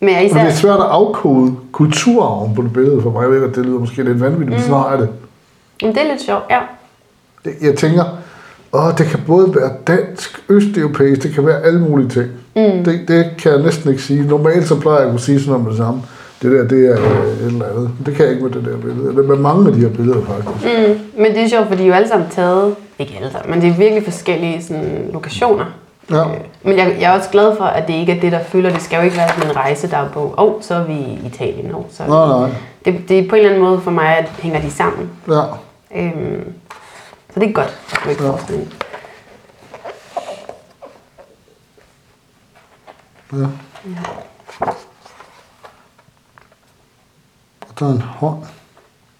Men 0.00 0.08
jeg 0.08 0.16
er 0.16 0.18
Og 0.18 0.24
det 0.24 0.30
især... 0.30 0.40
er 0.40 0.50
svært 0.50 0.80
at 0.80 0.86
afkode 0.90 1.54
kulturarven 1.72 2.54
på 2.54 2.62
det 2.62 2.72
billede 2.72 3.02
for 3.02 3.10
mig. 3.10 3.22
Jeg 3.22 3.30
ved, 3.30 3.42
at 3.44 3.56
det 3.56 3.66
lyder 3.66 3.78
måske 3.78 4.02
lidt 4.02 4.20
vanvittigt, 4.20 4.50
men 4.50 4.60
sådan 4.60 4.92
jeg 4.92 4.98
det. 4.98 5.08
Men 5.82 5.94
det 5.94 6.02
er 6.02 6.08
lidt 6.12 6.22
sjovt, 6.22 6.44
ja. 6.50 6.58
Jeg- 7.44 7.54
Jeg 7.62 7.76
tænker, 7.76 8.04
åh, 8.72 8.92
det 8.98 9.06
kan 9.06 9.20
både 9.26 9.54
være 9.54 9.70
dansk, 9.86 10.42
østeuropæisk, 10.48 11.22
det 11.22 11.32
kan 11.34 11.46
være 11.46 11.62
alle 11.62 11.80
mulige 11.80 12.08
ting. 12.08 12.26
Mm. 12.56 12.84
Det, 12.84 13.00
det 13.08 13.26
kan 13.38 13.52
jeg 13.52 13.62
næsten 13.62 13.90
ikke 13.90 14.02
sige. 14.02 14.26
Normalt 14.26 14.68
så 14.68 14.80
plejer 14.80 14.98
jeg 14.98 15.06
at 15.06 15.10
kunne 15.12 15.20
sige 15.20 15.38
sådan 15.40 15.50
noget 15.50 15.64
med 15.64 15.70
det 15.70 15.78
samme. 15.78 16.02
Det 16.42 16.52
der, 16.52 16.68
det 16.68 16.86
er 16.86 16.98
øh, 17.00 17.26
et 17.40 17.46
eller 17.46 17.68
andet. 17.70 17.90
Det 18.06 18.14
kan 18.14 18.24
jeg 18.24 18.32
ikke 18.34 18.44
med 18.44 18.52
det 18.52 18.64
der 18.64 18.76
billede. 18.76 19.08
Eller 19.08 19.22
med 19.22 19.36
mange 19.36 19.66
af 19.68 19.72
de 19.74 19.80
her 19.80 19.88
billeder, 19.88 20.24
faktisk. 20.24 20.78
Mm. 20.78 21.00
Men 21.22 21.34
det 21.34 21.42
er 21.42 21.48
sjovt, 21.48 21.66
fordi 21.68 21.78
de 21.82 21.84
er 21.84 21.88
jo 21.88 21.94
alle 21.94 22.08
sammen 22.08 22.28
taget, 22.30 22.76
ikke 22.98 23.14
alle 23.20 23.32
sammen, 23.32 23.50
men 23.50 23.60
det 23.60 23.68
er 23.70 23.74
virkelig 23.76 24.04
forskellige 24.04 24.62
sådan, 24.64 25.10
lokationer. 25.12 25.64
Ja. 26.10 26.20
Øh, 26.24 26.30
Men 26.62 26.78
jeg, 26.78 26.96
jeg 27.00 27.12
er 27.14 27.18
også 27.18 27.30
glad 27.30 27.56
for, 27.56 27.64
at 27.64 27.86
det 27.88 27.94
ikke 27.94 28.12
er 28.16 28.20
det, 28.20 28.32
der 28.32 28.42
følger. 28.44 28.70
Det 28.70 28.82
skal 28.82 28.96
jo 28.96 29.02
ikke 29.02 29.16
være 29.16 29.28
sådan 29.28 29.50
en 29.50 29.56
rejsedagbog. 29.56 30.34
Åh, 30.38 30.44
oh, 30.54 30.62
så 30.62 30.74
er 30.74 30.84
vi 30.84 30.92
i 30.92 31.20
Italien. 31.26 31.74
Oh, 31.74 31.84
så 31.90 32.02
er 32.02 32.06
vi... 32.06 32.12
Nej, 32.12 32.48
nej. 32.48 32.50
Det, 32.84 33.08
det 33.08 33.18
er 33.18 33.28
på 33.28 33.34
en 33.34 33.40
eller 33.40 33.50
anden 33.50 33.64
måde 33.68 33.80
for 33.80 33.90
mig, 33.90 34.18
at 34.18 34.28
hænger 34.38 34.60
de 34.60 34.70
sammen. 34.70 35.10
Ja. 35.28 35.42
Øhm, 35.96 36.52
så 37.34 37.40
det 37.40 37.48
er 37.48 37.52
godt, 37.52 37.78
at 37.92 38.00
du 38.04 38.10
ikke 38.10 38.24
Ja. 38.24 38.30
får 38.30 38.38
sådan 38.48 38.60
en. 38.60 38.72
ja. 43.40 43.46
Der 47.80 47.86
er 47.86 47.92
en 47.92 48.00
hånd, 48.00 48.38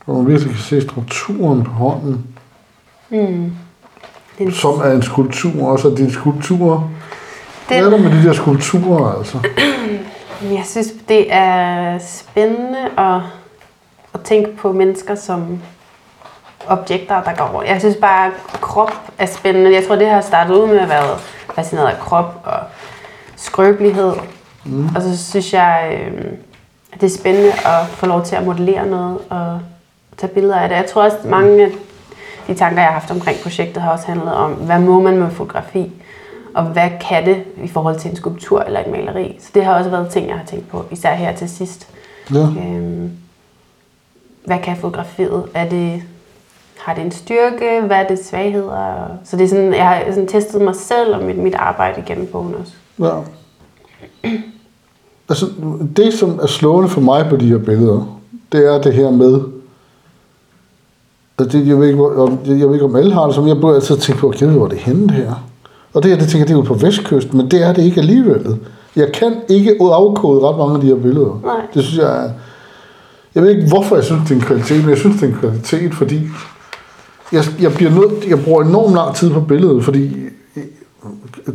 hvor 0.05 0.15
man 0.15 0.27
virkelig 0.27 0.51
kan 0.51 0.63
se 0.63 0.81
strukturen 0.81 1.65
på 1.65 1.71
hånden, 1.71 2.27
Mm. 3.11 3.53
Som 4.53 4.81
er 4.81 4.91
en 4.93 5.03
skulptur 5.03 5.69
også. 5.69 5.89
Og 5.89 5.97
dine 5.97 6.13
skulpturer, 6.13 6.91
hvad 7.69 7.79
er 7.79 7.83
den, 7.83 7.93
der 7.93 7.99
med 7.99 8.11
de 8.11 8.29
der 8.29 8.33
skulpturer, 8.33 9.19
altså? 9.19 9.39
jeg 10.59 10.63
synes, 10.67 10.89
det 11.09 11.33
er 11.33 11.99
spændende 11.99 12.79
at, 12.99 13.21
at 14.15 14.21
tænke 14.25 14.57
på 14.57 14.73
mennesker 14.73 15.15
som 15.15 15.59
objekter, 16.67 17.23
der 17.23 17.35
går 17.37 17.45
rundt. 17.45 17.69
Jeg 17.69 17.81
synes 17.81 17.97
bare, 17.97 18.27
at 18.27 18.61
krop 18.61 18.93
er 19.19 19.27
spændende. 19.27 19.75
Jeg 19.75 19.87
tror, 19.87 19.97
det 19.97 20.09
har 20.09 20.21
startet 20.21 20.55
ud 20.55 20.67
med 20.67 20.79
at 20.79 20.89
være 20.89 21.19
fascineret 21.55 21.87
af 21.87 21.99
krop 22.01 22.43
og 22.45 22.59
skrøbelighed. 23.37 24.13
Mm. 24.65 24.89
Og 24.97 25.03
så 25.03 25.31
synes 25.31 25.53
jeg, 25.53 26.01
øh, 26.01 26.25
det 27.01 27.07
er 27.07 27.19
spændende 27.19 27.53
at 27.53 27.87
få 27.89 28.07
lov 28.07 28.25
til 28.25 28.37
at 28.37 28.45
modellere 28.45 28.87
noget 28.87 29.19
og 29.31 29.61
tage 30.17 30.33
billeder 30.33 30.57
af 30.57 30.69
det. 30.69 30.77
Jeg 30.77 30.87
tror 30.87 31.03
også, 31.03 31.17
at 31.17 31.25
mange 31.25 31.65
af 31.65 31.71
de 32.47 32.55
tanker, 32.55 32.83
jeg 32.83 32.87
har 32.87 33.01
haft 33.01 33.11
omkring 33.11 33.39
projektet, 33.43 33.83
har 33.83 33.93
også 33.93 34.07
handlet 34.07 34.35
om, 34.35 34.53
hvad 34.53 34.79
må 34.79 35.01
man 35.01 35.17
med 35.17 35.31
fotografi? 35.31 35.93
Og 36.55 36.65
hvad 36.65 36.91
kan 37.09 37.27
det 37.27 37.45
i 37.65 37.69
forhold 37.69 37.99
til 37.99 38.11
en 38.11 38.17
skulptur 38.17 38.61
eller 38.61 38.81
et 38.81 38.87
maleri? 38.87 39.37
Så 39.41 39.51
det 39.55 39.65
har 39.65 39.75
også 39.75 39.91
været 39.91 40.11
ting, 40.11 40.29
jeg 40.29 40.37
har 40.37 40.45
tænkt 40.45 40.69
på, 40.69 40.85
især 40.91 41.15
her 41.15 41.37
til 41.37 41.49
sidst. 41.49 41.89
Ja. 42.35 42.39
Øhm, 42.39 43.11
hvad 44.45 44.59
kan 44.59 44.77
fotografiet? 44.77 45.47
Er 45.55 45.69
det, 45.69 46.03
har 46.79 46.95
det 46.95 47.05
en 47.05 47.11
styrke? 47.11 47.81
Hvad 47.87 47.97
er 47.97 48.09
det 48.09 48.25
svagheder? 48.25 49.07
Så 49.25 49.37
det 49.37 49.45
er 49.45 49.49
sådan, 49.49 49.75
jeg 49.75 49.89
har 49.89 50.05
sådan 50.09 50.27
testet 50.27 50.61
mig 50.61 50.77
selv 50.77 51.15
og 51.15 51.23
mit, 51.23 51.37
mit 51.39 51.55
arbejde 51.55 52.01
igennem 52.01 52.27
bogen 52.27 52.55
også. 52.55 52.73
Ja. 52.99 54.31
Altså, 55.31 55.47
det 55.97 56.15
som 56.15 56.39
er 56.43 56.47
slående 56.47 56.89
for 56.89 57.01
mig 57.01 57.27
på 57.31 57.37
de 57.37 57.47
her 57.47 57.59
billeder, 57.59 58.19
det 58.53 58.75
er 58.75 58.83
det 58.83 58.93
her 58.93 59.11
med, 59.11 59.41
at 61.39 61.53
det, 61.53 61.67
jeg, 61.67 61.81
ved 61.81 61.89
ikke, 61.89 62.17
om, 62.17 62.39
jeg 62.47 62.67
ved 62.67 62.75
ikke, 62.75 62.85
om 62.85 62.97
alle 62.97 63.13
har 63.13 63.27
det, 63.27 63.35
som 63.35 63.49
jeg 63.49 63.61
burde 63.61 63.77
altid 63.77 63.97
tænke 63.97 64.21
på, 64.21 64.35
ved, 64.41 64.49
hvor 64.49 64.69
det 64.69 64.77
er 64.77 64.83
henne 64.83 65.13
her. 65.13 65.35
Og 65.95 66.03
det 66.03 66.11
her, 66.11 66.19
det 66.19 66.29
tænker 66.29 66.39
jeg, 66.39 66.49
det 66.49 66.55
er 66.55 66.59
ude 66.59 66.67
på 66.67 66.75
vestkysten, 66.75 67.37
men 67.37 67.51
det 67.51 67.63
er 67.63 67.73
det 67.73 67.83
ikke 67.83 68.01
alligevel. 68.01 68.59
Jeg 68.97 69.13
kan 69.13 69.33
ikke 69.49 69.77
afkode 69.81 70.49
ret 70.49 70.59
mange 70.59 70.75
af 70.75 70.81
de 70.81 70.87
her 70.87 70.95
billeder. 70.95 71.41
Nej. 71.45 71.67
Det 71.75 71.85
synes 71.85 71.99
jeg 71.99 72.25
er, 72.25 72.31
jeg 73.35 73.43
ved 73.43 73.51
ikke, 73.51 73.69
hvorfor 73.69 73.97
jeg 73.97 74.05
synes, 74.05 74.23
det 74.23 74.31
er 74.31 74.35
en 74.35 74.47
kvalitet, 74.47 74.81
men 74.81 74.91
jeg 74.91 74.99
synes, 74.99 75.21
det 75.21 75.23
er 75.23 75.33
en 75.33 75.39
kvalitet, 75.39 75.95
fordi 75.95 76.21
jeg, 77.33 77.45
jeg, 77.61 77.73
bliver 77.73 77.91
nødt, 77.91 78.29
jeg 78.29 78.45
bruger 78.45 78.65
enormt 78.65 78.95
lang 78.95 79.15
tid 79.15 79.31
på 79.31 79.41
billedet, 79.41 79.85
fordi 79.85 80.17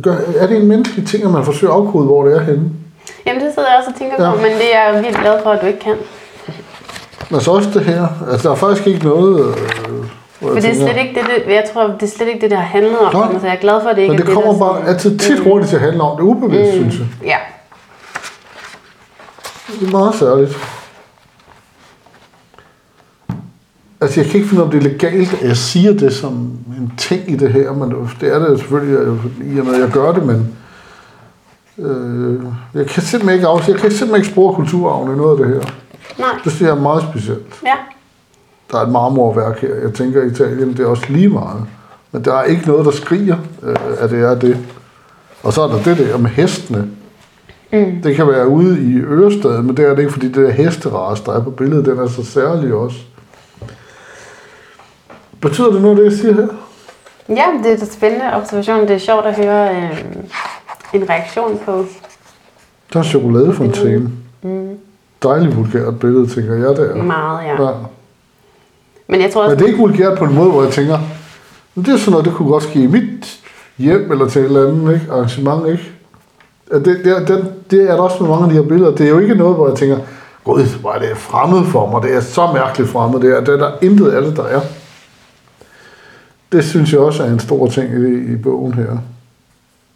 gør, 0.02 0.16
er 0.36 0.46
det 0.46 0.56
en 0.56 0.66
menneskelig 0.68 1.06
ting, 1.06 1.24
at 1.24 1.30
man 1.30 1.44
forsøger 1.44 1.72
at 1.72 1.80
afkode, 1.80 2.04
hvor 2.04 2.24
det 2.24 2.36
er 2.36 2.40
henne? 2.40 2.70
Jamen, 3.26 3.42
det 3.42 3.54
sidder 3.54 3.68
jeg 3.68 3.78
også 3.78 3.90
og 3.90 3.98
tænker 3.98 4.24
Ja. 4.24 4.30
på, 4.30 4.36
men 4.36 4.50
det 4.52 4.74
er 4.76 4.92
jeg 4.92 5.04
vildt 5.04 5.18
glad 5.20 5.42
for, 5.42 5.50
at 5.50 5.60
du 5.62 5.66
ikke 5.66 5.78
kan. 5.80 5.96
Men 7.30 7.40
så 7.40 7.50
også 7.50 7.70
det 7.74 7.84
her. 7.84 8.06
Altså, 8.30 8.48
der 8.48 8.54
er 8.54 8.58
faktisk 8.58 8.86
ikke 8.86 9.04
noget... 9.04 9.48
Øh, 9.48 9.54
For 10.40 10.54
det 10.54 10.64
er 10.64 10.74
slet 10.74 10.96
ikke 10.96 11.14
det, 11.20 11.44
det, 11.46 11.52
jeg 11.54 11.64
tror, 11.72 11.86
det 11.86 12.02
er 12.02 12.06
slet 12.16 12.28
ikke 12.28 12.40
det, 12.40 12.50
der 12.50 12.56
har 12.56 12.64
handlet 12.64 12.98
om. 12.98 13.14
Nej. 13.14 13.40
Så 13.40 13.46
jeg 13.46 13.56
er 13.56 13.60
glad 13.60 13.82
for, 13.82 13.88
at 13.88 13.96
det 13.96 14.02
ikke 14.02 14.12
Men 14.14 14.22
det 14.22 14.28
er 14.28 14.34
kommer 14.34 14.52
det, 14.52 14.60
der 14.60 14.66
bare 14.66 14.88
altid 14.88 15.18
tit 15.18 15.38
hurtigt 15.38 15.68
til 15.68 15.76
at 15.76 15.82
handle 15.82 16.02
om 16.02 16.16
det 16.16 16.24
ubevidst, 16.24 16.80
mm. 16.80 16.90
synes 16.90 16.98
jeg. 16.98 17.06
Ja, 17.28 17.36
Det 19.80 19.86
er 19.88 19.90
meget 19.90 20.14
særligt. 20.14 20.56
Altså, 24.00 24.20
jeg 24.20 24.30
kan 24.30 24.36
ikke 24.40 24.48
finde 24.48 24.62
ud 24.64 24.68
af, 24.68 24.74
om 24.74 24.80
det 24.80 24.86
er 24.86 24.90
legalt, 24.90 25.34
at 25.42 25.48
jeg 25.48 25.56
siger 25.56 25.92
det 25.92 26.14
som 26.14 26.32
en 26.78 26.92
ting 26.98 27.30
i 27.30 27.36
det 27.36 27.52
her, 27.52 27.72
men 27.72 27.94
det 28.20 28.34
er 28.34 28.38
det 28.38 28.58
selvfølgelig, 28.58 29.18
i 29.54 29.58
og 29.58 29.66
med, 29.66 29.74
at 29.74 29.80
jeg 29.80 29.90
gør 29.90 30.12
det, 30.12 30.22
men 30.26 30.56
øh, 31.78 32.42
jeg 32.74 32.86
kan 32.86 33.02
simpelthen 33.02 33.34
ikke 33.34 33.48
af, 33.48 33.68
jeg 33.68 33.76
kan 33.76 33.90
simpelthen 33.90 34.16
ikke 34.16 34.28
spore 34.28 34.54
kulturarven 34.54 35.14
i 35.14 35.16
noget 35.16 35.40
af 35.40 35.46
det 35.46 35.54
her. 35.54 35.70
nej, 36.18 36.28
Det 36.44 36.52
synes 36.52 36.60
jeg 36.68 36.76
er 36.76 36.80
meget 36.80 37.02
specielt. 37.10 37.60
ja. 37.64 37.74
Der 38.72 38.78
er 38.78 38.82
et 38.82 38.88
marmorværk 38.92 39.60
her. 39.60 39.74
Jeg 39.74 39.94
tænker, 39.94 40.22
at 40.22 40.32
Italien, 40.32 40.68
det 40.72 40.80
er 40.80 40.86
også 40.86 41.04
lige 41.08 41.28
meget. 41.28 41.62
Men 42.12 42.24
der 42.24 42.34
er 42.34 42.44
ikke 42.44 42.66
noget, 42.66 42.84
der 42.84 42.90
skriger, 42.90 43.36
øh, 43.62 43.76
at 43.98 44.10
det 44.10 44.20
er 44.20 44.34
det. 44.34 44.58
Og 45.42 45.52
så 45.52 45.62
er 45.62 45.68
der 45.68 45.82
det 45.82 45.98
der 45.98 46.16
med 46.18 46.30
hestene. 46.30 46.88
Mm. 47.72 48.02
Det 48.02 48.16
kan 48.16 48.28
være 48.28 48.48
ude 48.48 48.82
i 48.82 48.98
Ørestad, 49.00 49.62
men 49.62 49.76
det 49.76 49.84
er 49.84 49.90
det 49.90 49.98
ikke, 49.98 50.12
fordi 50.12 50.26
det 50.26 50.36
der 50.36 50.50
hesteras, 50.50 51.20
der 51.20 51.32
er 51.32 51.42
på 51.42 51.50
billedet, 51.50 51.86
den 51.86 51.98
er 51.98 52.06
så 52.08 52.24
særlig 52.24 52.74
også. 52.74 52.96
Betyder 55.40 55.70
det 55.70 55.82
noget, 55.82 55.96
det 55.98 56.04
jeg 56.04 56.12
siger 56.12 56.34
her? 56.34 56.46
Ja, 57.28 57.44
det 57.64 57.72
er 57.72 57.76
en 57.80 57.86
spændende 57.86 58.34
observation. 58.36 58.80
Det 58.80 58.90
er 58.90 58.98
sjovt 58.98 59.26
at 59.26 59.36
høre 59.36 59.76
øh, 59.76 60.04
en 60.96 61.10
reaktion 61.10 61.60
på. 61.64 61.84
Der 62.92 62.98
er 62.98 63.04
chokoladefontæne. 63.04 64.10
Mm. 64.42 64.78
Dejligt 65.22 65.56
vulgært 65.56 65.98
billede, 66.00 66.26
tænker 66.26 66.54
jeg 66.54 66.76
der. 66.76 66.94
Meget, 66.94 67.44
ja. 67.46 67.62
Ja. 67.62 67.70
Men 69.08 69.20
jeg 69.20 69.30
tror 69.32 69.42
også, 69.42 69.50
Men 69.50 69.58
det 69.58 69.64
er 69.64 69.68
ikke 69.68 69.80
vulgært 69.80 70.18
på 70.18 70.24
en 70.24 70.34
måde, 70.34 70.50
hvor 70.50 70.62
jeg 70.62 70.72
tænker, 70.72 70.98
det 71.74 71.88
er 71.88 71.96
sådan 71.96 72.10
noget, 72.10 72.24
det 72.24 72.34
kunne 72.34 72.48
godt 72.48 72.62
ske 72.62 72.82
i 72.82 72.86
mit 72.86 73.40
hjem 73.78 74.12
eller 74.12 74.28
til 74.28 74.40
et 74.40 74.44
eller 74.44 74.68
andet 74.68 74.94
ikke? 74.94 75.12
arrangement, 75.12 75.68
ikke? 75.68 75.90
Det, 76.70 76.84
det, 77.04 77.28
den, 77.28 77.48
det 77.70 77.90
er 77.90 77.94
der 77.94 78.02
også 78.02 78.22
med 78.22 78.30
mange 78.30 78.44
af 78.44 78.50
de 78.50 78.56
her 78.56 78.62
billeder. 78.62 78.90
Det 78.90 79.06
er 79.06 79.10
jo 79.10 79.18
ikke 79.18 79.34
noget, 79.34 79.54
hvor 79.56 79.68
jeg 79.68 79.76
tænker, 79.76 79.98
gud, 80.44 80.80
hvor 80.80 80.92
er 80.92 80.98
det 80.98 81.16
fremmed 81.16 81.64
for 81.64 81.90
mig. 81.90 82.02
Det 82.02 82.16
er 82.16 82.20
så 82.20 82.52
mærkeligt 82.52 82.90
fremmed. 82.90 83.20
Det 83.20 83.36
er, 83.36 83.40
det 83.40 83.54
er 83.54 83.58
der 83.58 83.72
intet 83.82 84.10
af 84.10 84.22
det, 84.22 84.36
der 84.36 84.44
er. 84.44 84.60
Det 86.52 86.64
synes 86.64 86.92
jeg 86.92 87.00
også 87.00 87.22
er 87.22 87.26
en 87.26 87.38
stor 87.38 87.66
ting 87.66 87.90
i, 87.94 88.32
i 88.32 88.36
bogen 88.36 88.74
her. 88.74 88.98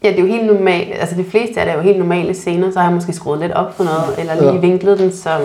Ja, 0.03 0.09
det 0.09 0.17
er 0.17 0.21
jo 0.23 0.27
helt 0.27 0.47
normalt. 0.47 0.89
Altså 1.01 1.15
de 1.17 1.25
fleste 1.25 1.61
af 1.61 1.67
det 1.67 1.73
er 1.73 1.77
jo 1.77 1.83
helt 1.83 1.99
normale 1.99 2.35
scener, 2.35 2.71
så 2.71 2.79
har 2.79 2.87
jeg 2.87 2.95
måske 2.95 3.13
skruet 3.13 3.41
lidt 3.41 3.53
op 3.53 3.77
for 3.77 3.85
noget, 3.85 4.19
eller 4.19 4.35
lige 4.35 4.53
Ja. 4.53 4.59
vinklet 4.59 4.99
den, 4.99 5.13
som 5.13 5.41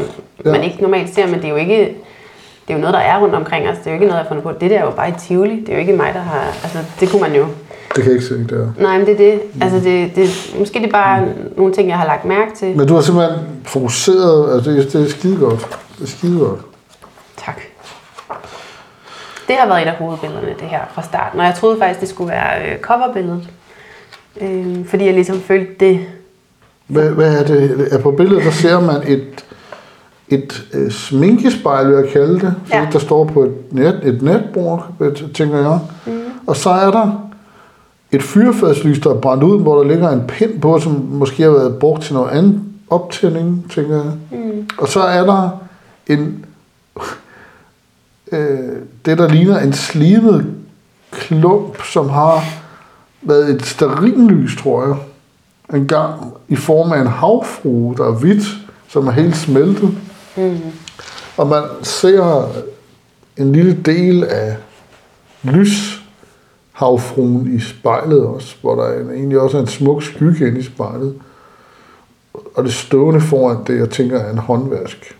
Ja. 0.46 0.52
man 0.52 0.64
ikke 0.64 0.82
normalt 0.82 1.16
ser, 1.16 1.26
men 1.28 1.36
det 1.36 1.46
er 1.46 1.50
jo 1.50 1.56
ikke... 1.56 1.96
Det 2.68 2.74
er 2.74 2.78
jo 2.78 2.82
noget, 2.82 2.94
der 2.94 3.00
er 3.00 3.20
rundt 3.22 3.36
omkring 3.36 3.70
os. 3.70 3.78
Det 3.78 3.88
er 3.88 3.92
jo 3.92 3.96
ikke 3.96 4.06
noget, 4.06 4.18
jeg 4.18 4.24
har 4.24 4.28
fundet 4.28 4.44
på. 4.44 4.52
Det 4.52 4.70
der 4.72 4.78
er 4.80 4.84
jo 4.86 4.92
bare 4.92 5.10
i 5.10 5.14
Tivoli. 5.20 5.60
Det 5.60 5.70
er 5.70 5.74
jo 5.74 5.80
ikke 5.80 5.94
mig, 5.94 6.12
der 6.14 6.20
har... 6.20 6.40
Altså, 6.64 6.78
det 7.00 7.10
kunne 7.10 7.22
man 7.22 7.36
jo... 7.36 7.46
Det 7.96 8.04
kan 8.04 8.06
jeg 8.06 8.12
ikke 8.14 8.26
se, 8.26 8.38
det 8.44 8.52
er. 8.52 8.82
Nej, 8.82 8.98
men 8.98 9.08
det 9.08 9.14
er 9.14 9.18
det. 9.18 9.42
Altså, 9.62 9.80
det, 9.80 10.16
det, 10.16 10.56
måske 10.60 10.80
det 10.80 10.86
er 10.88 10.92
bare 10.92 11.28
nogle 11.58 11.74
ting, 11.74 11.90
jeg 11.90 11.98
har 11.98 12.06
lagt 12.06 12.26
mærke 12.26 12.56
til. 12.56 12.78
Men 12.78 12.88
du 12.88 12.94
har 12.94 13.02
simpelthen 13.02 13.40
fokuseret, 13.66 14.54
altså 14.56 14.72
det, 14.72 14.94
det 14.94 15.06
er 15.06 15.10
skide 15.10 15.38
godt. 15.38 15.68
Det 15.98 16.04
er 16.04 16.08
skide 16.08 16.40
godt. 16.40 16.60
Tak. 17.38 17.62
Det 19.48 19.56
har 19.56 19.68
været 19.68 19.82
et 19.82 19.88
af 19.88 19.96
hovedbillederne, 19.96 20.48
det 20.60 20.68
her 20.68 20.80
fra 20.94 21.02
starten. 21.02 21.40
Og 21.40 21.46
jeg 21.46 21.56
troede 21.56 21.78
faktisk, 21.80 22.00
det 22.02 22.10
skulle 22.10 22.32
være 22.32 22.72
øh, 22.72 22.80
coverbilledet. 22.80 23.50
Øh, 24.42 24.86
fordi 24.86 25.06
jeg 25.06 25.14
ligesom 25.14 25.40
følte 25.40 25.72
det... 25.80 26.00
Hvad, 26.88 27.10
hvad 27.10 27.40
er 27.40 27.44
det? 27.46 27.88
Er 27.92 28.00
på 28.00 28.12
billedet, 28.12 28.44
der 28.46 28.52
ser 28.52 28.80
man 28.80 28.96
et, 29.08 29.46
et 30.30 30.66
øh, 30.74 30.92
sminkespejl, 30.92 31.88
vil 31.88 31.96
jeg 31.96 32.08
kalde 32.14 32.34
det. 32.34 32.54
Fordi 32.66 32.78
Ja. 32.78 32.88
der 32.94 33.00
står 33.00 33.24
på 33.26 33.44
et, 33.44 33.54
net, 33.72 34.00
et 34.04 34.22
netbord, 34.22 34.92
tænker 35.34 35.58
jeg. 35.58 35.80
Mm. 36.06 36.20
Og 36.48 36.56
så 36.56 36.70
er 36.70 36.92
der 36.92 37.32
et 38.12 38.24
fyrfadslys, 38.24 39.00
der 39.00 39.10
er 39.10 39.20
brændt 39.20 39.44
ud, 39.44 39.62
hvor 39.62 39.82
der 39.84 39.90
ligger 39.90 40.10
en 40.10 40.24
pind 40.28 40.62
på, 40.62 40.80
som 40.80 40.92
måske 41.12 41.44
har 41.44 41.50
været 41.50 41.76
brugt 41.80 42.04
til 42.04 42.14
noget 42.14 42.30
andet 42.30 42.62
optænding, 42.90 43.72
tænker 43.72 43.96
jeg. 43.96 44.12
Mm. 44.32 44.68
Og 44.78 44.88
så 44.88 45.00
er 45.00 45.26
der 45.26 45.50
en 46.08 46.46
øh, 48.32 48.60
det, 49.06 49.18
der 49.18 49.28
ligner 49.28 49.60
en 49.60 49.74
slimet 49.74 50.46
klump, 51.12 51.84
som 51.84 52.10
har 52.10 52.44
været 53.26 53.50
et 53.50 53.66
sterinlys, 53.66 54.58
tror 54.58 54.86
jeg, 54.86 54.96
en 55.78 55.88
gang 55.88 56.34
i 56.48 56.56
form 56.56 56.92
af 56.92 57.02
en 57.02 57.08
havfrue, 57.08 57.96
der 57.98 58.08
er 58.08 58.12
hvidt, 58.12 58.44
som 58.88 59.08
er 59.08 59.12
helt 59.12 59.36
smeltet. 59.36 59.98
Mm. 60.38 60.58
Og 61.38 61.48
man 61.48 61.64
ser 61.82 62.50
en 63.38 63.52
lille 63.52 63.74
del 63.74 64.24
af 64.24 64.58
lyshavfruen 65.44 67.56
i 67.56 67.60
spejlet 67.60 68.26
også, 68.26 68.56
hvor 68.62 68.76
der 68.76 68.84
er 68.84 69.12
egentlig 69.12 69.40
også 69.40 69.58
er 69.58 69.62
en 69.62 69.68
smuk 69.68 70.04
skygge 70.04 70.48
inde 70.48 70.60
i 70.60 70.64
spejlet. 70.64 71.16
Og 72.56 72.64
det 72.64 72.74
stående 72.74 73.22
foran 73.22 73.58
det, 73.68 73.80
jeg 73.80 73.90
tænker, 73.90 74.20
er 74.20 74.32
en 74.32 74.38
håndvask. 74.38 75.18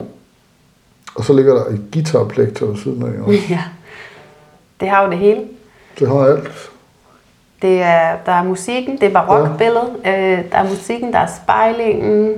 Og 1.16 1.26
så 1.26 1.34
ligger 1.34 1.54
der 1.54 1.66
et 1.66 1.82
guitarplekter 1.94 2.66
ved 2.66 2.78
siden 2.78 3.04
af 3.04 3.22
også. 3.22 3.40
Ja. 3.50 3.64
Det 4.80 4.90
har 4.90 5.04
jo 5.04 5.12
det 5.12 5.20
hele. 5.20 5.42
Det 6.00 6.08
har 6.08 6.16
alt. 6.16 6.72
Det 7.62 7.82
er, 7.82 8.16
der 8.26 8.32
er 8.32 8.44
musikken, 8.44 8.98
det 8.98 9.04
er 9.04 9.14
barokbilledet. 9.14 9.90
Øh, 10.06 10.12
der 10.52 10.58
er 10.58 10.70
musikken, 10.70 11.14
der 11.14 11.20
er 11.20 11.28
spejlingen, 11.44 12.34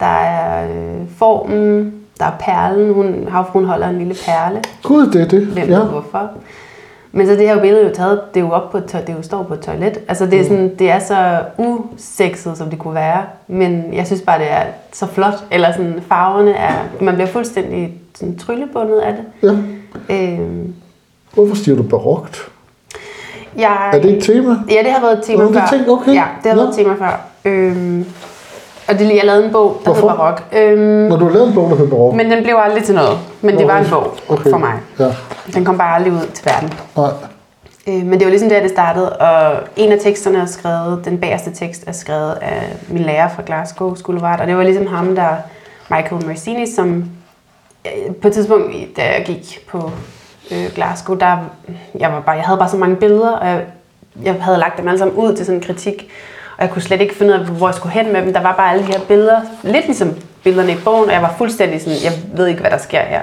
der 0.00 0.06
er 0.06 0.64
øh, 0.70 1.00
formen, 1.16 1.94
der 2.18 2.26
er 2.26 2.36
perlen. 2.40 2.94
Hun, 2.94 3.28
havfruen 3.30 3.64
holder 3.64 3.88
en 3.88 3.98
lille 3.98 4.14
perle. 4.26 4.62
Gud, 4.82 5.06
det 5.06 5.22
er 5.22 5.28
det. 5.28 5.46
Hvem 5.46 5.68
ja. 5.68 5.74
ja. 5.74 5.78
ved 5.78 5.88
hvorfor? 5.88 6.30
Men 7.12 7.26
så 7.26 7.32
det 7.32 7.48
her 7.48 7.60
billede 7.60 7.84
er 7.84 7.88
jo 7.88 7.94
taget, 7.94 8.20
det 8.34 8.40
er 8.40 8.44
jo 8.44 8.52
op 8.52 8.70
på 8.70 8.78
det 8.80 9.08
er 9.08 9.12
jo 9.16 9.22
står 9.22 9.42
på 9.42 9.54
et 9.54 9.60
toilet. 9.60 9.98
Altså 10.08 10.26
det 10.26 10.40
er, 10.40 10.44
sådan, 10.44 10.74
det 10.78 10.90
er 10.90 10.98
så 10.98 11.42
usekset, 11.58 12.58
som 12.58 12.70
det 12.70 12.78
kunne 12.78 12.94
være. 12.94 13.22
Men 13.48 13.94
jeg 13.94 14.06
synes 14.06 14.22
bare, 14.22 14.38
det 14.38 14.50
er 14.50 14.62
så 14.92 15.06
flot. 15.06 15.44
Eller 15.50 15.72
sådan 15.72 16.00
farverne 16.08 16.52
er, 16.52 16.72
man 17.00 17.14
bliver 17.14 17.26
fuldstændig 17.28 17.94
sådan 18.14 18.38
tryllebundet 18.38 18.98
af 18.98 19.14
det. 19.14 19.24
ja. 20.08 20.14
Øhm, 20.14 20.74
Hvorfor 21.34 21.54
siger 21.54 21.76
du 21.76 21.82
barokt? 21.82 22.50
Jeg, 23.58 23.90
Er 23.94 24.00
det 24.00 24.10
et 24.16 24.22
tema? 24.24 24.56
Ja, 24.70 24.78
det 24.84 24.92
har 24.92 25.00
været 25.00 25.18
et 25.18 25.24
tema 25.24 25.42
Nå, 25.42 25.48
det 25.48 25.54
før. 25.56 25.66
tænkte- 25.70 25.88
okay. 25.90 26.14
Ja, 26.14 26.24
det 26.42 26.50
har 26.50 26.54
Nå. 26.54 26.62
været 26.62 26.68
et 26.68 26.84
tema 26.84 26.94
før. 26.94 27.20
Øhm, 27.44 28.06
og 28.88 28.98
det, 28.98 29.14
jeg 29.16 29.20
lavede 29.24 29.44
en 29.46 29.52
bog, 29.52 29.80
der 29.84 29.92
Hvorfor? 29.92 30.08
hedder 30.08 30.16
Barok. 30.16 30.42
Øhm, 30.52 30.78
Når 31.08 31.16
du 31.16 31.24
har 31.24 31.32
lavet 31.32 31.48
en 31.48 31.54
bog, 31.54 31.70
der 31.70 31.76
hedder 31.76 31.90
barok. 31.90 32.14
men 32.14 32.30
den 32.30 32.42
blev 32.44 32.56
aldrig 32.58 32.84
til 32.84 32.94
noget. 32.94 33.18
Men 33.40 33.58
det 33.58 33.66
var 33.66 33.78
en 33.78 33.86
bog 33.90 34.14
okay. 34.28 34.50
for 34.50 34.58
mig. 34.58 34.72
Ja, 34.98 35.06
Den 35.54 35.64
kom 35.64 35.78
bare 35.78 35.94
aldrig 35.94 36.12
ud 36.12 36.26
til 36.34 36.44
verden. 36.44 36.72
nej. 36.96 37.10
Øh, 37.88 37.94
men 38.06 38.12
det 38.12 38.24
var 38.24 38.30
ligesom 38.30 38.48
der, 38.48 38.60
det 38.60 38.70
startede, 38.70 39.16
og 39.16 39.52
en 39.76 39.92
af 39.92 39.98
teksterne 39.98 40.38
er 40.38 40.46
skrevet, 40.46 41.04
den 41.04 41.18
bagerste 41.18 41.50
tekst 41.50 41.84
er 41.86 41.92
skrevet 41.92 42.34
af 42.42 42.62
min 42.88 43.02
lærer 43.02 43.28
fra 43.28 43.42
Glasgow 43.46 43.94
School 43.94 44.16
of 44.18 44.22
Art, 44.24 44.40
og 44.40 44.46
det 44.46 44.56
var 44.56 44.62
ligesom 44.62 44.86
ham, 44.86 45.14
der, 45.16 45.28
Michael 45.90 46.26
Marcini, 46.26 46.66
som 46.76 47.04
øh, 47.86 48.14
på 48.22 48.28
et 48.28 48.34
tidspunkt, 48.34 48.72
da 48.96 49.02
jeg 49.02 49.22
gik 49.26 49.58
på 49.70 49.90
øh, 50.52 50.74
Glasgow, 50.74 51.16
der, 51.16 51.36
jeg, 51.98 52.12
var 52.12 52.20
bare, 52.20 52.36
jeg 52.36 52.44
havde 52.44 52.58
bare 52.58 52.68
så 52.68 52.76
mange 52.76 52.96
billeder, 52.96 53.30
og 53.30 53.46
jeg, 53.46 53.64
jeg 54.22 54.34
havde 54.40 54.58
lagt 54.58 54.78
dem 54.78 54.88
alle 54.88 54.98
sammen 54.98 55.16
ud 55.16 55.36
til 55.36 55.46
sådan 55.46 55.60
en 55.60 55.64
kritik, 55.64 56.10
og 56.56 56.62
jeg 56.62 56.70
kunne 56.70 56.82
slet 56.82 57.00
ikke 57.00 57.14
finde 57.14 57.34
ud 57.34 57.38
af, 57.38 57.46
hvor 57.46 57.68
jeg 57.68 57.74
skulle 57.74 57.92
hen 57.92 58.12
med 58.12 58.22
dem. 58.22 58.32
Der 58.32 58.42
var 58.42 58.56
bare 58.56 58.70
alle 58.70 58.86
de 58.86 58.92
her 58.92 59.00
billeder, 59.08 59.40
lidt 59.62 59.86
ligesom 59.86 60.14
billederne 60.44 60.72
i 60.72 60.76
bogen, 60.84 61.08
og 61.08 61.12
jeg 61.12 61.22
var 61.22 61.34
fuldstændig 61.38 61.80
sådan, 61.80 61.98
jeg 62.04 62.12
ved 62.38 62.46
ikke, 62.46 62.60
hvad 62.60 62.70
der 62.70 62.78
sker 62.78 63.00
her. 63.00 63.22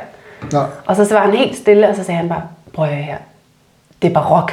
nej. 0.51 0.65
Og 0.85 0.95
så, 0.95 1.05
så 1.05 1.13
var 1.13 1.21
han 1.21 1.33
helt 1.33 1.57
stille, 1.57 1.89
og 1.89 1.95
så 1.95 2.03
sagde 2.03 2.17
han 2.17 2.29
bare, 2.29 2.41
prøv 2.73 2.85
at 2.85 2.95
her, 2.95 3.17
det 4.01 4.09
er 4.09 4.13
barok. 4.13 4.51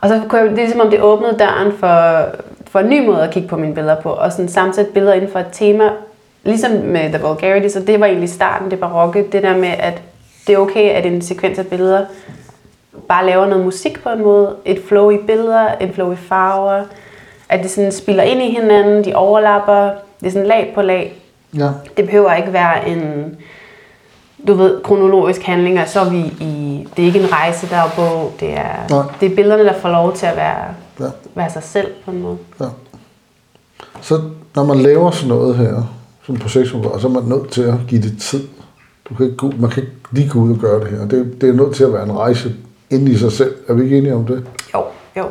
Og 0.00 0.08
så 0.08 0.20
kunne 0.28 0.40
jeg, 0.40 0.50
det 0.50 0.58
er 0.58 0.62
ligesom 0.62 0.80
om 0.80 0.90
det 0.90 1.00
åbnede 1.00 1.38
døren 1.38 1.72
for, 1.78 2.24
for 2.70 2.78
en 2.80 2.88
ny 2.88 3.06
måde 3.06 3.22
at 3.22 3.30
kigge 3.30 3.48
på 3.48 3.56
mine 3.56 3.74
billeder 3.74 4.00
på, 4.00 4.10
og 4.10 4.32
sådan 4.32 4.48
sammensætte 4.48 4.92
billeder 4.92 5.12
inden 5.12 5.32
for 5.32 5.38
et 5.38 5.46
tema, 5.52 5.90
ligesom 6.44 6.70
med 6.70 7.12
The 7.12 7.22
Vulgarity, 7.22 7.68
så 7.68 7.80
det 7.80 8.00
var 8.00 8.06
egentlig 8.06 8.28
starten, 8.30 8.70
det 8.70 8.80
barokke, 8.80 9.26
det 9.32 9.42
der 9.42 9.56
med, 9.56 9.68
at 9.78 10.02
det 10.46 10.52
er 10.54 10.58
okay, 10.58 10.90
at 10.90 11.06
en 11.06 11.22
sekvens 11.22 11.58
af 11.58 11.66
billeder 11.66 12.04
bare 13.08 13.26
laver 13.26 13.46
noget 13.46 13.64
musik 13.64 14.02
på 14.02 14.08
en 14.08 14.22
måde, 14.22 14.56
et 14.64 14.82
flow 14.88 15.10
i 15.10 15.18
billeder, 15.26 15.72
en 15.74 15.94
flow 15.94 16.12
i 16.12 16.16
farver, 16.16 16.82
at 17.48 17.62
det 17.62 17.70
sådan 17.70 17.92
spiller 17.92 18.22
ind 18.22 18.42
i 18.42 18.50
hinanden, 18.50 19.04
de 19.04 19.14
overlapper, 19.14 19.90
det 20.20 20.26
er 20.26 20.30
sådan 20.30 20.48
lag 20.48 20.72
på 20.74 20.82
lag, 20.82 21.18
Ja. 21.58 21.68
Det 21.96 22.04
behøver 22.04 22.34
ikke 22.34 22.52
være 22.52 22.88
en, 22.88 23.36
du 24.46 24.54
ved, 24.54 24.82
kronologisk 24.82 25.42
handling, 25.42 25.80
og 25.80 25.88
så 25.88 26.00
er 26.00 26.10
vi 26.10 26.18
i, 26.40 26.86
det 26.96 27.02
er 27.02 27.06
ikke 27.06 27.20
en 27.20 27.32
rejse, 27.32 27.68
der 27.70 27.76
er 27.76 27.90
bog, 27.96 28.32
det 28.40 28.52
er, 28.58 28.86
Nej. 28.90 29.02
det 29.20 29.30
er 29.32 29.36
billederne, 29.36 29.64
der 29.64 29.72
får 29.72 29.88
lov 29.88 30.12
til 30.16 30.26
at 30.26 30.36
være, 30.36 30.64
Ja. 31.00 31.04
være 31.34 31.50
sig 31.50 31.62
selv 31.62 31.88
på 32.04 32.10
en 32.10 32.22
måde. 32.22 32.38
ja. 32.60 32.64
Så 34.00 34.20
når 34.54 34.64
man 34.64 34.78
laver 34.78 35.10
sådan 35.10 35.28
noget 35.28 35.56
her, 35.56 35.82
som 36.26 36.36
projektmodel, 36.36 37.00
så 37.00 37.06
er 37.08 37.12
man 37.12 37.22
nødt 37.22 37.50
til 37.50 37.62
at 37.62 37.74
give 37.88 38.02
det 38.02 38.20
tid. 38.20 38.48
Du 39.12 39.16
kan 39.16 39.26
ikke 39.26 39.60
man 39.60 39.70
kan 39.70 39.82
ikke 39.82 39.94
lige 40.10 40.28
gå 40.28 40.38
ud 40.38 40.52
og 40.52 40.58
gøre 40.58 40.80
det 40.80 40.88
her. 40.90 40.98
Det, 41.08 41.40
det 41.40 41.48
er 41.48 41.52
nødt 41.52 41.74
til 41.76 41.84
at 41.84 41.92
være 41.92 42.02
en 42.02 42.12
rejse 42.18 42.54
ind 42.90 43.08
i 43.08 43.18
sig 43.18 43.32
selv. 43.32 43.56
Er 43.68 43.74
vi 43.74 43.82
ikke 43.84 43.98
enige 43.98 44.14
om 44.14 44.26
det? 44.26 44.46
Jo, 44.74 44.84
jo. 45.16 45.30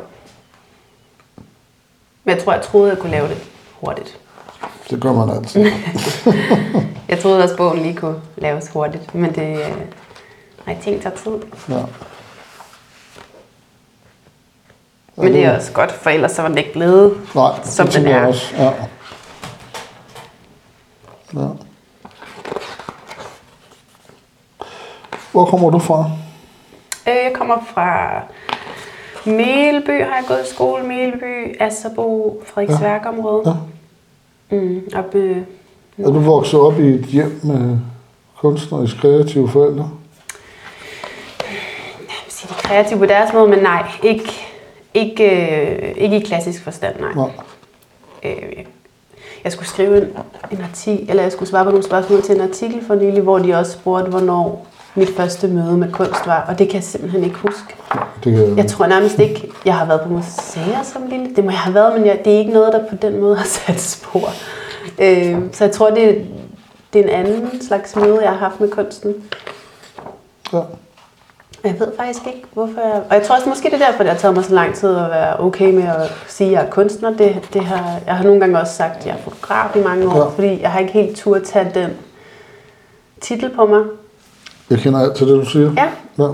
Men 2.23 2.35
jeg 2.35 2.43
tror, 2.43 2.53
jeg 2.53 2.61
troede, 2.61 2.89
jeg 2.89 2.97
kunne 2.99 3.11
lave 3.11 3.27
det 3.27 3.37
hurtigt. 3.79 4.17
Det 4.89 5.01
gør 5.01 5.13
man 5.13 5.29
altid. 5.37 5.65
Jeg 7.09 7.19
troede 7.19 7.43
også, 7.43 7.57
bogen 7.57 7.79
lige 7.81 7.95
kunne 7.95 8.15
laves 8.37 8.69
hurtigt, 8.73 9.15
men 9.15 9.35
det, 9.35 9.57
øh, 9.57 9.71
nej, 10.67 10.77
ting 10.83 11.01
tager 11.01 11.15
tid. 11.15 11.31
Ja. 11.69 11.83
Men 15.15 15.33
det 15.33 15.45
er 15.45 15.55
også 15.55 15.71
godt, 15.71 15.91
for 15.91 16.09
ellers 16.09 16.31
så 16.31 16.41
var 16.41 16.49
den 16.49 16.57
ikke 16.57 16.73
blevet, 16.73 17.17
Nej, 17.35 17.59
som 17.63 17.87
det 17.87 17.95
den 17.95 18.07
er. 18.07 18.27
også. 18.27 18.55
Ja. 18.57 18.71
Ja. 21.33 21.47
Hvor 25.31 25.45
kommer 25.45 25.69
du 25.69 25.79
fra? 25.79 26.05
Øh, 27.07 27.13
Jeg 27.15 27.31
kommer 27.35 27.55
fra 27.73 28.21
Melby, 29.25 30.03
har 30.03 30.15
jeg 30.15 30.23
gået 30.27 30.41
i 30.45 30.53
skole. 30.53 30.83
Melby, 30.83 31.55
Asserbo, 31.61 32.41
Frederiksværk-området. 32.45 33.57
Ja. 34.51 34.55
Mm, 34.57 34.81
op, 34.95 35.15
øh, 35.15 35.37
Er 35.97 36.03
du 36.11 36.19
vokset 36.19 36.59
op 36.59 36.79
i 36.79 36.87
et 36.87 37.05
hjem 37.05 37.39
med 37.43 37.77
kunstnerisk 38.37 38.97
kreative 39.01 39.49
forældre? 39.49 39.89
jeg 42.43 42.49
vil 42.49 42.57
kreative 42.63 42.99
på 42.99 43.05
deres 43.05 43.33
måde, 43.33 43.47
men 43.47 43.59
nej, 43.59 43.83
ikke, 44.03 44.31
ikke, 44.93 45.23
øh, 45.65 45.91
ikke 45.97 46.17
i 46.17 46.19
klassisk 46.23 46.63
forstand, 46.63 46.95
nej. 46.99 47.13
Nej. 47.15 47.29
Øh, 48.23 48.65
jeg 49.43 49.51
skulle 49.51 49.67
skrive 49.67 49.97
en, 49.97 50.09
en 50.51 50.61
artikel, 50.69 51.09
eller 51.09 51.23
jeg 51.23 51.31
skulle 51.31 51.49
svare 51.49 51.63
på 51.63 51.69
nogle 51.69 51.83
spørgsmål 51.85 52.21
til 52.21 52.35
en 52.35 52.41
artikel 52.41 52.85
for 52.87 52.95
nylig, 52.95 53.21
hvor 53.21 53.39
de 53.39 53.53
også 53.53 53.71
spurgte, 53.71 54.09
hvornår 54.09 54.67
mit 54.95 55.09
første 55.17 55.47
møde 55.47 55.77
med 55.77 55.91
kunst 55.91 56.27
var, 56.27 56.45
og 56.47 56.59
det 56.59 56.67
kan 56.69 56.75
jeg 56.75 56.83
simpelthen 56.83 57.23
ikke 57.23 57.35
huske. 57.37 57.75
Det 58.23 58.35
kan 58.35 58.57
Jeg 58.57 58.67
tror 58.67 58.85
nærmest 58.87 59.19
ikke, 59.19 59.51
jeg 59.65 59.75
har 59.75 59.85
været 59.85 60.01
på 60.01 60.09
museer 60.09 60.83
som 60.83 61.07
lille. 61.09 61.35
Det 61.35 61.43
må 61.43 61.49
jeg 61.51 61.59
have 61.59 61.73
været, 61.73 61.93
men 61.97 62.05
jeg, 62.05 62.21
det 62.25 62.33
er 62.33 62.37
ikke 62.39 62.51
noget, 62.53 62.73
der 62.73 62.89
på 62.89 62.95
den 62.95 63.19
måde 63.19 63.35
har 63.41 63.45
sat 63.45 63.79
spor. 63.81 64.29
Øh, 64.99 65.37
så 65.51 65.63
jeg 65.63 65.71
tror, 65.73 65.89
det, 65.89 66.09
er- 66.09 66.23
det 66.93 66.99
er 66.99 67.03
en 67.03 67.09
anden 67.25 67.61
slags 67.61 67.95
møde, 67.95 68.19
jeg 68.21 68.29
har 68.31 68.37
haft 68.37 68.59
med 68.59 68.69
kunsten. 68.69 69.13
Ja. 70.53 70.59
Jeg 71.63 71.75
ved 71.79 71.87
faktisk 71.97 72.27
ikke, 72.27 72.43
hvorfor 72.53 72.81
jeg... 72.81 73.01
Og 73.09 73.15
jeg 73.15 73.23
tror 73.23 73.35
også, 73.35 73.49
måske 73.49 73.69
det 73.69 73.81
er 73.81 73.85
derfor, 73.85 74.03
det 74.03 74.11
har 74.11 74.19
taget 74.19 74.35
mig 74.35 74.45
så 74.45 74.53
lang 74.53 74.75
tid 74.75 74.89
at 74.89 75.09
være 75.11 75.39
okay 75.39 75.73
med 75.73 75.83
at 75.83 76.11
sige, 76.27 76.47
at 76.47 76.53
jeg 76.53 76.65
er 76.65 76.69
kunstner. 76.69 77.09
Det, 77.17 77.49
det 77.53 77.61
har, 77.65 77.99
jeg 78.07 78.15
har 78.15 78.23
nogle 78.23 78.39
gange 78.39 78.59
også 78.59 78.73
sagt, 78.73 78.97
at 78.97 79.05
jeg 79.05 79.13
er 79.13 79.17
fotograf 79.23 79.75
i 79.75 79.79
mange 79.79 80.07
år, 80.09 80.17
Ja. 80.17 80.23
fordi 80.29 80.61
jeg 80.61 80.71
har 80.71 80.79
ikke 80.79 80.93
helt 80.93 81.17
tur 81.17 81.39
tage 81.39 81.71
den 81.73 81.89
titel 83.21 83.49
på 83.49 83.65
mig. 83.65 83.81
Jeg 84.71 84.79
kender 84.79 84.99
alt 84.99 85.13
til 85.15 85.27
det, 85.27 85.35
du 85.35 85.45
siger. 85.45 85.71
Ja, 85.77 85.87
ja. 86.23 86.27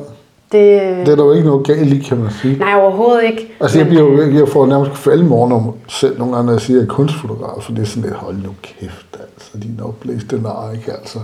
det... 0.51 1.05
Det 1.05 1.11
er 1.11 1.15
der 1.15 1.23
jo 1.23 1.31
ikke 1.33 1.47
noget 1.47 1.67
galt 1.67 1.93
i, 1.93 1.99
kan 1.99 2.17
man 2.17 2.31
sige. 2.31 2.57
Nej, 2.59 2.73
overhovedet 2.81 3.23
ikke. 3.23 3.53
Altså, 3.59 3.77
jeg, 3.77 3.87
bliver 3.87 4.01
jo, 4.03 4.21
jeg 4.39 4.47
får 4.47 4.65
nærmest 4.65 4.91
kvalme 5.03 5.29
morgen 5.29 5.73
selv 5.87 6.19
nogle 6.19 6.33
gange, 6.35 6.45
når 6.45 6.53
jeg 6.53 6.61
siger, 6.61 6.77
at 6.79 6.81
jeg 6.85 6.89
er 6.91 6.95
kunstfotograf, 6.95 7.63
for 7.63 7.71
det 7.71 7.81
er 7.81 7.85
sådan 7.85 8.03
lidt, 8.03 8.15
hold 8.15 8.35
nu 8.35 8.49
kæft, 8.61 9.17
altså, 9.33 9.57
din 9.63 9.79
opblæste 9.83 10.41
nar, 10.41 10.71
ikke 10.71 10.91
altså. 10.91 11.19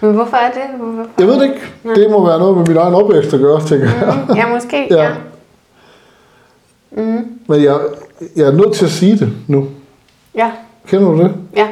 Men 0.00 0.14
hvorfor 0.14 0.36
er 0.36 0.50
det? 0.50 0.62
Hvorfor? 0.78 1.08
Jeg 1.18 1.26
ved 1.26 1.34
det 1.34 1.42
ikke. 1.44 2.00
Det 2.00 2.10
må 2.10 2.26
være 2.26 2.38
noget 2.38 2.56
med 2.56 2.66
min 2.66 2.76
egen 2.76 2.94
opvækst 2.94 3.34
at 3.34 3.40
gøre, 3.40 3.60
tænker 3.60 3.86
jeg. 3.86 4.24
Mm, 4.28 4.34
ja, 4.34 4.48
måske. 4.54 4.86
Ja. 4.94 5.02
ja. 5.02 5.08
ja. 6.96 7.02
Mm, 7.02 7.26
Men 7.48 7.62
jeg, 7.62 7.76
jeg 8.36 8.46
er 8.46 8.52
nødt 8.52 8.72
til 8.72 8.84
at 8.84 8.90
sige 8.90 9.18
det 9.18 9.32
nu. 9.46 9.66
ja. 10.34 10.50
Kender 10.86 11.10
du 11.10 11.18
det? 11.18 11.32
Ja. 11.56 11.68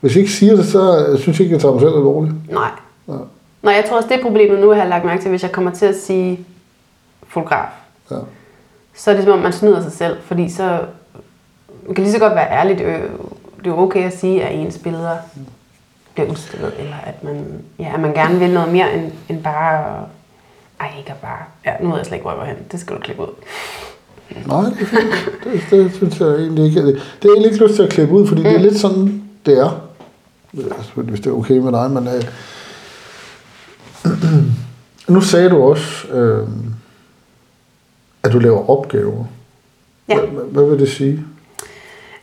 Hvis 0.00 0.14
jeg 0.14 0.20
ikke 0.20 0.32
siger 0.32 0.56
det, 0.56 0.66
så 0.66 1.06
øh, 1.08 1.18
synes 1.18 1.38
jeg 1.38 1.44
ikke, 1.44 1.54
jeg 1.54 1.60
tager 1.60 1.72
mig 1.72 1.80
selv 1.80 1.94
alvorligt. 1.96 2.34
Nej. 2.52 2.70
Ja. 3.10 3.16
Nej, 3.62 3.74
jeg 3.74 3.84
tror 3.88 3.96
også, 3.96 4.08
det 4.08 4.18
er 4.18 4.22
problemet 4.22 4.60
nu, 4.60 4.70
har 4.70 4.76
jeg 4.76 4.88
lagt 4.88 5.04
mærke 5.04 5.22
til, 5.22 5.30
hvis 5.30 5.42
jeg 5.42 5.52
kommer 5.52 5.70
til 5.70 5.86
at 5.86 5.96
sige 5.96 6.46
fotograf. 7.28 7.68
Ja. 8.10 8.16
Så 8.94 9.10
er 9.10 9.14
det 9.14 9.24
som 9.24 9.32
om, 9.32 9.38
man 9.38 9.52
snyder 9.52 9.82
sig 9.82 9.92
selv, 9.92 10.16
fordi 10.22 10.50
så... 10.50 10.80
Man 11.86 11.94
kan 11.94 12.04
lige 12.04 12.12
så 12.12 12.18
godt 12.18 12.34
være 12.34 12.50
ærlig, 12.50 12.78
det 12.78 12.86
er 12.86 12.98
jo, 13.66 13.72
er 13.72 13.78
okay 13.78 14.06
at 14.06 14.18
sige, 14.18 14.42
at 14.42 14.58
ens 14.60 14.78
billeder 14.78 15.16
bliver 16.14 16.30
udstillet, 16.30 16.72
eller 16.78 16.96
at 17.06 17.24
man, 17.24 17.44
ja, 17.78 17.90
at 17.94 18.00
man 18.00 18.14
gerne 18.14 18.38
vil 18.38 18.50
noget 18.50 18.72
mere 18.72 18.94
end, 18.94 19.12
end 19.28 19.42
bare... 19.42 20.06
Ej, 20.80 20.88
ikke 20.98 21.14
bare... 21.22 21.38
Ja, 21.66 21.72
nu 21.80 21.88
ved 21.88 21.96
jeg 21.96 22.06
slet 22.06 22.16
ikke, 22.16 22.22
hvor 22.22 22.30
jeg 22.30 22.40
var 22.40 22.46
hen. 22.46 22.56
Det 22.72 22.80
skal 22.80 22.96
du 22.96 23.00
klippe 23.00 23.22
ud. 23.22 23.28
Nej, 24.46 24.60
det, 24.60 24.80
er 24.80 24.86
fint. 24.86 25.70
det, 25.70 25.70
det 25.70 25.94
synes 25.94 26.20
jeg 26.20 26.28
egentlig 26.28 26.64
ikke. 26.64 26.86
Det, 26.86 26.94
det 27.22 27.28
er 27.28 27.32
egentlig 27.32 27.52
ikke 27.52 27.64
lyst 27.64 27.74
til 27.74 27.82
at 27.82 27.90
klippe 27.90 28.14
ud, 28.14 28.26
fordi 28.26 28.40
mm. 28.40 28.48
det 28.48 28.54
er 28.54 28.58
lidt 28.60 28.78
sådan, 28.78 29.22
det 29.46 29.58
er. 29.58 29.80
Det 30.52 30.72
er 30.78 30.82
selvfølgelig, 30.82 31.12
Hvis 31.12 31.20
det 31.20 31.30
er 31.30 31.34
okay 31.34 31.58
med 31.58 31.72
dig, 31.72 31.90
men... 31.90 32.08
Øh, 32.08 32.24
nu 35.10 35.20
sagde 35.20 35.50
du 35.50 35.62
også, 35.62 36.08
øh, 36.08 36.48
at 38.22 38.32
du 38.32 38.38
laver 38.38 38.70
opgaver. 38.70 39.24
Ja. 40.08 40.18
Hvad, 40.20 40.64
vil 40.70 40.78
det 40.78 40.90
sige? 40.90 41.24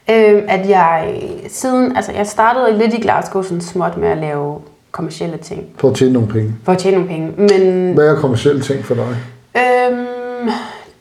Øh, 0.10 0.44
at 0.48 0.70
jeg 0.70 1.22
siden... 1.48 1.96
Altså, 1.96 2.12
jeg 2.12 2.28
startede 2.28 2.78
lidt 2.78 2.94
i 2.94 3.02
Glasgow 3.02 3.42
sådan 3.44 3.62
småt 3.62 3.98
med 3.98 4.08
at 4.10 4.18
lave 4.18 4.60
kommercielle 4.92 5.38
ting. 5.38 5.66
For 5.78 5.90
at 5.90 5.96
tjene 5.96 6.14
nogle 6.14 6.28
penge. 6.28 6.56
For 6.64 6.72
at 6.72 6.78
tjene 6.78 6.98
nogle 6.98 7.10
penge. 7.10 7.32
Men 7.38 7.94
Hvad 7.94 8.08
er 8.08 8.16
kommersielle 8.16 8.62
ting 8.62 8.86
for 8.86 8.96
dig? 8.96 9.18
Øhm, 9.58 10.50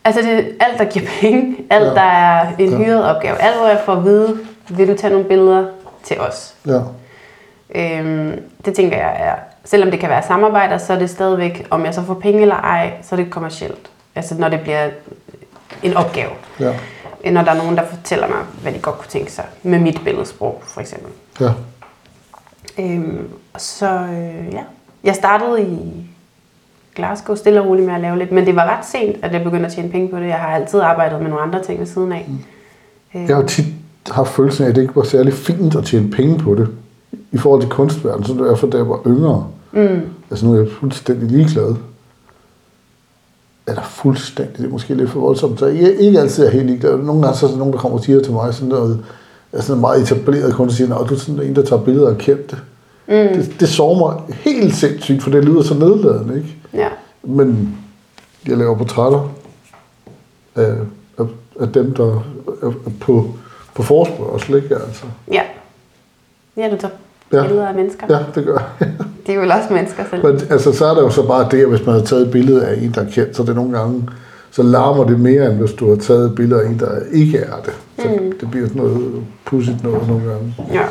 altså 0.05 0.21
det 0.23 0.39
er 0.39 0.43
alt, 0.61 0.79
der 0.79 0.85
giver 0.85 1.07
penge. 1.21 1.57
Alt, 1.71 1.85
ja. 1.85 1.91
der 1.91 2.01
er 2.01 2.57
en 2.59 2.71
Ja. 2.71 2.77
hyret 2.77 3.05
opgave. 3.05 3.37
Alt, 3.43 3.57
hvor 3.57 3.67
jeg 3.69 3.81
får 3.85 3.93
at 3.93 4.05
vide, 4.05 4.39
vil 4.69 4.89
du 4.89 4.97
tage 4.97 5.11
nogle 5.13 5.29
billeder 5.29 5.67
til 6.05 6.21
os. 6.21 6.55
Ja. 6.67 6.81
Øhm, 7.75 8.33
det 8.65 8.75
tænker 8.75 8.97
jeg 8.97 9.17
er, 9.19 9.35
selvom 9.67 9.91
det 9.91 10.01
kan 10.01 10.09
være 10.09 10.23
samarbejder, 10.23 10.79
så 10.79 10.93
er 10.93 10.99
det 10.99 11.11
stadigvæk, 11.11 11.67
om 11.71 11.85
jeg 11.85 11.95
så 11.95 12.03
får 12.03 12.15
penge 12.15 12.43
eller 12.43 12.55
ej, 12.55 12.93
så 13.03 13.15
er 13.15 13.17
det 13.17 13.31
kommercielt. 13.31 13.91
Altså 14.15 14.35
når 14.39 14.49
det 14.49 14.61
bliver 14.61 14.89
en 15.83 15.95
opgave. 15.95 16.31
Ja. 16.61 16.75
Når 17.31 17.43
der 17.43 17.51
er 17.51 17.57
nogen, 17.57 17.77
der 17.77 17.87
fortæller 17.87 18.29
mig, 18.29 18.39
hvad 18.63 18.73
de 18.73 18.79
godt 18.79 18.99
kunne 18.99 19.11
tænke 19.11 19.33
sig. 19.33 19.45
Med 19.63 19.79
mit 19.79 20.01
billedsprog, 20.05 20.63
for 20.67 20.81
eksempel. 20.81 21.13
Ja. 21.41 21.51
Øhm, 22.79 23.29
så, 23.59 23.91
øh, 23.91 24.53
ja. 24.53 24.63
Jeg 25.05 25.15
startede 25.15 25.63
i 25.63 26.07
Glasgow 26.95 27.37
stille 27.37 27.61
og 27.61 27.67
roligt 27.67 27.87
med 27.87 27.95
at 27.95 28.01
lave 28.01 28.19
lidt, 28.19 28.33
men 28.33 28.47
det 28.47 28.57
var 28.57 28.79
ret 28.79 28.87
sent, 28.87 29.25
at 29.25 29.33
jeg 29.33 29.45
begyndte 29.45 29.67
at 29.67 29.73
tjene 29.73 29.91
penge 29.91 30.09
på 30.09 30.19
det. 30.19 30.27
Jeg 30.27 30.39
har 30.39 30.49
altid 30.49 30.81
arbejdet 30.81 31.21
med 31.23 31.29
nogle 31.29 31.43
andre 31.43 31.63
ting 31.63 31.81
ved 31.81 31.87
siden 31.87 32.13
af. 32.13 32.27
Mm. 33.15 33.27
Jeg 33.27 33.37
har 33.37 33.43
tit 33.43 33.67
haft 34.11 34.31
følelsen 34.31 34.65
af, 34.65 34.69
at 34.69 34.77
det 34.77 34.83
ikke 34.83 34.97
var 34.97 35.03
særlig 35.03 35.33
fint 35.33 35.75
at 35.75 35.85
tjene 35.85 36.11
penge 36.11 36.39
på 36.39 36.55
det. 36.55 36.69
I 37.33 37.39
forhold 37.39 37.61
til 37.61 37.71
kunstverdenen, 37.71 38.25
så 38.25 38.33
det 38.33 38.51
er 38.51 38.55
for, 38.55 38.67
da 38.67 38.77
jeg 38.77 38.89
var 38.89 39.01
yngre. 39.07 39.47
Mm. 39.73 40.01
Altså 40.31 40.47
nu 40.47 40.53
er 40.55 40.59
jeg 40.59 40.69
fuldstændig 40.81 41.31
ligeglad. 41.31 41.75
Eller 43.69 43.83
fuldstændig, 43.83 44.57
det 44.59 44.65
er 44.65 44.69
måske 44.71 44.95
lidt 44.95 45.11
for 45.11 45.21
voldsomt. 45.21 45.59
Så 45.59 45.67
jeg 45.67 45.85
er 45.85 45.99
ikke 45.99 46.21
altid 46.21 46.47
er 46.47 46.51
helt 46.51 46.67
ligeglad. 46.67 46.99
Nogle 46.99 47.23
gange 47.23 47.39
så 47.39 47.47
er 47.47 47.51
der 47.51 47.59
nogen, 47.59 47.73
der 47.73 47.79
kommer 47.79 47.99
og 47.99 48.05
siger 48.05 48.23
til 48.23 48.33
mig 48.33 48.55
sådan 48.55 48.69
noget, 48.69 49.05
altså 49.53 49.67
sådan 49.67 49.81
meget 49.81 50.03
etableret 50.03 50.55
og 50.61 50.71
siger, 50.71 50.95
at 50.95 51.09
du 51.09 51.15
er 51.15 51.19
sådan 51.19 51.43
en, 51.43 51.57
der 51.57 51.63
tager 51.63 51.83
billeder 51.83 52.09
af 52.09 52.19
kendte. 52.19 52.57
Mm. 53.07 53.13
Det, 53.15 53.57
det 53.61 53.69
sover 53.69 53.99
mig 53.99 54.37
helt 54.37 54.75
sindssygt, 54.75 55.23
for 55.23 55.31
det 55.31 55.45
lyder 55.45 55.63
så 55.63 55.75
nedladende, 55.75 56.37
ikke? 56.37 56.57
Ja. 56.75 56.89
Men 57.23 57.79
jeg 58.49 58.57
laver 58.59 58.77
portrætter 58.77 59.31
af, 60.57 60.75
af, 61.19 61.25
af 61.61 61.69
dem, 61.73 61.95
der 61.95 62.23
er 62.63 62.73
på, 63.01 63.31
på 63.75 63.83
forspørgsel, 63.83 64.55
ikke? 64.55 64.75
Altså. 64.75 65.05
Ja. 65.33 65.43
Ja, 66.57 66.71
du 66.71 66.77
tager 66.77 66.95
Ja. 67.33 67.43
billeder 67.43 67.69
af 67.69 67.75
mennesker. 67.75 68.07
Ja, 68.11 68.25
det 68.35 68.45
gør 68.45 68.59
jeg. 68.81 68.89
De 69.27 69.33
er 69.33 69.37
jo 69.37 69.43
også 69.43 69.69
mennesker 69.71 70.05
selv. 70.11 70.25
Men 70.25 70.41
altså, 70.51 70.73
så 70.73 70.87
er 70.87 70.95
der 70.95 71.03
jo 71.03 71.11
så 71.11 71.27
bare 71.27 71.49
det, 71.51 71.63
at 71.63 71.69
hvis 71.69 71.87
man 71.87 71.95
har 71.95 72.03
taget 72.03 72.23
et 72.23 72.31
billede 72.31 72.67
af 72.67 72.83
en, 72.83 72.93
der 72.95 73.01
er 73.01 73.11
kendt, 73.11 73.37
så 73.37 73.43
er 73.43 73.47
det 73.47 73.57
nogle 73.57 73.79
gange, 73.79 74.09
så 74.51 74.63
larmer 74.63 75.05
det 75.05 75.21
mere, 75.21 75.47
end 75.47 75.55
hvis 75.59 75.73
du 75.73 75.89
har 75.89 75.97
taget 75.97 76.27
et 76.27 76.35
billede 76.35 76.63
af 76.63 76.69
en, 76.69 76.79
der 76.79 76.99
ikke 77.13 77.39
er 77.39 77.57
det. 77.65 77.73
Så 77.99 78.09
mm. 78.09 78.33
det 78.41 78.51
bliver 78.51 78.67
sådan 78.67 78.83
noget 78.83 79.25
pudsigt 79.45 79.83
noget 79.85 80.09
nogle 80.09 80.23
gange. 80.25 80.55
Ja. 80.73 80.85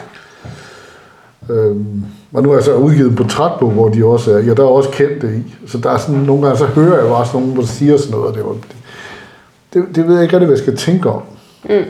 Øhm, 1.49 2.03
og 2.33 2.43
nu 2.43 2.51
er 2.51 2.55
jeg 2.55 2.63
så 2.63 2.75
udgivet 2.75 3.09
en 3.09 3.15
portrætbog, 3.15 3.71
hvor 3.71 3.89
de 3.89 4.05
også 4.05 4.31
er, 4.31 4.39
ja, 4.39 4.53
der 4.53 4.63
er 4.63 4.67
også 4.67 4.89
kendte 4.89 5.27
i. 5.37 5.55
Så 5.67 5.77
der 5.77 5.89
er 5.91 5.97
sådan, 5.97 6.21
nogle 6.21 6.41
gange 6.41 6.57
så 6.57 6.65
hører 6.65 6.99
jeg 6.99 7.09
bare 7.09 7.25
sådan 7.25 7.41
nogen, 7.41 7.57
der 7.57 7.65
siger 7.65 7.97
sådan 7.97 8.11
noget, 8.11 8.27
og 8.27 8.35
det, 8.35 8.45
var, 8.45 8.55
det, 9.73 9.95
det 9.95 10.07
ved 10.07 10.13
jeg 10.13 10.23
ikke 10.23 10.33
rigtig, 10.35 10.47
hvad 10.47 10.57
jeg 10.57 10.63
skal 10.63 10.77
tænke 10.77 11.09
om. 11.09 11.21
Mm. 11.63 11.83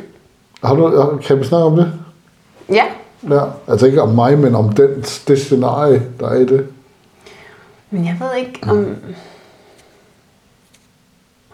Har 0.63 0.75
du, 0.75 1.17
kan 1.27 1.39
vi 1.39 1.43
snakke 1.43 1.65
om 1.65 1.75
det? 1.75 1.91
Ja. 2.69 2.83
Ja, 3.29 3.43
altså 3.67 3.85
ikke 3.85 4.01
om 4.01 4.09
mig, 4.09 4.39
men 4.39 4.55
om 4.55 4.73
den, 4.73 4.89
det 5.27 5.39
scenarie, 5.39 6.03
der 6.19 6.29
er 6.29 6.35
i 6.35 6.45
det. 6.45 6.67
Men 7.89 8.05
jeg 8.05 8.17
ved 8.19 8.27
ikke, 8.39 8.59
om, 8.63 8.95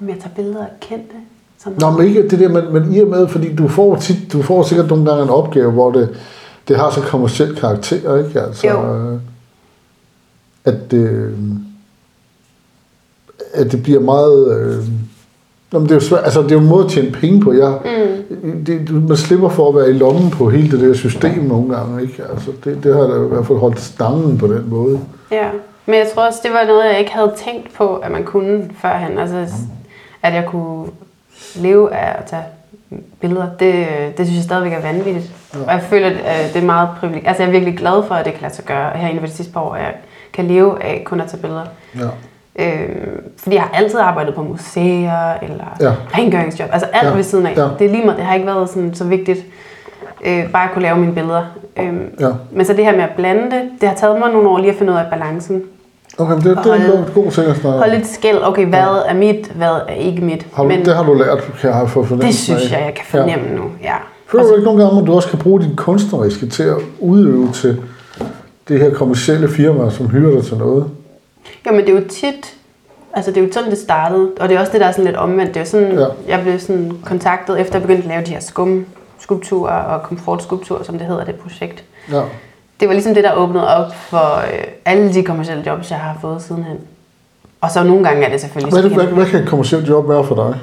om 0.01 0.09
jeg 0.09 0.17
tager 0.19 0.35
billeder 0.35 0.61
af 0.61 0.69
kendte. 0.79 1.15
Som 1.63 1.73
Nå, 1.79 1.89
men 1.91 2.07
ikke 2.07 2.29
det 2.29 2.39
der, 2.39 2.49
men, 2.49 2.73
men 2.73 2.93
i 2.95 2.99
og 2.99 3.07
med, 3.07 3.27
fordi 3.27 3.55
du 3.55 3.67
får, 3.67 3.95
tit, 3.95 4.33
du 4.33 4.41
får 4.41 4.63
sikkert 4.63 4.87
nogle 4.89 5.09
gange 5.09 5.23
en 5.23 5.29
opgave, 5.29 5.71
hvor 5.71 5.91
det, 5.91 6.17
det 6.67 6.77
har 6.77 6.91
så 6.91 7.01
kommersiel 7.01 7.55
karakter, 7.55 8.17
ikke? 8.25 8.41
Altså, 8.41 8.67
Jo. 8.67 9.19
at 10.65 10.91
det, 10.91 11.35
at 13.53 13.71
det 13.71 13.83
bliver 13.83 13.99
meget... 13.99 14.57
Øh, 14.59 14.85
Jamen, 15.73 15.85
det 15.87 15.91
er 15.91 15.95
jo 15.95 16.01
svært. 16.01 16.23
Altså, 16.23 16.41
det 16.41 16.51
er 16.51 16.55
jo 16.55 16.61
en 16.61 16.67
måde 16.67 16.85
at 16.85 16.91
tjene 16.91 17.11
penge 17.11 17.41
på. 17.41 17.53
Jeg, 17.53 17.77
mm. 18.43 18.65
det, 18.65 18.87
du- 18.87 18.93
man 18.93 19.17
slipper 19.17 19.49
for 19.49 19.69
at 19.69 19.75
være 19.75 19.89
i 19.89 19.93
lommen 19.93 20.29
på 20.31 20.49
hele 20.49 20.71
det 20.71 20.87
der 20.87 20.93
system 20.93 21.43
nogle 21.43 21.75
gange, 21.75 22.01
ikke? 22.01 22.23
Altså, 22.33 22.51
det, 22.63 22.83
det 22.83 22.95
har 22.95 23.01
da 23.01 23.15
i 23.25 23.27
hvert 23.27 23.47
fald 23.47 23.57
holdt 23.57 23.79
stangen 23.79 24.37
på 24.37 24.47
den 24.47 24.69
måde. 24.69 24.99
Ja, 25.31 25.49
men 25.85 25.95
jeg 25.95 26.07
tror 26.15 26.25
også, 26.25 26.39
det 26.43 26.51
var 26.51 26.63
noget, 26.67 26.85
jeg 26.91 26.99
ikke 26.99 27.11
havde 27.13 27.33
tænkt 27.45 27.73
på, 27.73 27.95
at 27.95 28.11
man 28.11 28.23
kunne 28.23 28.69
førhen. 28.81 29.17
Altså, 29.17 29.47
at 30.23 30.33
jeg 30.33 30.45
kunne 30.45 30.87
leve 31.55 31.93
af 31.93 32.19
at 32.19 32.25
tage 32.25 32.43
billeder, 33.21 33.45
det, 33.59 33.85
det 34.17 34.25
synes 34.25 34.35
jeg 34.37 34.43
stadigvæk 34.43 34.73
er 34.73 34.81
vanvittigt. 34.81 35.31
Ja. 35.53 35.59
Og 35.59 35.71
jeg 35.71 35.81
føler, 35.81 36.07
at 36.07 36.53
det 36.53 36.61
er 36.61 36.65
meget 36.65 36.89
privilegeret. 36.99 37.27
Altså, 37.27 37.43
jeg 37.43 37.47
er 37.47 37.51
virkelig 37.51 37.77
glad 37.77 38.03
for, 38.07 38.15
at 38.15 38.25
det 38.25 38.33
kan 38.33 38.41
lade 38.41 38.53
sig 38.53 38.65
gøre 38.65 38.91
her 38.95 39.07
inden 39.07 39.19
for 39.19 39.27
de 39.27 39.33
sidste 39.33 39.53
par 39.53 39.61
år, 39.61 39.73
at 39.75 39.81
jeg 39.83 39.93
kan 40.33 40.45
leve 40.45 40.83
af 40.83 41.01
kun 41.05 41.21
at 41.21 41.27
tage 41.29 41.41
billeder. 41.41 41.65
Ja. 41.95 42.07
Øhm, 42.55 43.10
fordi 43.43 43.55
jeg 43.55 43.63
har 43.63 43.71
altid 43.83 43.99
arbejdet 43.99 44.35
på 44.35 44.43
museer, 44.43 45.33
eller 45.41 45.77
Ja. 45.79 45.85
ja. 45.87 45.93
rengøringsjob, 46.17 46.69
altså 46.71 46.85
alt 46.93 47.03
Ja. 47.03 47.09
ja. 47.09 47.15
ved 47.15 47.23
siden 47.23 47.45
af. 47.45 47.53
Ja. 47.57 47.61
Ja. 47.61 47.67
Det 47.79 47.85
er 47.87 47.91
lige 47.91 48.03
meget, 48.05 48.17
det 48.17 48.25
har 48.25 48.33
ikke 48.35 48.47
været 48.47 48.69
sådan, 48.69 48.93
så 48.93 49.03
vigtigt, 49.03 49.39
øh, 50.25 50.51
bare 50.51 50.63
at 50.63 50.69
kunne 50.73 50.81
lave 50.81 50.97
mine 50.97 51.13
billeder. 51.13 51.43
Øhm, 51.79 52.05
Ja. 52.19 52.29
Men 52.51 52.65
så 52.65 52.73
det 52.73 52.85
her 52.85 52.91
med 52.95 53.03
at 53.03 53.09
blande 53.17 53.41
det, 53.51 53.61
det 53.81 53.89
har 53.89 53.95
taget 53.95 54.19
mig 54.19 54.31
nogle 54.31 54.49
år 54.49 54.57
lige 54.57 54.71
at 54.71 54.77
finde 54.77 54.93
ud 54.93 54.97
af 54.97 55.05
balancen. 55.11 55.63
Okay, 56.17 56.33
men 56.33 56.43
det, 56.43 56.57
det 56.63 56.71
er 56.71 56.97
en 56.97 57.05
god, 57.13 57.31
ting 57.31 57.47
at 57.47 57.55
snakke. 57.57 57.79
Hold 57.79 57.91
lidt 57.91 58.07
skæld, 58.07 58.37
okay, 58.43 58.65
hvad 58.65 59.03
er 59.07 59.13
mit, 59.13 59.47
hvad 59.55 59.67
er 59.87 59.93
ikke 59.93 60.21
mit. 60.21 60.47
Har 60.53 60.63
du, 60.63 60.69
Men 60.69 60.85
det 60.85 60.95
har 60.95 61.03
du 61.03 61.13
lært, 61.13 61.51
kan 61.61 61.69
jeg 61.69 61.89
få 61.89 62.03
fornemmelse 62.03 62.51
det 62.53 62.59
synes 62.59 62.71
jeg, 62.71 62.81
jeg 62.85 62.93
kan 62.93 63.05
fornemme 63.05 63.45
ja. 63.49 63.55
nu. 63.55 63.63
Ja. 63.83 63.93
Føler 64.27 64.43
du 64.43 64.51
ikke 64.55 64.65
nogle 64.65 64.83
gange, 64.83 65.01
at 65.01 65.07
du 65.07 65.13
også 65.15 65.29
kan 65.29 65.39
bruge 65.39 65.61
din 65.61 65.75
kunstneriske 65.75 66.47
til 66.47 66.63
at 66.63 66.75
udøve 66.99 67.49
til 67.53 67.81
det 68.67 68.79
her 68.79 68.93
kommercielle 68.93 69.49
firma, 69.49 69.89
som 69.89 70.07
hyrer 70.09 70.31
dig 70.35 70.43
til 70.45 70.57
noget? 70.57 70.85
Jo, 71.67 71.71
men 71.71 71.81
det 71.81 71.89
er 71.89 71.93
jo 71.93 72.07
tit, 72.09 72.55
altså 73.13 73.31
det 73.31 73.37
er 73.43 73.45
jo 73.47 73.53
sådan, 73.53 73.69
det 73.69 73.77
startede, 73.77 74.31
og 74.39 74.49
det 74.49 74.55
er 74.55 74.59
også 74.59 74.71
det, 74.71 74.81
der 74.81 74.87
er 74.87 74.91
sådan 74.91 75.05
lidt 75.05 75.15
omvendt. 75.15 75.53
Det 75.53 75.57
er 75.57 75.61
jo 75.61 75.69
sådan, 75.69 75.99
Ja. 75.99 76.05
jeg 76.27 76.41
blev 76.41 76.59
sådan 76.59 76.97
kontaktet, 77.05 77.59
efter 77.59 77.75
jeg 77.75 77.81
begyndte 77.81 78.03
at 78.03 78.09
lave 78.09 78.25
de 78.25 78.31
her 78.31 78.39
skum 78.39 78.85
skulpturer 79.19 79.73
og 79.83 80.03
komfortskulpturer, 80.03 80.83
som 80.83 80.97
det 80.97 81.07
hedder, 81.07 81.25
det 81.25 81.35
projekt. 81.35 81.83
Ja. 82.11 82.21
Det 82.79 82.87
var 82.87 82.93
ligesom 82.93 83.13
det, 83.13 83.23
der 83.23 83.33
åbnede 83.33 83.75
op 83.77 83.95
for 83.95 84.37
øh, 84.53 84.63
alle 84.85 85.13
de 85.13 85.23
kommercielle 85.23 85.63
jobs, 85.65 85.91
jeg 85.91 85.99
har 85.99 86.17
fået 86.21 86.41
sidenhen. 86.41 86.77
Og 87.61 87.71
så 87.71 87.83
nogle 87.83 88.03
gange 88.03 88.25
er 88.25 88.29
det 88.29 88.41
selvfølgelig 88.41 88.81
Hvad, 88.81 88.89
hvad, 88.91 89.05
hvad 89.13 89.25
kan 89.25 89.43
et 89.43 89.49
kommercielt 89.49 89.89
job 89.89 90.09
være 90.09 90.23
for 90.23 90.35
dig? 90.35 90.59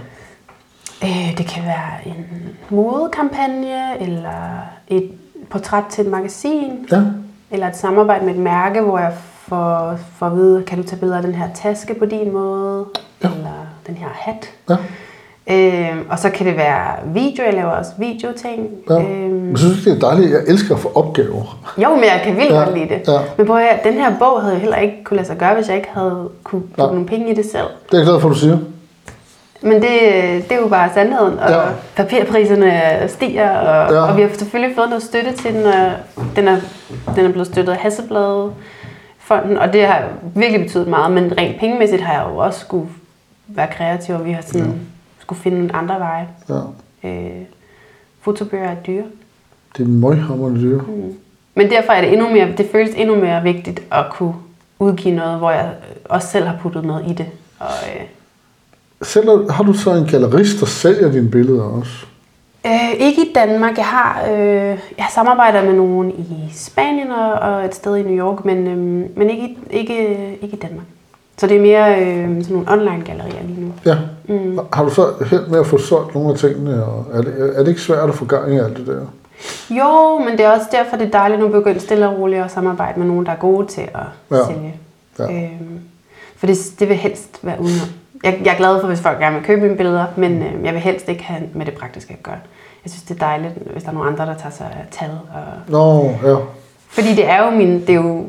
Øh, 1.05 1.38
det 1.38 1.46
kan 1.46 1.62
være 1.64 2.07
en 2.07 2.26
modekampagne, 2.68 4.01
eller 4.01 4.59
et 4.88 5.11
portræt 5.51 5.84
til 5.90 6.05
et 6.05 6.11
magasin, 6.11 6.86
Ja, 6.92 7.03
eller 7.51 7.68
et 7.68 7.76
samarbejde 7.76 8.24
med 8.24 8.34
et 8.34 8.40
mærke, 8.40 8.80
hvor 8.80 8.99
jeg 8.99 9.12
får, 9.49 9.99
får 10.18 10.26
at 10.26 10.36
vide, 10.36 10.62
kan 10.66 10.78
du 10.82 10.88
tage 10.88 10.96
billeder 11.01 11.16
af 11.16 11.22
den 11.24 11.34
her 11.34 11.49
taske 11.55 11.94
på 11.94 12.05
din 12.07 12.32
måde, 12.32 12.84
Ja. 13.24 13.28
eller 13.28 13.66
den 13.86 13.94
her 13.94 14.07
hat. 14.14 14.51
ja. 14.70 14.76
Øhm, 15.51 16.07
og 16.11 16.18
så 16.18 16.30
kan 16.30 16.46
det 16.46 16.57
være 16.57 16.84
video, 17.14 17.44
jeg 17.44 17.55
laver 17.55 17.70
også 17.70 17.90
videoting. 17.99 18.68
ja. 18.90 19.01
Øhm, 19.01 19.51
Jeg 19.51 19.59
synes, 19.59 19.84
det 19.84 19.92
er 19.96 19.99
dejligt. 20.09 20.30
Jeg 20.30 20.40
elsker 20.46 20.74
at 20.74 20.80
få 20.80 20.92
opgaver. 20.94 21.59
jo, 21.82 21.88
men 21.94 22.05
jeg 22.05 22.20
kan 22.24 22.36
vildt 22.36 22.51
Ja, 22.51 22.59
godt 22.64 22.74
lide 22.78 22.88
det. 22.88 23.09
ja. 23.09 23.18
Men 23.36 23.46
prøv 23.46 23.57
at 23.57 23.62
høre, 23.62 23.92
den 23.92 24.01
her 24.01 24.18
bog 24.18 24.40
havde 24.40 24.53
jeg 24.53 24.61
heller 24.61 24.76
ikke 24.76 25.05
kunne 25.05 25.16
lade 25.16 25.26
sig 25.26 25.36
gøre, 25.36 25.55
hvis 25.55 25.68
jeg 25.68 25.76
ikke 25.76 25.88
havde 25.92 26.28
kunne 26.44 26.62
Ja. 26.78 26.82
putte 26.82 26.94
nogle 26.94 27.07
penge 27.07 27.30
i 27.30 27.34
det 27.34 27.44
selv. 27.44 27.64
Det 27.86 27.94
er 27.94 27.99
jeg 27.99 28.07
glad 28.07 28.20
for, 28.20 28.28
du 28.28 28.34
siger. 28.34 28.59
Men 29.62 29.72
det, 29.72 29.90
det 30.49 30.53
er 30.53 30.61
jo 30.62 30.68
bare 30.68 30.90
sandheden, 30.94 31.38
og 31.38 31.51
Ja. 31.51 31.59
ja. 31.61 31.66
papirpriserne 31.96 32.80
stiger, 33.09 33.51
og, 33.51 33.92
Ja. 33.92 34.01
ja. 34.01 34.11
og 34.11 34.16
vi 34.16 34.22
har 34.22 34.28
selvfølgelig 34.38 34.76
fået 34.76 34.88
noget 34.88 35.03
støtte 35.03 35.32
til 35.32 35.55
den, 35.55 35.66
og 35.66 35.90
den 36.36 36.49
er, 36.49 36.57
den 37.16 37.24
er 37.24 37.28
blevet 37.28 37.46
støttet 37.46 37.72
af 37.72 37.78
Hasselblad 37.78 38.51
fonden, 39.29 39.57
og 39.57 39.72
det 39.72 39.87
har 39.87 40.09
virkelig 40.35 40.66
betydet 40.66 40.89
meget, 40.89 41.12
men 41.12 41.39
rent 41.39 41.61
pengemæssigt 41.61 42.03
har 42.03 42.12
jeg 42.12 42.31
jo 42.33 42.37
også 42.37 42.61
skulle 42.61 42.89
være 43.49 43.68
kreativ, 43.72 44.14
og 44.14 44.24
vi 44.24 44.33
har 44.33 44.43
sådan, 44.43 44.66
ja. 44.66 44.72
skulle 45.18 45.41
finde 45.41 45.74
andre 45.74 45.99
veje. 45.99 46.29
Ja. 46.49 47.09
Øh, 47.09 47.43
fotobøger 48.20 48.68
er 48.68 48.74
dyre. 48.74 49.05
Det 49.76 49.85
er 49.85 49.89
møghammerende 49.89 50.61
dyr. 50.61 50.81
Men 51.55 51.70
derfor 51.70 51.93
er 51.93 52.01
det 52.01 52.12
endnu 52.12 52.29
mere, 52.29 52.53
det 52.57 52.68
føles 52.72 52.95
endnu 52.97 53.14
mere 53.14 53.43
vigtigt 53.43 53.83
at 53.91 54.05
kunne 54.11 54.35
udgive 54.79 55.14
noget, 55.14 55.39
hvor 55.39 55.51
jeg 55.51 55.70
også 56.05 56.29
selv 56.29 56.47
har 56.47 56.59
puttet 56.62 56.85
noget 56.85 57.11
i 57.11 57.12
det. 57.12 57.26
Og, 57.59 57.66
øh, 57.66 58.03
Selv, 59.03 59.51
har 59.51 59.64
du 59.64 59.72
så 59.72 59.95
en 59.95 60.07
gallerist, 60.07 60.61
der 60.61 60.66
sælger 60.66 61.12
dine 61.12 61.31
billeder 61.31 61.62
også? 61.62 62.07
Øh, 62.69 62.93
ikke 62.99 63.23
i 63.23 63.33
Danmark. 63.35 63.77
Jeg 63.77 63.85
har, 63.87 64.23
øh, 64.31 64.79
jeg 64.99 65.07
samarbejder 65.14 65.64
med 65.64 65.73
nogen 65.73 66.11
i 66.11 66.53
Spanien 66.55 67.11
og, 67.11 67.33
og 67.33 67.64
et 67.64 67.75
sted 67.75 67.97
i 67.97 68.03
New 68.03 68.27
York, 68.27 68.45
men, 68.45 68.66
øh, 68.66 68.77
men 69.19 69.31
ikke, 69.31 69.57
ikke, 69.71 70.09
ikke 70.43 70.57
i 70.57 70.61
Danmark. 70.61 70.87
Så 71.37 71.47
det 71.47 71.57
er 71.57 71.61
mere 71.61 72.01
øh, 72.01 72.43
sådan 72.43 72.45
nogle 72.51 72.71
online-gallerier 72.73 73.43
lige 73.47 73.61
nu. 73.61 73.73
Ja. 73.87 73.97
Mm. 74.29 74.59
Har 74.73 74.85
du 74.85 74.91
så 74.91 75.07
held 75.31 75.47
med 75.47 75.61
at 75.61 75.66
få 75.66 75.79
solgt 75.79 76.14
nogle 76.14 76.31
af 76.33 76.37
tingene? 76.39 76.85
Og 76.85 77.07
er, 77.12 77.23
det, 77.23 77.53
er 77.57 77.59
det 77.59 77.69
ikke 77.69 77.81
svært 77.81 78.09
at 78.09 78.14
få 78.14 78.25
gang 78.25 78.55
i 78.55 78.59
alt 78.59 78.77
det 78.77 78.87
der? 78.87 79.01
Jo, 79.71 80.19
men 80.19 80.39
det 80.39 80.41
er 80.47 80.51
også 80.51 80.66
derfor, 80.73 80.97
det 80.97 81.07
er 81.07 81.11
dejligt 81.11 81.41
nu 81.41 81.47
at 81.47 81.53
begynde 81.53 81.81
stille 81.81 82.09
og 82.09 82.19
roligt 82.19 82.43
at 82.45 82.51
samarbejde 82.51 82.99
med 83.01 83.07
nogen, 83.09 83.27
der 83.27 83.33
er 83.33 83.37
gode 83.37 83.66
til 83.66 83.81
at 83.81 84.37
Ja. 84.39 84.45
sælge. 84.47 84.75
Ja. 85.19 85.25
Øhm, 85.25 85.81
for 86.37 86.47
det, 86.47 86.57
det 86.79 86.89
vil 86.89 86.97
helst 86.97 87.39
være 87.43 87.61
udenom. 87.61 87.89
Jeg, 88.25 88.41
jeg 88.45 88.53
er 88.55 88.57
glad 88.59 88.81
for, 88.81 88.87
hvis 88.89 89.01
folk 89.01 89.19
gerne 89.19 89.37
vil 89.37 89.45
købe 89.45 89.62
mine 89.62 89.77
billeder, 89.77 90.07
men 90.16 90.43
øh, 90.43 90.64
jeg 90.64 90.75
vil 90.75 90.83
helst 90.83 91.09
ikke 91.09 91.23
have 91.25 91.43
med 91.55 91.66
det 91.66 91.75
praktiske 91.75 92.12
at 92.12 92.23
gøre. 92.23 92.39
Jeg 92.85 92.91
synes, 92.91 93.03
det 93.03 93.14
er 93.14 93.19
dejligt, 93.27 93.55
hvis 93.73 93.83
der 93.83 93.91
er 93.91 93.95
nogle 93.95 94.11
andre, 94.11 94.27
der 94.27 94.35
tager 94.35 94.51
sig 94.51 94.66
af 94.66 94.87
tal. 94.91 95.11
Og... 95.11 95.43
Nå, 95.69 96.11
ja. 96.31 96.37
Fordi 96.89 97.14
det 97.14 97.31
er 97.31 97.45
jo 97.45 97.51
min, 97.51 97.81
det 97.81 97.91
er 97.91 97.95
jo, 97.95 98.27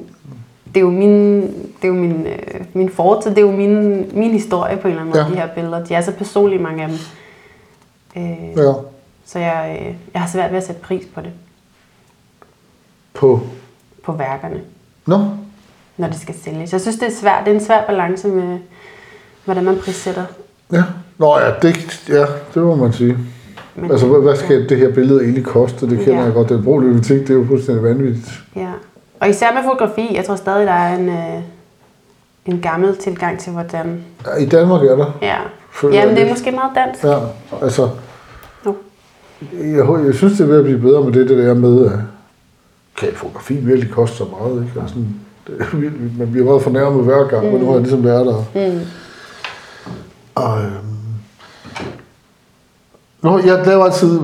det 0.67 0.77
er 0.77 0.81
jo 0.81 0.89
min, 0.89 1.41
det 1.41 1.83
er 1.83 1.87
jo 1.87 1.93
min, 1.93 2.25
øh, 2.27 2.61
min 2.73 2.89
fortid, 2.89 3.29
det 3.31 3.37
er 3.37 3.41
jo 3.41 3.51
min, 3.51 4.05
min 4.13 4.31
historie 4.31 4.77
på 4.77 4.87
en 4.87 4.91
eller 4.91 5.01
anden 5.01 5.15
måde, 5.15 5.25
Ja. 5.25 5.31
de 5.31 5.35
her 5.47 5.47
billeder. 5.55 5.85
De 5.85 5.93
er 5.93 6.01
så 6.01 6.11
personlige, 6.11 6.59
mange 6.61 6.83
af 6.83 6.89
dem. 6.89 6.97
Øh, 8.17 8.57
ja. 8.57 8.73
Så 9.25 9.39
jeg, 9.39 9.77
øh, 9.81 9.95
jeg 10.13 10.21
har 10.21 10.27
svært 10.27 10.51
ved 10.51 10.57
at 10.57 10.65
sætte 10.65 10.81
pris 10.81 11.05
på 11.15 11.21
det, 11.21 11.31
På... 13.13 13.39
på 14.03 14.11
værkerne, 14.11 14.61
Nå, 15.05 15.19
når 15.97 16.07
det 16.07 16.19
skal 16.19 16.35
sælges. 16.43 16.71
Jeg 16.73 16.81
synes, 16.81 16.97
det 16.97 17.07
er 17.07 17.15
svært. 17.21 17.45
Det 17.45 17.51
er 17.51 17.55
en 17.55 17.65
svær 17.65 17.85
balance 17.85 18.27
med, 18.27 18.59
hvordan 19.49 19.63
man 19.63 19.77
prissætter. 19.85 20.23
ja. 20.71 20.83
Nå 21.17 21.37
ja, 21.39 21.51
det, 21.61 22.03
ja, 22.09 22.25
det 22.53 22.63
må 22.63 22.75
man 22.75 22.93
sige. 22.93 23.17
Men, 23.75 23.91
Altså, 23.91 24.07
hvad, 24.07 24.21
hvad 24.21 24.35
skal 24.35 24.69
det 24.69 24.77
her 24.77 24.93
billede 24.93 25.21
egentlig 25.23 25.43
koste? 25.45 25.89
Det 25.89 25.99
kender 25.99 26.19
Ja. 26.19 26.23
jeg 26.25 26.33
godt. 26.33 26.49
Den 26.49 26.63
brugerløbetik, 26.63 27.21
det 27.21 27.29
er 27.29 27.33
jo 27.33 27.45
fuldstændig 27.47 27.83
vanvittigt. 27.83 28.41
Ja. 28.55 28.67
Og 29.19 29.29
især 29.29 29.53
med 29.53 29.61
fotografi, 29.63 30.15
jeg 30.15 30.25
tror 30.25 30.35
stadig, 30.35 30.67
der 30.67 30.73
er 30.73 30.95
en, 30.97 31.09
øh, 31.09 31.41
en 32.45 32.59
gammel 32.61 32.97
tilgang 32.97 33.39
til, 33.39 33.51
hvordan... 33.51 34.03
Ja, 34.25 34.35
I 34.43 34.45
Danmark 34.45 34.83
er 34.83 34.95
der. 34.95 35.17
Ja, 35.21 35.35
Føler 35.73 35.93
jeg 35.95 36.03
Jamen, 36.03 36.17
det 36.17 36.25
er 36.25 36.29
måske 36.29 36.51
meget 36.51 36.71
dansk. 36.75 37.03
Ja, 37.03 37.17
altså, 37.61 37.89
Nu. 38.65 38.75
jeg, 39.53 40.05
jeg 40.05 40.13
synes, 40.13 40.33
det 40.37 40.43
er 40.43 40.47
ved 40.47 40.57
at 40.57 40.63
blive 40.63 40.79
bedre 40.79 41.03
med 41.03 41.13
det, 41.13 41.29
det 41.29 41.37
der 41.37 41.53
med, 41.53 41.85
at 41.85 41.91
kan 42.97 43.07
fotografi 43.15 43.53
virkelig 43.53 43.91
koste 43.91 44.17
så 44.17 44.25
meget? 44.39 44.63
Ikke? 44.67 44.81
Altså, 44.81 44.95
det 45.47 45.55
er 45.59 45.77
virkelig, 45.77 46.11
man 46.19 46.31
bliver 46.31 46.45
meget 46.45 46.61
fornærmet 46.61 47.03
hver 47.03 47.27
gang, 47.27 47.45
mm. 47.45 47.51
men 47.51 47.61
nu 47.61 47.69
er 47.69 47.73
det 47.73 47.81
ligesom 47.81 48.01
det 48.01 48.11
er 48.11 48.23
der. 48.23 48.43
Mm. 48.55 48.79
Og, 50.35 50.61
øhm, 50.61 50.71
nu, 53.21 53.39
jeg 53.45 53.65
laver 53.65 53.85
altid, 53.85 54.19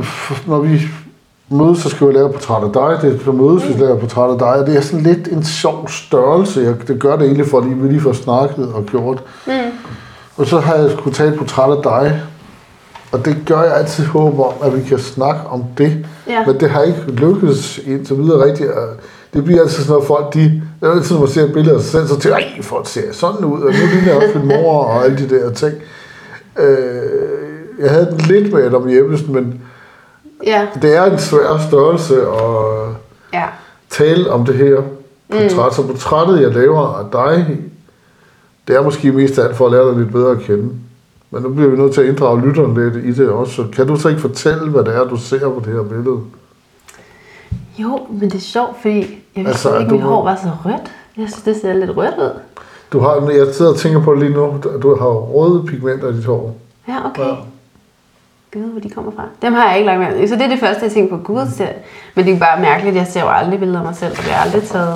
når 0.47 0.59
vi 0.59 0.81
mødes, 1.49 1.79
så 1.79 1.89
skal 1.89 2.05
jeg 2.05 2.13
lave 2.13 2.33
portræt 2.33 2.63
af 2.63 2.73
dig. 2.73 3.09
Det 3.09 3.15
er 3.15 3.23
så 3.25 3.31
mødes, 3.31 3.67
vi 3.67 3.73
laver 3.73 3.99
portræt 3.99 4.31
af 4.31 4.37
dig. 4.37 4.47
Og 4.47 4.67
det 4.67 4.77
er 4.77 4.81
sådan 4.81 5.05
lidt 5.05 5.27
en 5.27 5.43
sjov 5.43 5.89
størrelse. 5.89 6.61
Jeg, 6.61 6.87
det 6.87 6.99
gør 6.99 7.15
det 7.15 7.25
egentlig, 7.25 7.47
fordi 7.47 7.67
vi 7.67 7.87
lige 7.87 8.01
får 8.01 8.13
snakket 8.13 8.73
og 8.73 8.85
gjort. 8.85 9.23
Mm. 9.47 9.53
Og 10.37 10.47
så 10.47 10.59
har 10.59 10.75
jeg 10.75 10.91
skulle 10.91 11.15
tage 11.15 11.29
et 11.29 11.37
portræt 11.37 11.77
af 11.77 11.83
dig. 11.83 12.21
Og 13.11 13.25
det 13.25 13.37
gør 13.45 13.63
jeg 13.63 13.77
altid 13.77 14.05
håb 14.05 14.39
om, 14.39 14.53
at 14.63 14.75
vi 14.77 14.81
kan 14.81 14.99
snakke 14.99 15.41
om 15.47 15.63
det. 15.77 16.05
Ja. 16.27 16.45
Men 16.45 16.59
det 16.59 16.69
har 16.69 16.81
ikke 16.81 17.01
lykkedes 17.07 17.77
indtil 17.77 18.17
videre 18.17 18.45
rigtigt. 18.45 18.71
Det 19.33 19.43
bliver 19.43 19.61
altid 19.61 19.77
sådan 19.77 19.91
noget, 19.91 20.07
folk 20.07 20.33
de... 20.33 20.39
Det 20.79 20.87
er 20.87 20.91
altid, 20.91 21.15
når 21.15 21.21
man 21.21 21.29
ser 21.29 21.43
et 21.43 21.53
billede 21.53 21.75
af 21.75 21.81
sig 21.81 21.91
selv, 21.91 22.07
så 22.07 22.19
tænker 22.19 22.37
jeg, 22.37 22.57
folk 22.61 22.87
ser 22.87 23.13
sådan 23.13 23.45
ud, 23.45 23.61
og 23.61 23.73
nu 23.73 23.85
ligner 23.93 24.13
jeg 24.13 24.15
også 24.15 24.39
min 24.39 24.47
mor 24.47 24.83
og 24.83 25.05
alle 25.05 25.17
de 25.17 25.29
der 25.29 25.51
ting. 25.51 25.73
Øh, 26.59 27.79
jeg 27.79 27.89
havde 27.89 28.05
den 28.05 28.19
lidt 28.19 28.53
med 28.53 28.63
Adam 28.63 28.89
Jeppesen, 28.89 29.33
men 29.33 29.61
Ja, 30.45 30.67
det 30.81 30.95
er 30.95 31.03
en 31.03 31.19
svær 31.19 31.67
størrelse 31.67 32.21
at 32.21 32.95
ja. 33.33 33.45
tale 33.89 34.31
om 34.31 34.45
det 34.45 34.55
her 34.55 34.81
portræt. 35.29 35.65
Mm. 35.65 35.73
Så 35.73 35.83
portrættet, 35.87 36.41
jeg 36.41 36.51
laver 36.51 36.87
af 36.87 37.05
dig, 37.11 37.57
det 38.67 38.75
er 38.75 38.81
måske 38.81 39.11
mest 39.11 39.39
af 39.39 39.43
alt 39.47 39.55
for 39.55 39.65
at 39.65 39.71
lære 39.71 39.89
dig 39.89 39.97
lidt 39.97 40.11
bedre 40.11 40.31
at 40.31 40.39
kende. 40.39 40.69
Men 41.31 41.43
nu 41.43 41.49
bliver 41.49 41.69
vi 41.69 41.77
nødt 41.77 41.93
til 41.93 42.01
at 42.01 42.07
inddrage 42.07 42.41
lytteren 42.41 42.73
lidt 42.73 43.05
i 43.05 43.21
det 43.21 43.29
også. 43.29 43.53
Så 43.53 43.65
kan 43.73 43.87
du 43.87 43.95
så 43.95 44.09
ikke 44.09 44.21
fortælle, 44.21 44.69
hvad 44.69 44.83
det 44.83 44.95
er, 44.95 45.03
du 45.03 45.17
ser 45.17 45.49
på 45.49 45.61
det 45.65 45.73
her 45.73 45.83
billede? 45.83 46.19
Jo, 47.77 48.07
men 48.09 48.21
det 48.21 48.35
er 48.35 48.39
sjovt, 48.39 48.81
fordi 48.81 48.99
jeg 49.35 49.45
vidste 49.45 49.49
Altså, 49.49 49.69
ikke, 49.77 49.85
at 49.85 49.91
mit 49.91 50.01
hår 50.01 50.23
var 50.23 50.35
så 50.35 50.69
rødt. 50.69 50.91
Jeg 51.17 51.29
synes, 51.29 51.41
det 51.41 51.55
ser 51.61 51.73
lidt 51.73 51.97
rødt 51.97 52.15
ud. 52.17 52.39
Du 52.91 52.99
har, 52.99 53.29
jeg 53.31 53.53
sidder 53.53 53.71
og 53.71 53.77
tænker 53.77 54.01
på 54.03 54.13
det 54.13 54.19
lige 54.21 54.33
nu, 54.33 54.61
du 54.81 54.95
har 54.95 55.07
røde 55.09 55.63
pigmenter 55.67 56.09
i 56.09 56.13
dit 56.15 56.25
hår. 56.25 56.55
Ja, 56.87 57.05
okay. 57.09 57.21
Ja. 57.23 57.35
Gud, 58.53 58.61
hvor 58.61 58.79
de 58.81 58.89
kommer 58.89 59.11
fra. 59.11 59.23
Dem 59.41 59.53
har 59.53 59.67
jeg 59.67 59.77
ikke 59.77 59.85
lagt 59.85 59.99
mærke. 59.99 60.27
Så 60.27 60.35
det 60.35 60.41
er 60.43 60.47
det 60.47 60.59
første, 60.59 60.83
jeg 60.83 60.91
tænker 60.91 61.17
på. 61.17 61.23
Gud, 61.23 61.47
ser. 61.55 61.67
Men 62.15 62.25
det 62.25 62.31
er 62.31 62.35
jo 62.35 62.39
bare 62.39 62.61
mærkeligt. 62.61 62.95
Jeg 62.95 63.07
ser 63.07 63.21
jo 63.21 63.29
aldrig 63.29 63.59
billeder 63.59 63.79
af 63.79 63.85
mig 63.85 63.95
selv, 63.95 64.11
og 64.17 64.27
jeg 64.27 64.35
har 64.35 64.45
aldrig 64.45 64.63
taget... 64.63 64.95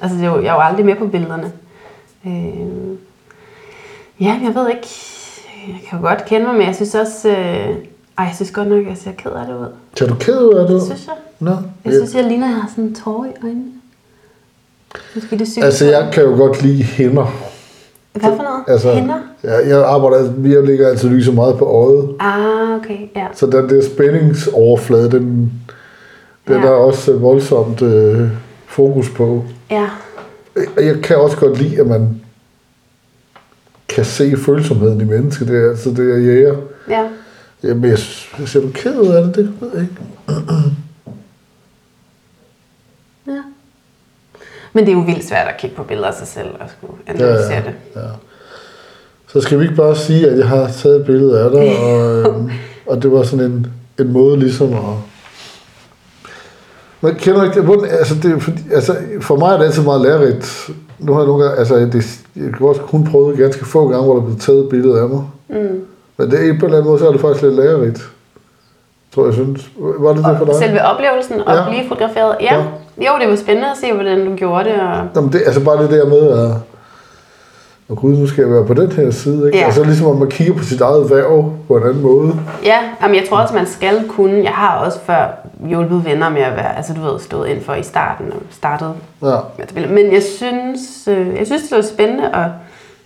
Altså, 0.00 0.16
det 0.18 0.24
er 0.26 0.30
jo, 0.30 0.40
jeg 0.42 0.48
er 0.48 0.54
jo 0.54 0.60
aldrig 0.60 0.86
med 0.86 0.96
på 0.96 1.06
billederne. 1.06 1.52
Øh, 2.26 2.96
ja, 4.20 4.40
jeg 4.44 4.54
ved 4.54 4.68
ikke. 4.68 4.88
Jeg 5.68 5.80
kan 5.88 5.98
jo 5.98 6.06
godt 6.08 6.24
kende 6.24 6.46
mig, 6.46 6.54
men 6.56 6.66
jeg 6.66 6.74
synes 6.74 6.94
også... 6.94 7.28
Øh, 7.28 7.36
ej, 8.18 8.24
jeg 8.24 8.32
synes 8.34 8.50
godt 8.50 8.68
nok, 8.68 8.78
at 8.78 8.86
jeg 8.88 8.96
ser 8.96 9.12
ked 9.12 9.30
af 9.30 9.46
det 9.46 9.54
ud. 9.54 9.66
Ser 9.98 10.06
du 10.06 10.14
ked 10.14 10.42
ud 10.48 10.54
af 10.54 10.66
det? 10.68 10.74
Det 10.74 10.82
synes 10.82 11.06
jeg. 11.06 11.14
Nå, 11.38 11.50
Jeg 11.84 11.92
synes, 11.92 12.14
jeg 12.14 12.24
ligner, 12.24 12.46
at 12.46 12.52
jeg 12.52 12.60
har 12.60 12.68
sådan 12.70 12.84
en 12.84 12.94
tårer 12.94 13.24
i 13.26 13.32
øjnene. 13.44 13.72
Altså, 15.62 15.84
jeg 15.84 16.08
kan 16.12 16.22
jo 16.22 16.30
godt 16.36 16.62
lide 16.62 16.82
hænder. 16.82 17.44
Hvad 18.12 18.22
for 18.36 18.42
noget? 18.42 18.64
Altså, 18.68 18.94
Hænder? 18.94 19.18
Ja, 19.44 19.68
jeg 19.68 19.84
arbejder, 19.86 20.30
vi 20.32 20.48
lægger 20.66 20.88
altid 20.88 21.08
lyset 21.08 21.34
meget 21.34 21.58
på 21.58 21.64
øjet. 21.64 22.16
Ah, 22.20 22.74
okay, 22.76 22.98
ja. 23.16 23.26
Så 23.34 23.46
den 23.46 23.68
der 23.68 23.82
spændingsoverflade, 23.94 25.10
den, 25.10 25.52
den 26.48 26.54
Ja. 26.62 26.66
er 26.66 26.70
også 26.70 27.12
voldsomt 27.12 27.82
øh, 27.82 28.28
fokus 28.66 29.10
på. 29.10 29.44
Ja, 29.70 29.86
Og 30.76 30.84
Jeg 30.84 30.96
kan 31.02 31.16
også 31.16 31.36
godt 31.36 31.58
lide, 31.62 31.80
at 31.80 31.86
man 31.86 32.20
kan 33.88 34.04
se 34.04 34.36
følsomheden 34.36 35.00
i 35.00 35.04
mennesket. 35.04 35.48
Det 35.48 35.64
er, 35.64 35.70
altså, 35.70 35.90
det 35.90 36.14
er 36.14 36.18
jæger. 36.18 36.56
ja. 36.88 37.08
Jamen, 37.62 37.90
jeg, 37.90 37.98
synes- 37.98 38.50
ser 38.50 38.60
du 38.60 38.68
ked 38.74 38.96
ud 39.00 39.08
af 39.08 39.22
det? 39.24 39.34
Det 39.36 39.54
ved 39.60 39.68
jeg 39.74 39.82
ikke. 39.82 39.94
Ja. 43.26 43.42
Men 44.78 44.86
det 44.86 44.92
er 44.92 44.96
jo 44.96 45.02
vildt 45.02 45.24
svært 45.28 45.48
at 45.48 45.56
kigge 45.56 45.76
på 45.76 45.82
billeder 45.82 46.08
af 46.08 46.14
sig 46.14 46.26
selv 46.26 46.48
og 46.60 46.66
skulle 46.78 46.92
analysere 47.06 47.62
det. 47.62 47.72
ja. 47.96 48.00
Så 49.32 49.40
skal 49.40 49.58
vi 49.58 49.64
ikke 49.64 49.76
bare 49.76 49.96
sige, 49.96 50.28
at 50.28 50.38
jeg 50.38 50.48
har 50.48 50.70
taget 50.82 51.00
et 51.00 51.06
billede 51.06 51.40
af 51.40 51.50
dig, 51.50 51.78
og, 51.84 52.18
øhm, 52.18 52.50
og 52.86 53.02
det 53.02 53.12
var 53.12 53.22
sådan 53.22 53.44
en, 53.44 53.66
en 53.98 54.12
måde 54.12 54.38
ligesom 54.38 54.72
at... 54.72 54.80
Men 57.00 57.14
kender 57.14 57.44
ikke 57.44 57.62
det? 57.62 57.88
Altså, 57.90 58.14
det 58.22 58.42
fordi, 58.42 58.58
altså, 58.72 58.96
for 59.20 59.36
mig 59.36 59.52
er 59.54 59.58
det 59.58 59.64
altid 59.64 59.82
meget 59.82 60.00
lærerigt. 60.00 60.70
Nu 60.98 61.12
har 61.12 61.20
jeg 61.20 61.26
nogle 61.26 61.44
gange, 61.44 61.58
altså, 61.58 61.76
det, 61.76 62.20
jeg 62.36 62.52
kan 62.58 62.66
også 62.66 62.80
kun 62.80 63.04
prøvet 63.10 63.38
ganske 63.38 63.64
få 63.64 63.88
gange, 63.88 64.04
hvor 64.04 64.14
der 64.14 64.20
er 64.20 64.24
blevet 64.24 64.40
taget 64.42 64.58
et 64.64 64.68
billede 64.68 65.00
af 65.00 65.08
mig. 65.08 65.24
Mm. 65.48 65.84
Men 66.16 66.30
det 66.30 66.38
er 66.38 66.40
på 66.40 66.42
en 66.42 66.50
eller 66.64 66.66
anden 66.78 66.84
måde, 66.84 66.98
så 66.98 67.08
er 67.08 67.12
det 67.12 67.20
faktisk 67.20 67.42
lidt 67.42 67.54
lærerigt. 67.54 68.02
Tror 69.14 69.24
jeg, 69.24 69.34
synes. 69.34 69.70
Var 69.78 70.12
det 70.12 70.24
det 70.24 70.38
for 70.38 70.44
dig? 70.44 70.54
Selve 70.54 70.84
oplevelsen 70.84 71.40
og 71.40 71.54
Ja. 71.54 71.68
blive 71.68 71.88
fotograferet. 71.88 72.36
Ja. 72.40 72.54
Ja. 72.56 72.64
Jo, 72.98 73.10
det 73.20 73.28
var 73.30 73.36
spændende 73.36 73.70
at 73.70 73.76
se, 73.76 73.92
hvordan 73.92 74.26
du 74.26 74.34
gjorde 74.36 74.64
det. 74.64 74.80
Og... 74.80 75.08
Jamen, 75.16 75.32
det, 75.32 75.42
altså 75.46 75.64
bare 75.64 75.82
det 75.82 75.90
der 75.90 76.06
med, 76.06 76.38
at 76.38 76.50
og 77.88 77.96
gud, 77.96 78.16
nu 78.16 78.26
skal 78.26 78.42
jeg 78.42 78.50
være 78.52 78.66
på 78.66 78.74
den 78.74 78.92
her 78.92 79.10
side. 79.10 79.46
Ikke? 79.46 79.58
Ja. 79.58 79.64
Altså 79.64 79.84
ligesom, 79.84 80.06
at 80.10 80.16
man 80.16 80.30
kigger 80.30 80.54
på 80.54 80.64
sit 80.64 80.80
eget 80.80 81.10
værv 81.10 81.52
på 81.68 81.76
en 81.76 81.82
anden 81.82 82.02
måde. 82.02 82.34
Ja, 82.64 82.78
jamen, 83.02 83.16
jeg 83.16 83.24
tror 83.28 83.36
også, 83.38 83.54
man 83.54 83.66
skal 83.66 84.08
kunne. 84.08 84.42
Jeg 84.42 84.50
har 84.52 84.76
også 84.78 84.98
før 85.00 85.26
hjulpet 85.68 86.04
venner 86.04 86.28
med 86.30 86.42
at 86.42 86.56
være, 86.56 86.76
altså 86.76 86.92
du 86.94 87.00
ved, 87.00 87.20
stået 87.20 87.48
ind 87.48 87.62
for 87.64 87.74
i 87.74 87.82
starten 87.82 88.26
og 88.32 88.38
startet 88.50 88.94
Ja. 89.22 89.36
at. 89.58 89.90
Men 89.90 90.12
jeg 90.12 90.22
synes, 90.22 91.08
øh, 91.08 91.36
jeg 91.38 91.46
synes, 91.46 91.62
det 91.62 91.76
var 91.76 91.82
spændende, 91.82 92.30
og, 92.34 92.44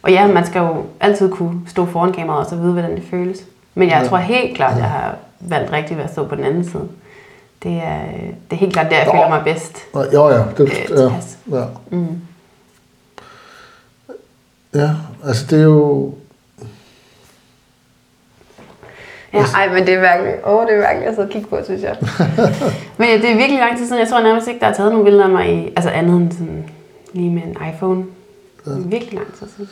og 0.02 0.10
ja, 0.12 0.26
man 0.26 0.46
skal 0.46 0.60
jo 0.60 0.74
altid 1.00 1.30
kunne 1.30 1.54
stå 1.68 1.86
foran 1.86 2.12
kameraet 2.12 2.44
og 2.44 2.50
så 2.50 2.56
vide, 2.56 2.72
hvordan 2.72 2.94
det 2.94 3.02
føles. 3.10 3.38
Men 3.74 3.88
jeg 3.88 4.00
Ja. 4.02 4.08
tror 4.08 4.16
helt 4.16 4.56
klart, 4.56 4.76
jeg 4.76 4.84
har 4.84 5.14
valgt 5.40 5.72
rigtigt 5.72 5.96
ved 5.98 6.04
at 6.04 6.12
stå 6.12 6.24
på 6.24 6.34
den 6.34 6.44
anden 6.44 6.64
side. 6.64 6.88
Det 7.62 7.72
er, 7.72 8.00
det 8.50 8.56
er 8.56 8.56
helt 8.56 8.72
klart 8.72 8.90
der, 8.90 8.96
jeg 8.96 9.06
føler 9.06 9.28
mig 9.28 9.42
bedst. 9.44 9.76
Jo, 10.12 10.28
ja. 10.28 10.42
Det, 10.56 10.72
Øh, 10.90 10.98
ja, 11.50 11.58
ja. 11.58 11.64
Mm. 11.90 12.20
ja, 14.74 14.90
altså 15.26 15.46
det 15.50 15.58
er 15.58 15.64
jo... 15.64 16.14
Ja, 19.32 19.44
ej, 19.54 19.68
men 19.68 19.86
det 19.86 19.94
er 19.94 20.00
virkelig, 20.00 20.46
åh, 20.46 20.66
det 20.66 20.74
er 20.74 20.88
virkelig 20.88 21.08
at 21.08 21.14
sidde 21.14 21.26
og 21.26 21.32
kigge 21.32 21.48
på, 21.48 21.58
synes 21.64 21.82
jeg. 21.82 21.96
men 22.98 23.08
ja, 23.08 23.14
det 23.14 23.30
er 23.30 23.36
virkelig 23.36 23.58
lang 23.58 23.78
tid 23.78 23.86
siden. 23.86 24.00
Jeg 24.00 24.08
tror 24.08 24.20
nærmest 24.22 24.48
ikke, 24.48 24.60
der 24.60 24.66
er 24.66 24.74
taget 24.74 24.90
nogle 24.92 25.04
billeder 25.04 25.24
af 25.24 25.30
mig 25.30 25.54
i, 25.54 25.66
altså 25.76 25.90
andet 25.90 26.16
end 26.16 26.32
sådan, 26.32 26.64
lige 27.12 27.30
med 27.30 27.42
en 27.42 27.56
iPhone. 27.74 28.04
Det 28.64 28.72
er 28.72 28.88
virkelig 28.88 29.14
lang 29.14 29.34
tid 29.38 29.46
siden. 29.56 29.70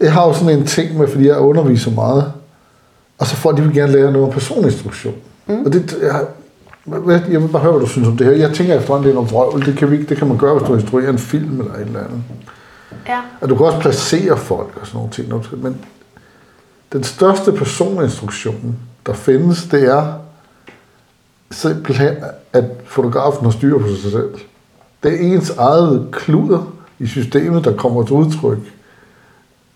Jeg 0.00 0.12
har 0.12 0.26
jo 0.26 0.32
sådan 0.32 0.58
en 0.58 0.66
ting 0.66 0.98
med, 0.98 1.08
fordi 1.08 1.28
jeg 1.28 1.38
underviser 1.38 1.90
meget, 1.90 2.32
og 3.18 3.26
så 3.26 3.36
folk, 3.36 3.56
de 3.56 3.62
vil 3.62 3.74
gerne 3.74 3.92
lære 3.92 4.12
noget 4.12 4.26
om 4.26 4.32
personinstruktion. 4.32 5.14
Mm. 5.46 5.64
Og 5.66 5.72
det, 5.72 5.98
jeg, 6.02 6.20
jeg 6.86 7.42
vil 7.42 7.48
bare 7.48 7.62
høre, 7.62 7.72
hvad 7.72 7.80
du 7.80 7.86
synes 7.86 8.08
om 8.08 8.16
det 8.16 8.26
her. 8.26 8.32
Jeg 8.32 8.54
tænker 8.54 8.74
efterhånden, 8.74 9.04
det 9.04 9.10
er 9.10 9.14
noget 9.14 9.32
vrøvl. 9.32 9.66
Det 9.66 9.76
kan, 9.76 9.90
vi 9.90 9.96
ikke, 9.96 10.08
det 10.08 10.16
kan 10.16 10.26
man 10.28 10.38
gøre, 10.38 10.58
hvis 10.58 10.68
du 10.68 10.74
instruerer 10.74 11.10
en 11.10 11.18
film 11.18 11.60
eller 11.60 11.74
et 11.74 11.80
eller 11.80 12.04
andet. 12.04 12.22
Ja. 13.08 13.20
Og 13.40 13.48
du 13.48 13.56
kan 13.56 13.66
også 13.66 13.78
placere 13.78 14.36
folk 14.36 14.76
og 14.80 14.86
sådan 14.86 14.98
nogle 14.98 15.42
ting. 15.42 15.62
Men 15.62 15.76
den 16.92 17.04
største 17.04 17.52
personinstruktion, 17.52 18.76
der 19.06 19.12
findes, 19.12 19.64
det 19.64 19.84
er 19.84 20.12
simpelthen, 21.50 22.16
at 22.52 22.64
fotografen 22.84 23.44
har 23.44 23.50
styr 23.50 23.78
på 23.78 23.88
sig 23.88 24.12
selv. 24.12 24.34
Det 25.02 25.12
er 25.12 25.34
ens 25.34 25.50
eget 25.50 26.08
kluder 26.12 26.72
i 26.98 27.06
systemet, 27.06 27.64
der 27.64 27.76
kommer 27.76 28.04
til 28.04 28.12
udtryk 28.12 28.58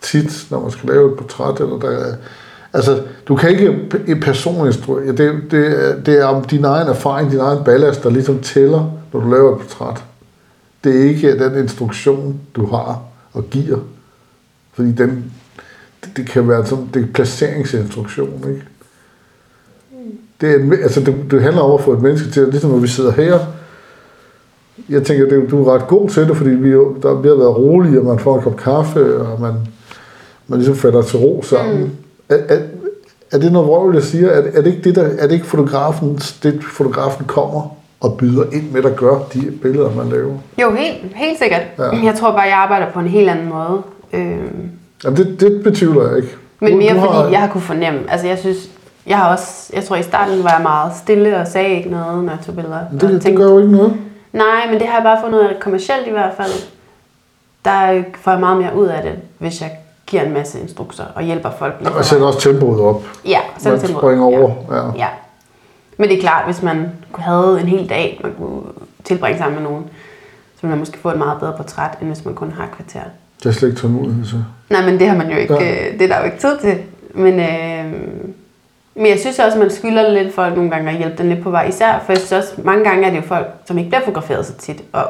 tit, 0.02 0.46
når 0.50 0.60
man 0.60 0.70
skal 0.70 0.88
lave 0.88 1.12
et 1.12 1.18
portræt. 1.18 1.60
Eller 1.60 1.78
der 1.78 1.90
er, 1.90 2.14
altså, 2.76 3.02
du 3.28 3.36
kan 3.36 3.50
ikke 3.50 3.78
en 4.06 4.20
personinstruere. 4.20 5.06
Det, 5.06 5.42
det, 5.50 6.06
det 6.06 6.20
er 6.20 6.24
om 6.24 6.44
din 6.44 6.64
egen 6.64 6.88
erfaring, 6.88 7.30
din 7.30 7.40
egen 7.40 7.64
ballast, 7.64 8.02
der 8.02 8.10
ligesom 8.10 8.38
tæller, 8.38 8.90
når 9.12 9.20
du 9.20 9.30
laver 9.30 9.52
et 9.52 9.60
portræt. 9.60 10.04
Det 10.84 10.96
er 10.96 11.04
ikke 11.04 11.38
den 11.38 11.62
instruktion, 11.62 12.40
du 12.56 12.66
har 12.66 13.02
og 13.32 13.44
giver. 13.50 13.78
Fordi 14.72 14.92
den, 14.92 15.32
det, 16.04 16.16
det 16.16 16.26
kan 16.26 16.48
være 16.48 16.66
sådan, 16.66 16.88
det 16.94 17.02
er 17.02 17.06
placeringsinstruktion, 17.14 18.44
ikke? 18.48 18.62
Det, 20.40 20.50
er 20.50 20.54
en, 20.54 20.72
altså 20.72 21.00
det, 21.00 21.14
det 21.30 21.42
handler 21.42 21.62
om 21.62 21.74
at 21.74 21.84
få 21.84 21.92
et 21.92 22.02
menneske 22.02 22.30
til, 22.30 22.48
ligesom 22.48 22.70
når 22.70 22.78
vi 22.78 22.88
sidder 22.88 23.10
her, 23.10 23.38
jeg 24.88 25.02
tænker, 25.02 25.28
det, 25.28 25.50
du 25.50 25.64
er 25.64 25.74
ret 25.74 25.88
god 25.88 26.08
til 26.08 26.28
det, 26.28 26.36
fordi 26.36 26.50
vi, 26.50 26.70
der 26.70 27.20
vi 27.20 27.28
har 27.28 27.34
været 27.34 27.56
rolige, 27.56 27.72
roligt, 27.72 27.98
og 27.98 28.04
man 28.04 28.18
får 28.18 28.36
en 28.36 28.42
kop 28.42 28.56
kaffe, 28.56 29.18
og 29.18 29.40
man, 29.40 29.54
man 30.46 30.58
ligesom 30.58 30.76
falder 30.76 31.02
til 31.02 31.18
ro 31.18 31.42
sammen. 31.42 31.80
Mm. 31.80 31.90
Er, 32.28 32.36
er, 32.48 32.58
er 33.32 33.38
det 33.38 33.52
noget 33.52 33.68
vrøvl, 33.68 33.94
jeg 33.94 34.02
siger? 34.02 34.30
Er, 34.30 34.42
er, 34.54 34.62
det 34.62 34.66
ikke 34.66 34.82
det, 34.82 34.94
der, 34.94 35.02
er 35.18 35.26
det 35.26 35.32
ikke 35.34 35.46
fotografen, 35.46 36.16
det 36.42 36.60
fotografen 36.72 37.24
kommer 37.26 37.76
og 38.00 38.16
byder 38.18 38.44
ind 38.52 38.70
med, 38.70 38.82
der 38.82 38.90
gør 38.94 39.18
de 39.34 39.50
billeder, 39.62 39.90
man 39.94 40.08
laver? 40.08 40.34
Jo, 40.62 40.70
helt, 40.74 40.96
helt 41.14 41.38
sikkert. 41.38 41.62
Ja. 41.78 41.84
Jeg 42.04 42.14
tror 42.18 42.30
bare, 42.30 42.40
jeg 42.40 42.56
arbejder 42.56 42.90
på 42.92 42.98
en 43.00 43.06
helt 43.06 43.28
anden 43.30 43.48
måde. 43.48 43.82
Øhm, 44.12 44.70
Jamen, 45.04 45.16
det, 45.16 45.40
det 45.40 45.60
betvivler 45.64 46.08
jeg 46.08 46.16
ikke. 46.16 46.28
men 46.60 46.70
Du- 46.72 46.76
mere 46.78 46.94
du 46.94 47.00
fordi, 47.00 47.12
har- 47.12 47.28
jeg 47.28 47.40
har 47.40 47.48
kunne 47.48 47.60
fornemme, 47.60 48.00
altså 48.08 48.26
jeg 48.26 48.38
synes, 48.38 48.56
jeg 49.06 49.16
har 49.18 49.32
også, 49.32 49.70
jeg 49.74 49.84
tror 49.84 49.96
i 49.96 50.02
starten 50.02 50.44
var 50.44 50.50
jeg 50.50 50.62
meget 50.62 50.92
stille 51.02 51.36
og 51.36 51.46
sagde 51.46 51.70
ikke 51.76 51.90
noget, 51.90 52.24
når 52.24 52.32
jeg 52.32 52.40
tog 52.46 52.54
billeder. 52.54 52.78
Det, 52.92 53.00
det 53.00 53.22
tænkte, 53.22 53.42
gør 53.42 53.50
jo 53.50 53.58
ikke 53.58 53.72
noget. 53.72 53.94
Nej, 54.32 54.66
men 54.70 54.80
det 54.80 54.86
har 54.88 54.94
jeg 54.96 55.04
bare 55.04 55.18
fundet 55.24 55.56
kommercielt 55.60 56.06
i 56.06 56.10
hvert 56.10 56.32
fald, 56.36 56.52
der 57.64 58.02
får 58.20 58.30
jeg 58.30 58.40
meget 58.40 58.56
mere 58.56 58.76
ud 58.76 58.86
af 58.86 59.02
det, 59.02 59.12
hvis 59.38 59.60
jeg 59.60 59.70
giver 60.06 60.22
en 60.22 60.32
masse 60.32 60.60
instrukser 60.60 61.04
og 61.14 61.22
hjælper 61.22 61.50
folk. 61.50 61.74
Og 61.96 62.04
sætter 62.04 62.26
også 62.26 62.40
tempoet 62.40 62.80
op. 62.80 63.02
Ja, 63.24 63.38
så 63.58 63.68
er 63.68 63.72
Man 63.72 63.80
det 63.80 63.86
tempoet. 63.88 64.02
springer 64.02 64.24
over. 64.24 64.50
Ja. 64.70 64.76
Ja. 64.76 64.90
ja. 64.96 65.06
Men 65.96 66.08
det 66.08 66.16
er 66.16 66.20
klart, 66.20 66.44
hvis 66.44 66.62
man 66.62 66.90
havde 67.18 67.58
en 67.60 67.66
hel 67.68 67.88
dag, 67.88 68.20
man 68.22 68.34
kunne 68.38 68.62
tilbringe 69.04 69.38
sammen 69.38 69.54
med 69.62 69.70
nogen, 69.70 69.84
så 70.56 70.62
ville 70.62 70.70
man 70.70 70.78
måske 70.78 70.98
få 70.98 71.10
et 71.10 71.18
meget 71.18 71.40
bedre 71.40 71.52
portræt, 71.56 71.90
end 72.00 72.08
hvis 72.08 72.24
man 72.24 72.34
kun 72.34 72.52
har 72.52 72.64
et 72.64 72.70
kvarter. 72.76 73.00
Det 73.42 73.48
er 73.48 73.52
slet 73.52 73.68
ikke 73.68 73.80
tålmodighed 73.80 74.24
til. 74.24 74.44
Nej, 74.70 74.82
men 74.90 74.98
det 75.00 75.08
har 75.08 75.16
man 75.16 75.30
jo 75.30 75.36
ikke, 75.36 75.54
Ja. 75.54 75.64
ja. 75.64 75.92
det 75.92 76.02
er 76.02 76.08
der 76.08 76.18
jo 76.18 76.24
ikke 76.24 76.38
tid 76.38 76.58
til. 76.58 76.78
Men, 77.14 77.40
øh, 77.40 77.92
men 78.94 79.06
jeg 79.06 79.18
synes 79.20 79.38
også, 79.38 79.58
man 79.58 79.70
skylder 79.70 80.10
lidt 80.10 80.34
folk 80.34 80.56
nogle 80.56 80.70
gange 80.70 80.90
at 80.90 80.96
hjælpe 80.96 81.18
dem 81.18 81.28
lidt 81.28 81.42
på 81.42 81.50
vej. 81.50 81.64
Især, 81.68 82.02
for 82.04 82.12
jeg 82.12 82.18
synes 82.20 82.32
også, 82.32 82.52
mange 82.64 82.84
gange 82.84 83.06
er 83.06 83.10
det 83.10 83.16
jo 83.16 83.22
folk, 83.22 83.46
som 83.64 83.78
ikke 83.78 83.90
bliver 83.90 84.04
fotograferet 84.04 84.46
så 84.46 84.52
tit. 84.52 84.82
Og 84.92 85.06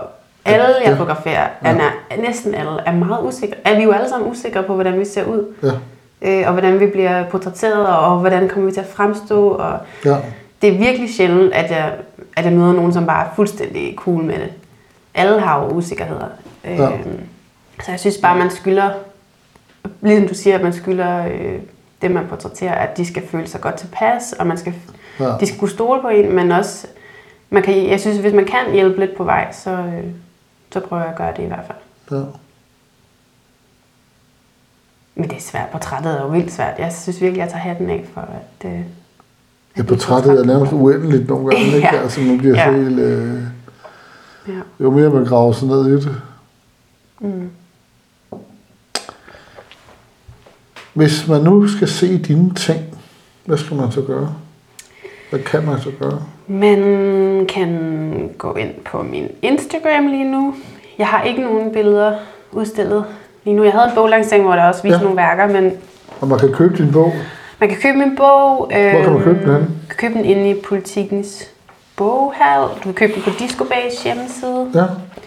alle, 0.47 0.66
jeg 0.66 0.86
Ja. 0.86 0.92
fotograferer, 0.92 1.49
er, 1.62 1.74
er, 2.11 2.16
næsten 2.26 2.55
alle, 2.55 2.80
er 2.86 2.92
meget 2.92 3.22
usikre. 3.22 3.55
Er 3.64 3.76
vi 3.76 3.82
jo 3.82 3.92
alle 3.92 4.09
sammen 4.09 4.30
usikre 4.30 4.62
på, 4.62 4.74
hvordan 4.74 4.99
vi 5.01 5.05
ser 5.05 5.24
ud. 5.24 5.55
Ja. 5.62 5.70
Øh, 6.22 6.47
og 6.47 6.53
hvordan 6.53 6.80
vi 6.80 6.86
bliver 6.86 7.24
portrætteret, 7.30 7.86
og 7.86 8.18
hvordan 8.18 8.49
kommer 8.49 8.66
vi 8.68 8.72
til 8.74 8.80
at 8.80 8.86
fremstå. 8.86 9.49
Og 9.49 9.78
Ja. 10.05 10.16
det 10.62 10.74
er 10.74 10.78
virkelig 10.78 11.14
sjældent, 11.14 11.53
at 11.55 11.70
jeg, 11.70 11.92
at 12.36 12.44
jeg 12.44 12.53
møder 12.53 12.72
nogen, 12.72 12.92
som 12.92 13.07
bare 13.07 13.24
er 13.26 13.30
fuldstændig 13.36 13.94
cool 13.97 14.22
med 14.24 14.34
det. 14.34 14.53
Alle 15.14 15.40
har 15.40 15.62
jo 15.64 15.68
usikkerheder. 15.70 16.26
Ja. 16.64 16.84
Øh, 16.84 16.90
så 17.84 17.90
jeg 17.90 18.01
synes 18.01 18.16
bare, 18.22 18.38
man 18.38 18.51
skylder, 18.51 18.90
ligesom 20.03 20.28
du 20.28 20.34
siger, 20.34 20.57
at 20.57 20.62
man 20.62 20.72
skylder 20.72 21.26
øh, 21.26 21.59
det, 22.03 22.11
man 22.11 22.26
portrætterer, 22.28 22.72
at 22.74 22.97
de 22.97 23.07
skal 23.07 23.22
føle 23.28 23.47
sig 23.47 23.61
godt 23.61 23.74
tilpas, 23.74 24.32
og 24.38 24.47
man 24.47 24.57
skal, 24.59 24.74
Ja. 25.20 25.24
ja. 25.24 25.30
de 25.40 25.47
skal 25.47 25.59
kunne 25.59 25.70
stole 25.70 26.01
på 26.01 26.09
en, 26.09 26.32
men 26.34 26.53
også, 26.53 26.86
man 27.51 27.62
kan, 27.62 27.88
jeg 27.90 28.01
synes, 28.01 28.18
hvis 28.18 28.32
man 28.32 28.44
kan 28.44 28.72
hjælpe 28.72 29.01
lidt 29.01 29.16
på 29.16 29.24
vej, 29.24 29.53
så, 29.53 29.70
øh, 29.70 30.05
så 30.72 30.80
prøver 30.80 31.02
jeg 31.02 31.12
at 31.12 31.18
gøre 31.18 31.32
det 31.36 31.42
i 31.42 31.46
hvert 31.46 31.64
fald. 31.66 31.78
ja. 32.20 32.26
Men 35.18 35.28
det 35.30 35.36
er 35.36 35.40
svært. 35.40 35.68
Portrættet 35.72 36.12
er 36.18 36.22
jo 36.22 36.28
vildt 36.28 36.52
svært. 36.52 36.78
Jeg 36.78 36.92
synes 36.92 37.20
virkelig, 37.20 37.40
jeg 37.40 37.48
tager 37.48 37.60
hatten 37.62 37.90
af 37.90 38.04
for, 38.14 38.20
at... 38.20 38.70
Øh, 38.70 38.80
Ja, 39.76 39.82
portrættet 39.82 40.40
er 40.40 40.44
nærmest 40.44 40.72
uendeligt 40.72 41.28
nogle 41.28 41.50
gange, 41.50 41.66
ikke? 41.76 41.78
Ja. 41.92 42.02
Altså, 42.02 42.20
man 42.20 42.38
bliver 42.38 42.54
Ja. 42.56 42.72
helt... 42.72 42.98
Øh, 42.98 43.42
ja. 44.48 44.52
jo 44.80 44.90
mere 44.90 45.10
man 45.10 45.24
graver 45.24 45.52
sig 45.52 45.68
ned 45.68 45.86
i 45.86 45.92
det. 45.92 46.22
Mm. 47.20 47.50
Hvis 50.94 51.28
man 51.28 51.40
nu 51.40 51.68
skal 51.68 51.88
se 51.88 52.18
dine 52.18 52.54
ting, 52.54 52.80
hvad 53.44 53.58
skal 53.58 53.76
man 53.76 53.92
så 53.92 54.02
gøre? 54.02 54.34
Hvad 55.37 55.45
kan 55.45 55.64
man 55.66 55.80
så 55.80 55.91
gøre? 56.01 56.20
Man 56.49 57.47
kan 57.49 58.30
gå 58.39 58.55
ind 58.55 58.70
på 58.84 59.03
min 59.03 59.28
Instagram 59.43 60.07
lige 60.07 60.24
nu. 60.30 60.55
Jeg 60.99 61.07
har 61.07 61.22
ikke 61.22 61.41
nogen 61.43 61.72
billeder 61.72 62.12
udstillet 62.53 63.05
lige 63.45 63.57
nu. 63.57 63.64
Jeg 63.64 63.72
havde 63.72 63.84
en 63.89 63.95
boglancering, 63.95 64.45
hvor 64.45 64.55
der 64.55 64.64
også 64.68 64.82
viste 64.82 64.95
Ja. 64.95 64.99
ja. 64.99 65.03
nogle 65.05 65.16
værker, 65.16 65.47
men 65.61 65.72
Og 66.20 66.28
man 66.28 66.39
kan 66.39 66.53
købe 66.53 66.76
din 66.76 66.93
bog. 66.93 67.12
man 67.61 67.68
kan 67.68 67.78
købe 67.82 67.99
min 67.99 68.16
bog. 68.16 68.70
Øh, 68.76 68.91
Hvor 68.93 69.03
kan 69.03 69.12
man 69.12 69.22
købe 69.22 69.39
den 69.41 69.47
henne? 69.53 69.59
Du 69.59 69.89
kan 69.89 69.97
købe 69.97 70.14
den 70.14 70.24
inde 70.24 70.51
i 70.51 70.55
Politikens 70.68 71.51
boghal. 71.97 72.61
Du 72.76 72.80
kan 72.82 72.95
købe 72.95 73.12
den 73.14 73.22
på 73.22 73.30
Discobays 73.39 74.03
hjemmeside. 74.05 74.70
Ja, 74.74 74.84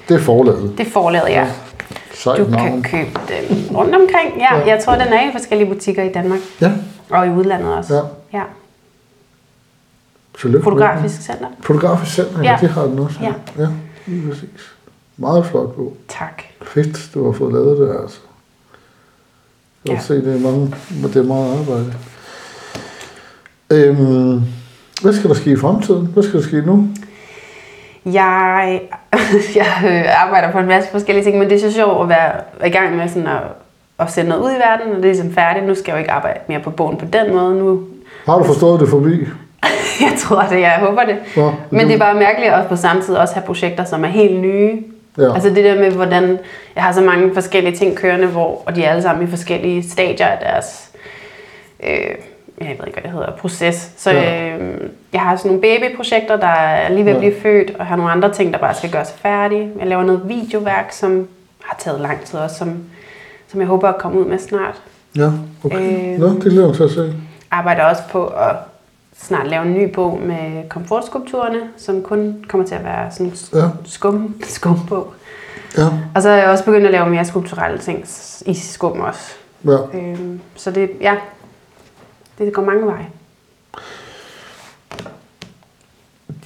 det 0.09 0.15
er 0.15 0.19
forlaget. 0.19 0.73
Det 0.77 0.87
er 0.87 0.91
forlaget, 0.91 1.29
ja. 1.29 1.47
Sejt 2.13 2.37
Du 2.39 2.43
navn. 2.49 2.71
kan 2.71 2.83
købe 2.83 3.09
den 3.27 3.77
rundt 3.77 3.95
omkring. 3.95 4.37
Ja, 4.37 4.57
Ja. 4.57 4.67
jeg 4.67 4.83
tror, 4.83 4.93
den 4.93 5.01
er 5.13 5.29
i 5.29 5.31
forskellige 5.31 5.69
butikker 5.73 6.03
i 6.03 6.11
Danmark. 6.11 6.39
Ja, 6.61 6.71
Og 7.09 7.27
i 7.27 7.29
udlandet 7.29 7.73
også. 7.77 7.93
Ja. 7.95 8.01
ja. 8.37 8.43
Tillykke. 10.41 10.63
Fotografisk 10.63 11.21
center. 11.21 11.47
Fotografisk 11.61 12.13
center, 12.15 12.43
ja. 12.43 12.51
Ja. 12.51 12.57
det 12.61 12.69
har 12.69 12.83
den 12.83 12.99
også. 12.99 13.19
Ja. 13.21 13.33
ja 13.59 13.67
lige 14.07 14.27
præcis. 14.29 14.73
Meget 15.17 15.45
flot 15.45 15.75
bog. 15.75 15.97
Tak. 16.07 16.43
Fedt, 16.61 17.09
du 17.13 17.25
har 17.25 17.31
fået 17.31 17.53
lavet 17.53 17.77
det, 17.77 17.97
altså. 18.01 18.19
Jeg 19.85 19.89
kan 19.89 19.95
Ja. 19.95 20.01
se, 20.01 20.15
det 20.15 20.35
er, 20.35 20.39
mange, 20.39 20.73
det 21.03 21.15
er 21.15 21.23
meget 21.23 21.59
arbejde. 21.59 21.93
Øhm, 23.71 24.41
hvad 25.01 25.13
skal 25.13 25.29
der 25.29 25.35
ske 25.35 25.51
i 25.51 25.55
fremtiden? 25.55 26.05
Hvad 26.05 26.23
skal 26.23 26.39
der 26.39 26.45
ske 26.47 26.61
nu? 26.61 26.87
Jeg, 28.05 28.81
jeg 29.55 29.81
øh, 29.85 30.23
arbejder 30.23 30.51
på 30.51 30.59
en 30.59 30.65
masse 30.67 30.91
forskellige 30.91 31.25
ting, 31.25 31.37
men 31.39 31.49
det 31.49 31.55
er 31.55 31.69
så 31.69 31.75
sjovt 31.75 32.01
at 32.03 32.09
være 32.09 32.67
i 32.67 32.69
gang 32.71 32.95
med 32.95 33.07
sådan 33.09 33.27
at, 33.27 33.41
at 33.99 34.11
sende 34.11 34.29
noget 34.29 34.41
ud 34.43 34.49
i 34.51 34.59
verden, 34.59 34.87
og 34.91 34.95
det 34.95 35.05
er 35.05 35.13
ligesom 35.13 35.31
færdigt. 35.33 35.65
Nu 35.65 35.75
skal 35.75 35.83
jeg 35.87 35.93
jo 35.93 35.97
ikke 35.99 36.11
arbejde 36.11 36.39
mere 36.47 36.59
på 36.59 36.69
bogen 36.69 36.97
på 36.97 37.05
den 37.13 37.33
måde. 37.35 37.55
Nu, 37.55 37.83
Har 38.25 38.37
du 38.37 38.43
forstået 38.43 38.79
det 38.79 38.89
forbi? 38.89 39.27
jeg 40.01 40.13
tror 40.19 40.41
det, 40.41 40.59
jeg 40.61 40.77
håber 40.79 41.03
det. 41.03 41.15
Nå, 41.35 41.51
Men 41.69 41.87
det 41.87 41.93
er 41.95 41.99
bare 41.99 42.13
mærkeligt 42.15 42.53
at 42.53 42.67
på 42.67 42.75
samme 42.75 43.01
tid 43.01 43.15
også 43.15 43.33
have 43.33 43.45
projekter, 43.45 43.83
som 43.83 44.03
er 44.03 44.07
helt 44.07 44.39
nye. 44.41 44.81
Ja. 45.17 45.33
Altså 45.33 45.49
det 45.49 45.63
der 45.63 45.75
med, 45.79 45.91
hvordan 45.91 46.39
jeg 46.75 46.83
har 46.83 46.91
så 46.91 47.01
mange 47.01 47.33
forskellige 47.33 47.75
ting 47.75 47.95
kørende, 47.97 48.27
hvor, 48.27 48.63
og 48.65 48.75
de 48.75 48.83
er 48.83 48.89
alle 48.89 49.01
sammen 49.01 49.27
i 49.27 49.29
forskellige 49.29 49.89
stadier 49.89 50.27
af 50.27 50.37
deres, 50.41 50.89
øh, 51.83 51.89
jeg 52.61 52.67
ved 52.79 52.87
ikke, 52.87 52.99
hvad 53.01 53.03
det 53.03 53.11
hedder, 53.11 53.31
proces. 53.31 53.91
Så 53.97 54.11
Ja. 54.11 54.49
øh, 54.57 54.77
jeg 55.13 55.21
har 55.21 55.35
sådan 55.35 55.49
nogle 55.51 55.61
babyprojekter, 55.61 56.37
der 56.37 56.47
er 56.47 56.89
lige 56.89 57.05
ved 57.05 57.11
at 57.11 57.15
Ja. 57.15 57.19
blive 57.29 57.41
født, 57.41 57.71
og 57.79 57.85
har 57.85 57.95
nogle 57.95 58.11
andre 58.11 58.33
ting, 58.33 58.53
der 58.53 58.59
bare 58.59 58.73
skal 58.73 58.91
gøres 58.91 59.11
færdige. 59.21 59.69
Jeg 59.79 59.87
laver 59.87 60.03
noget 60.03 60.21
videoværk, 60.27 60.91
som 60.91 61.27
har 61.63 61.75
taget 61.79 62.01
lang 62.01 62.21
tid 62.25 62.39
også, 62.39 62.55
som, 62.55 62.77
som 63.47 63.59
jeg 63.59 63.67
håber 63.67 63.89
at 63.89 63.97
komme 63.97 64.19
ud 64.19 64.25
med 64.25 64.39
snart. 64.39 64.75
Ja, 65.17 65.29
okay. 65.63 66.13
Øh. 66.13 66.19
Nå, 66.19 66.27
det 66.27 66.41
glæder 66.41 66.59
jeg 66.61 66.67
mig 66.67 66.75
til 66.75 66.83
at 66.83 66.91
se. 66.91 67.13
arbejder 67.51 67.83
også 67.83 68.01
på 68.11 68.25
at 68.25 68.55
snart 69.21 69.47
lave 69.47 69.65
en 69.65 69.73
ny 69.73 69.93
bog 69.93 70.19
med 70.21 70.69
komfortskulpturerne, 70.69 71.59
som 71.77 72.01
kun 72.03 72.45
kommer 72.47 72.67
til 72.67 72.75
at 72.75 72.83
være 72.83 73.11
sådan 73.11 73.25
en 73.25 73.33
Ja. 73.53 73.69
skum, 73.85 74.35
skumbog. 74.57 75.13
Ja, 75.77 75.87
Og 76.15 76.21
så 76.21 76.29
er 76.29 76.35
jeg 76.37 76.47
også 76.49 76.63
begyndt 76.65 76.85
at 76.85 76.91
lave 76.91 77.09
mere 77.09 77.25
skulpturelle 77.25 77.77
ting 77.79 78.05
i 78.45 78.53
skum 78.53 78.99
også. 78.99 79.21
ja. 79.65 79.77
Øhm, 79.99 80.39
så 80.55 80.71
det, 80.71 80.89
ja, 81.01 81.15
det 82.39 82.53
går 82.53 82.61
mange 82.63 82.85
veje. 82.85 83.07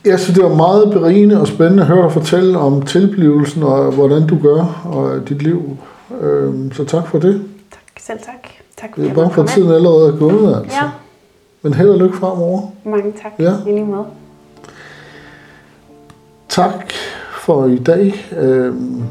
Jeg 0.05 0.19
synes, 0.19 0.35
det 0.39 0.49
var 0.49 0.55
meget 0.55 0.91
berigende 0.91 1.41
og 1.41 1.47
spændende 1.47 1.83
at 1.83 1.87
høre 1.87 2.03
dig 2.03 2.11
fortælle 2.11 2.57
om 2.57 2.81
tilblivelsen 2.81 3.63
og 3.63 3.91
hvordan 3.91 4.27
du 4.27 4.37
gør 4.43 4.81
og 4.85 5.29
dit 5.29 5.41
liv. 5.41 5.77
Øhm, 6.21 6.71
Så 6.73 6.83
tak 6.85 7.07
for 7.07 7.19
det. 7.19 7.43
Tak, 7.71 7.81
selv 7.99 8.19
tak. 8.19 8.49
Tak 8.77 8.95
Det 8.95 9.09
er 9.09 9.13
bare 9.13 9.31
for 9.31 9.43
tiden 9.43 9.71
allerede 9.71 10.07
er 10.13 10.17
gået, 10.17 10.55
altså. 10.57 10.77
Ja, 10.81 10.89
Men 11.63 11.73
held 11.73 11.89
og 11.89 11.97
lykke 11.99 12.17
fremover. 12.17 12.61
mange 12.85 13.13
tak. 13.21 13.31
Ja. 13.39 13.53
I 13.67 13.71
lige 13.71 13.85
måde. 13.85 14.05
Tak 16.49 16.91
for 17.41 17.65
i 17.65 17.77
dag. 17.77 18.13
Øhm, 18.37 19.03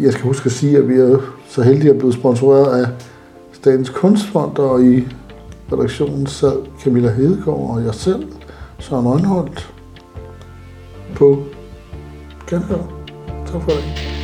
Jeg 0.00 0.12
skal 0.12 0.24
huske 0.24 0.46
at 0.46 0.52
sige, 0.52 0.78
at 0.78 0.88
vi 0.88 0.94
er 0.94 1.18
så 1.48 1.62
heldige 1.62 1.90
at 1.90 1.98
blive 1.98 2.12
sponsoreret 2.12 2.82
af 2.84 2.88
Statens 3.52 3.88
Kunstfond, 3.90 4.58
og 4.58 4.82
i 4.84 5.08
redaktionen 5.72 6.26
sad 6.26 6.56
Camilla 6.84 7.10
Hedegaard 7.10 7.70
og 7.76 7.84
jeg 7.84 7.94
selv, 7.94 8.32
Søren 8.78 9.08
Rønholdt, 9.08 9.72
på 11.16 11.42
Genhør. 12.46 13.04
Tak 13.46 13.62
for 13.62 13.70
det. 13.70 14.19